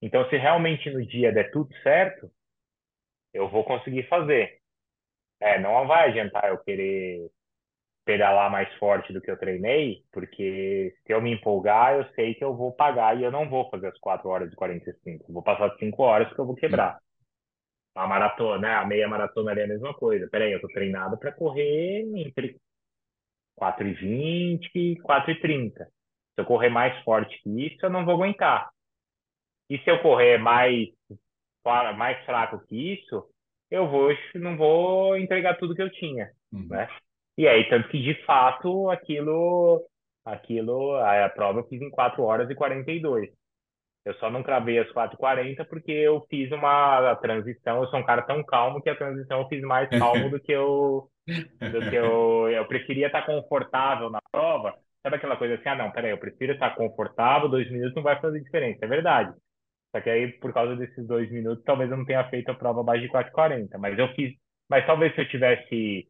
[0.02, 2.30] Então, se realmente no dia der tudo certo,
[3.32, 4.58] eu vou conseguir fazer.
[5.40, 7.30] É, não vai adiantar eu querer
[8.04, 12.44] pedalar mais forte do que eu treinei, porque se eu me empolgar, eu sei que
[12.44, 15.26] eu vou pagar e eu não vou fazer as 4 horas e 45.
[15.28, 16.98] Eu vou passar 5 horas que eu vou quebrar.
[17.94, 18.74] A maratona, né?
[18.74, 20.28] A meia maratona ali é a mesma coisa.
[20.30, 22.56] Peraí, eu tô treinado para correr entre
[23.56, 25.84] 4 e 20 e 4 e 30.
[25.84, 28.70] Se eu correr mais forte que isso, eu não vou aguentar.
[29.68, 30.88] E se eu correr mais
[31.64, 33.24] mais fraco que isso,
[33.70, 36.66] eu vou, não vou entregar tudo que eu tinha, uhum.
[36.68, 36.88] né?
[37.38, 39.82] E aí, tanto que de fato aquilo,
[40.24, 43.30] aquilo, a, prova eu fiz em 4 horas e 42.
[44.04, 47.82] Eu só não cravei as 4h40 porque eu fiz uma transição.
[47.82, 50.52] Eu sou um cara tão calmo que a transição eu fiz mais calmo do que
[50.52, 51.08] eu.
[51.26, 54.74] Do que eu, eu preferia estar confortável na prova.
[55.02, 55.68] Sabe aquela coisa assim?
[55.68, 58.84] Ah, não, peraí, eu prefiro estar confortável, dois minutos não vai fazer diferença.
[58.84, 59.32] É verdade.
[59.92, 62.80] Só que aí, por causa desses dois minutos, talvez eu não tenha feito a prova
[62.80, 63.78] abaixo de 4h40.
[63.78, 64.32] Mas eu fiz.
[64.68, 66.06] Mas talvez se eu tivesse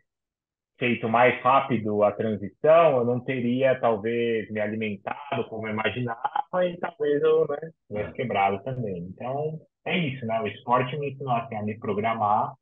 [0.78, 6.76] feito mais rápido a transição, eu não teria talvez me alimentado como eu imaginava e
[6.78, 9.02] talvez eu né, tivesse quebrado também.
[9.04, 10.40] Então, é isso, né?
[10.40, 12.54] O esporte me ensinou assim, a me programar,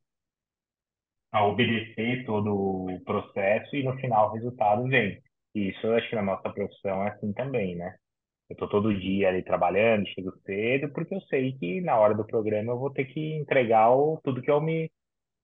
[1.31, 5.21] a obedecer todo o processo e no final o resultado vem.
[5.55, 7.95] E isso eu acho que na nossa profissão é assim também, né?
[8.49, 12.25] Eu tô todo dia ali trabalhando, chego cedo, porque eu sei que na hora do
[12.25, 14.91] programa eu vou ter que entregar o, tudo que eu me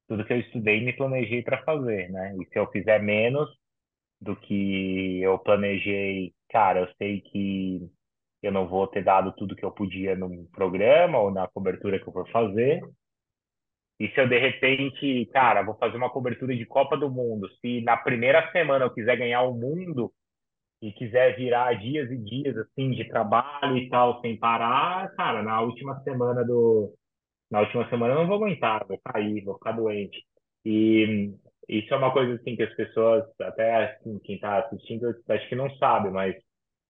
[0.08, 2.36] tudo que eu estudei e me planejei para fazer, né?
[2.40, 3.50] E se eu fizer menos
[4.22, 7.90] do que eu planejei, cara, eu sei que
[8.44, 12.08] eu não vou ter dado tudo que eu podia no programa ou na cobertura que
[12.08, 12.82] eu for fazer.
[14.00, 17.82] E se eu de repente, cara, vou fazer uma cobertura de Copa do Mundo, se
[17.82, 20.12] na primeira semana eu quiser ganhar o mundo
[20.82, 25.62] e quiser virar dias e dias assim de trabalho e tal sem parar, cara, na
[25.62, 26.94] última semana do
[27.50, 30.26] na última semana eu não vou aguentar, vou cair, vou ficar doente.
[30.66, 31.34] E
[31.70, 35.56] isso é uma coisa assim que as pessoas, até assim, quem está assistindo, acho que
[35.56, 36.36] não sabe, mas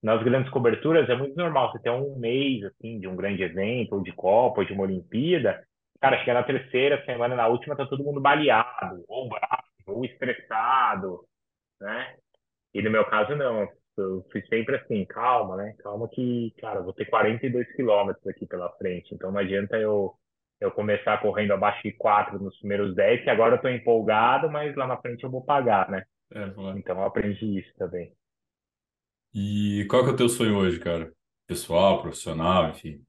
[0.02, 3.94] nas grandes coberturas é muito normal você ter um mês assim de um grande evento,
[3.94, 5.66] ou de Copa, ou de uma Olimpíada.
[6.00, 11.22] Cara, chega na terceira semana, na última, tá todo mundo baleado, ou bravo, ou estressado,
[11.82, 12.16] né?
[12.76, 13.66] E no meu caso, não.
[13.98, 15.74] Eu fui sempre assim, calma, né?
[15.80, 20.14] Calma que, cara, vou ter 42 quilômetros aqui pela frente, então não adianta eu
[20.60, 24.76] eu começar correndo abaixo de 4 nos primeiros 10, que agora eu tô empolgado, mas
[24.76, 26.04] lá na frente eu vou pagar, né?
[26.32, 26.78] É, claro.
[26.78, 28.12] Então eu aprendi isso também.
[29.34, 31.12] E qual que é o teu sonho hoje, cara?
[31.46, 33.02] Pessoal, profissional, enfim.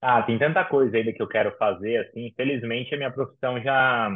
[0.00, 2.26] Ah, tem tanta coisa ainda que eu quero fazer, assim.
[2.26, 4.10] Infelizmente, a minha profissão já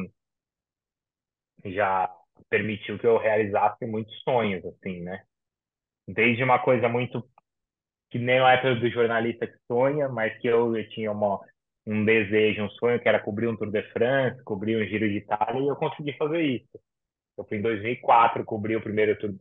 [1.67, 2.11] já
[2.49, 5.23] permitiu que eu realizasse muitos sonhos, assim, né?
[6.07, 7.25] Desde uma coisa muito
[8.11, 11.41] que nem o época do jornalista que sonha, mas que eu, eu tinha uma,
[11.85, 15.17] um desejo, um sonho que era cobrir um Tour de France, cobrir um Giro de
[15.17, 16.81] Itália, e eu consegui fazer isso.
[17.37, 19.33] Eu fui em 2004, cobri o primeiro Tour,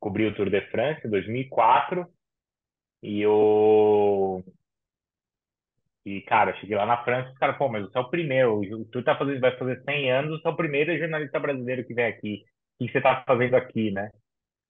[0.00, 2.06] cobri o Tour de France, em 2004,
[3.02, 4.42] e eu...
[6.04, 8.60] E, cara, eu cheguei lá na França, os caras, pô, mas você é o primeiro,
[8.86, 12.06] Tour tá fazendo, vai fazer 100 anos, você é o primeiro jornalista brasileiro que vem
[12.06, 12.44] aqui.
[12.80, 14.10] O que você tá fazendo aqui, né?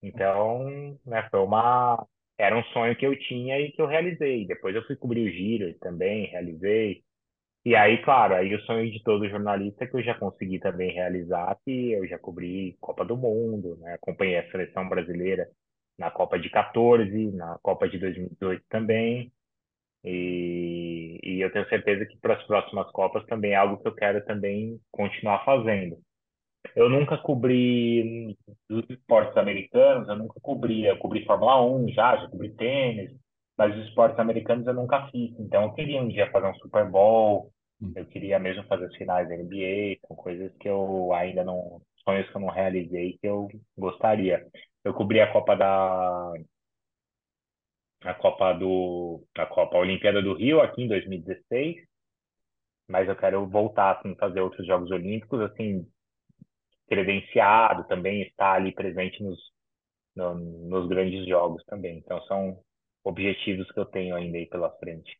[0.02, 2.06] Então, né, foi uma,
[2.38, 4.46] era um sonho que eu tinha e que eu realizei.
[4.46, 7.02] Depois eu fui cobrir o Giro também, realizei.
[7.64, 11.56] E aí, claro, aí o sonho de todo jornalista que eu já consegui também realizar,
[11.64, 13.94] que eu já cobri Copa do Mundo, né?
[13.94, 15.48] Acompanhei a seleção brasileira
[15.98, 19.32] na Copa de 14, na Copa de 2018 também.
[20.04, 23.94] E, e eu tenho certeza que para as próximas Copas também é algo que eu
[23.94, 25.98] quero também continuar fazendo.
[26.74, 28.36] Eu nunca cobri
[28.68, 30.86] dos esportes americanos, eu nunca cobri.
[30.86, 33.10] Eu cobri Fórmula 1 já, já cobri tênis,
[33.58, 35.38] mas os esportes americanos eu nunca fiz.
[35.38, 37.92] Então eu queria um dia fazer um Super Bowl, hum.
[37.96, 41.80] eu queria mesmo fazer as finais da NBA, são coisas que eu ainda não.
[42.04, 44.46] sonhos que eu não realizei que eu gostaria.
[44.84, 46.32] Eu cobri a Copa da.
[48.04, 49.24] A Copa do.
[49.36, 51.76] a Copa a Olimpíada do Rio aqui em 2016
[52.88, 55.86] mas eu quero voltar assim fazer outros Jogos Olímpicos assim
[56.92, 59.38] credenciado também, está ali presente nos,
[60.14, 61.96] no, nos grandes jogos também.
[61.96, 62.58] Então, são
[63.02, 65.16] objetivos que eu tenho ainda aí pela frente.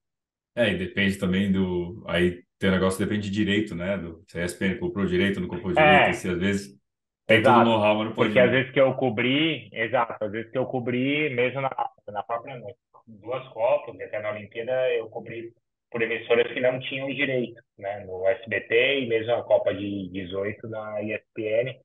[0.55, 2.05] É, e depende também do.
[2.07, 3.97] Aí tem negócio depende de direito, né?
[3.97, 6.79] Do, se a ESPN comprou direito, não comprou direito, é, se às vezes
[7.33, 8.13] tem exato, todo o know-how, não.
[8.13, 11.71] Porque às vezes que eu cobri, exato, às vezes que eu cobri, mesmo na,
[12.09, 12.61] na própria
[13.07, 15.53] duas Copas, até na Olimpíada, eu cobri
[15.91, 18.05] por emissoras que não tinham direito, né?
[18.05, 21.79] No SBT e mesmo a Copa de 18 da ESPN.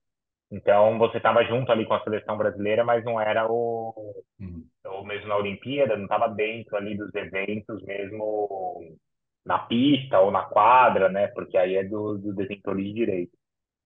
[0.50, 3.94] Então você estava junto ali com a seleção brasileira, mas não era o,
[4.40, 4.64] uhum.
[4.86, 8.98] ou mesmo na Olimpíada, não estava dentro ali dos eventos mesmo
[9.46, 11.28] na pista ou na quadra, né?
[11.28, 13.38] Porque aí é do, do detentor de direito.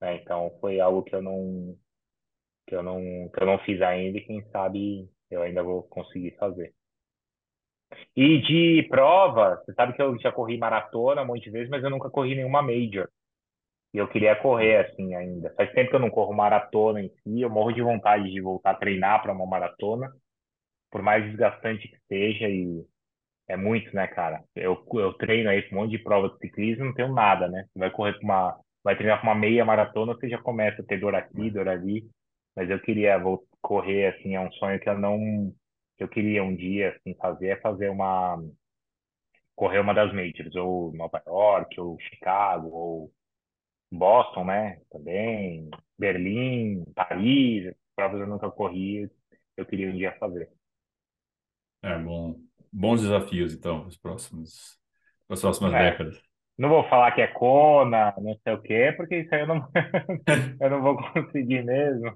[0.02, 0.15] Né?
[0.18, 1.78] Então foi algo que eu não
[2.68, 6.32] que eu não que eu não fiz ainda e quem sabe eu ainda vou conseguir
[6.38, 6.73] fazer.
[8.15, 11.84] E de prova, você sabe que eu já corri maratona um monte de vezes, mas
[11.84, 13.10] eu nunca corri nenhuma major.
[13.94, 15.53] E eu queria correr assim ainda.
[15.56, 18.72] Faz tempo que eu não corro maratona em si, eu morro de vontade de voltar
[18.72, 20.11] a treinar para uma maratona,
[20.91, 22.86] por mais desgastante que seja e
[23.48, 24.44] é muito, né, cara?
[24.56, 27.65] Eu, eu treino aí com um monte de prova de ciclismo, não tenho nada, né?
[27.73, 30.86] Você vai correr com uma vai treinar com uma meia maratona, você já começa a
[30.86, 32.10] ter dor aqui, dor ali.
[32.56, 35.53] Mas eu queria vou correr, assim, é um sonho que eu não,
[35.98, 38.38] que eu queria um dia, assim, fazer, é fazer uma,
[39.56, 43.12] correr uma das majors, ou Nova York, ou Chicago, ou
[43.91, 44.82] Boston, né?
[44.91, 49.10] Também, Berlim, Paris, provas eu nunca corri,
[49.58, 50.49] eu queria um dia fazer.
[51.82, 52.40] É bom.
[52.72, 54.80] Bons desafios, então, os próximos,
[55.30, 56.22] as próximas É, décadas.
[56.61, 59.67] Não vou falar que é Kona, não sei o quê, porque isso aí eu não,
[60.61, 62.13] eu não vou conseguir mesmo.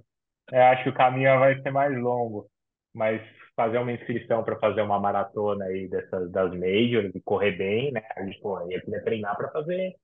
[0.51, 2.47] Eu acho que o caminho vai ser mais longo,
[2.93, 3.19] mas
[3.55, 8.03] fazer uma inscrição para fazer uma maratona aí dessas das majors e correr bem, né?
[8.15, 9.95] Aí, pô, eu queria treinar para fazer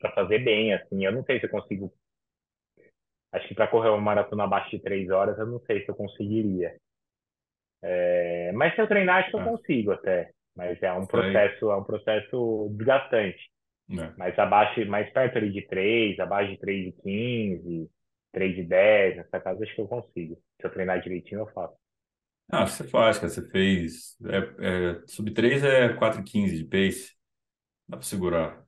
[0.00, 1.04] para fazer bem, assim.
[1.04, 1.92] Eu não sei se eu consigo.
[3.32, 5.94] Acho que para correr uma maratona abaixo de três horas, eu não sei se eu
[5.94, 6.74] conseguiria.
[7.82, 10.30] É, mas se eu treinar, acho que eu Ah, consigo até.
[10.56, 13.50] Mas é um processo, é um processo desgastante.
[13.88, 14.16] Né?
[14.16, 17.90] Mas abaixo, mais perto ali de três, abaixo de três e quinze,
[18.32, 20.36] três e dez, nessa casa acho que eu consigo.
[20.60, 21.76] Se eu treinar direitinho, eu faço.
[22.48, 23.28] Ah, você faz, cara.
[23.30, 24.16] Você fez.
[24.24, 27.12] É, é, sub 3 é quatro e quinze de pace.
[27.88, 28.66] Dá pra segurar.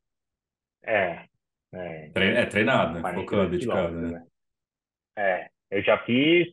[0.82, 1.28] É,
[1.72, 3.04] é, Tre- É treinado, né?
[3.04, 4.12] Focado, 42 dedicado, né?
[4.12, 4.26] né?
[5.16, 6.48] É, eu já fiz,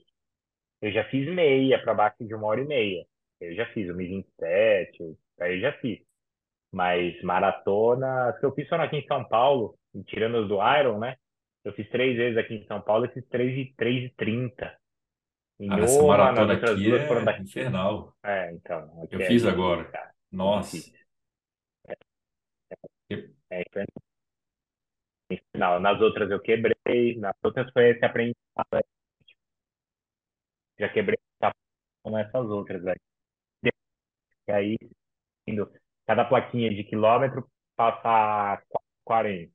[0.81, 3.05] eu já fiz meia para baixo de uma hora e meia.
[3.41, 5.99] Eu já fiz, 1.27, aí eu já fiz.
[6.75, 11.15] Mas maratona, que eu fiz só aqui em São Paulo, tirando os do Iron, né?
[11.63, 14.77] Eu fiz três vezes aqui em São Paulo e fiz três e, três e trinta.
[15.69, 17.43] Ah, essa maratona aqui duas foram é daqui.
[17.43, 18.13] infernal.
[18.21, 19.89] É, então, Eu é fiz agora.
[19.93, 20.75] É Nossa.
[20.75, 20.99] difícil.
[23.49, 23.85] É, então,
[25.55, 28.35] não, nas outras eu quebrei, nas outras foi esse aprendizado.
[30.77, 31.17] Já quebrei
[32.11, 32.97] nessas outras aí.
[34.47, 34.77] E aí,
[35.47, 35.71] indo,
[36.05, 38.61] cada plaquinha de quilômetro passa
[39.03, 39.51] 40.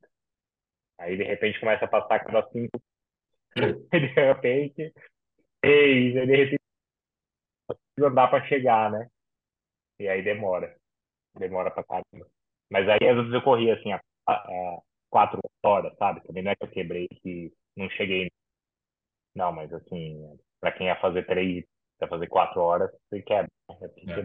[0.99, 2.81] Aí, de repente, começa a passar cada 5,
[3.91, 4.93] de repente,
[5.65, 6.61] 6, aí, de repente,
[7.97, 9.07] não dá para chegar, né?
[9.99, 10.75] E aí demora,
[11.37, 12.29] demora pra caramba.
[12.69, 16.21] Mas aí, às vezes, eu corria, assim, a, a, a 4 horas, sabe?
[16.23, 18.31] Também não é que eu quebrei, que não cheguei,
[19.35, 21.63] não, mas, assim, para quem ia fazer 3,
[22.01, 23.77] ia fazer 4 horas, você quebra, né?
[23.81, 24.15] É porque É.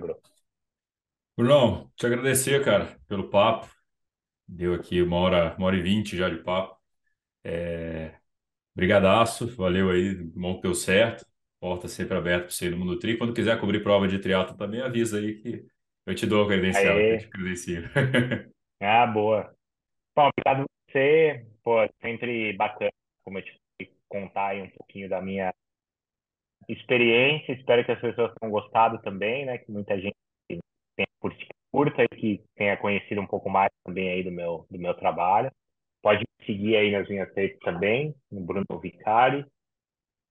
[1.36, 3.68] Brunão, te agradecer, cara, pelo papo.
[4.48, 6.78] Deu aqui uma hora, uma hora e vinte já de papo.
[7.44, 8.14] É,
[8.74, 11.26] brigadaço, valeu aí, bom que deu certo.
[11.60, 13.18] Porta sempre aberta para você ir no Mundo Tri.
[13.18, 15.66] Quando quiser cobrir prova de triatlo também, avisa aí que
[16.06, 17.82] eu te dou a credencial, eu te credencio.
[18.80, 19.54] ah, boa.
[20.14, 21.46] Bom, obrigado a você.
[21.62, 22.92] Pô, sempre bacana,
[23.24, 23.60] como eu te
[24.08, 25.54] contar aí um pouquinho da minha
[26.68, 27.52] experiência.
[27.52, 29.58] Espero que as pessoas tenham gostado também, né?
[29.58, 30.16] Que muita gente
[30.97, 34.78] tenha curtido, curta e que tenha conhecido um pouco mais também aí do meu, do
[34.78, 35.51] meu trabalho.
[36.02, 39.44] Pode me seguir aí nas minhas redes também, no Bruno Vicari,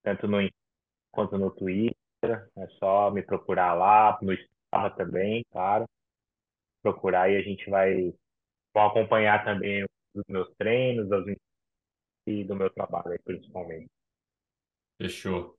[0.03, 0.55] tanto no Instagram
[1.11, 1.95] quanto no Twitter.
[2.57, 5.85] É só me procurar lá, no Strava também, claro.
[6.81, 8.13] Procurar e a gente vai
[8.73, 11.25] vão acompanhar também os meus treinos, das
[12.27, 13.87] e do meu trabalho aí, principalmente.
[14.97, 15.55] Fechou.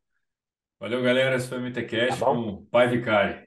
[0.80, 1.36] Valeu, galera.
[1.36, 2.48] Esse foi o Tá MTCast com bom?
[2.54, 3.46] o Pai Vicari.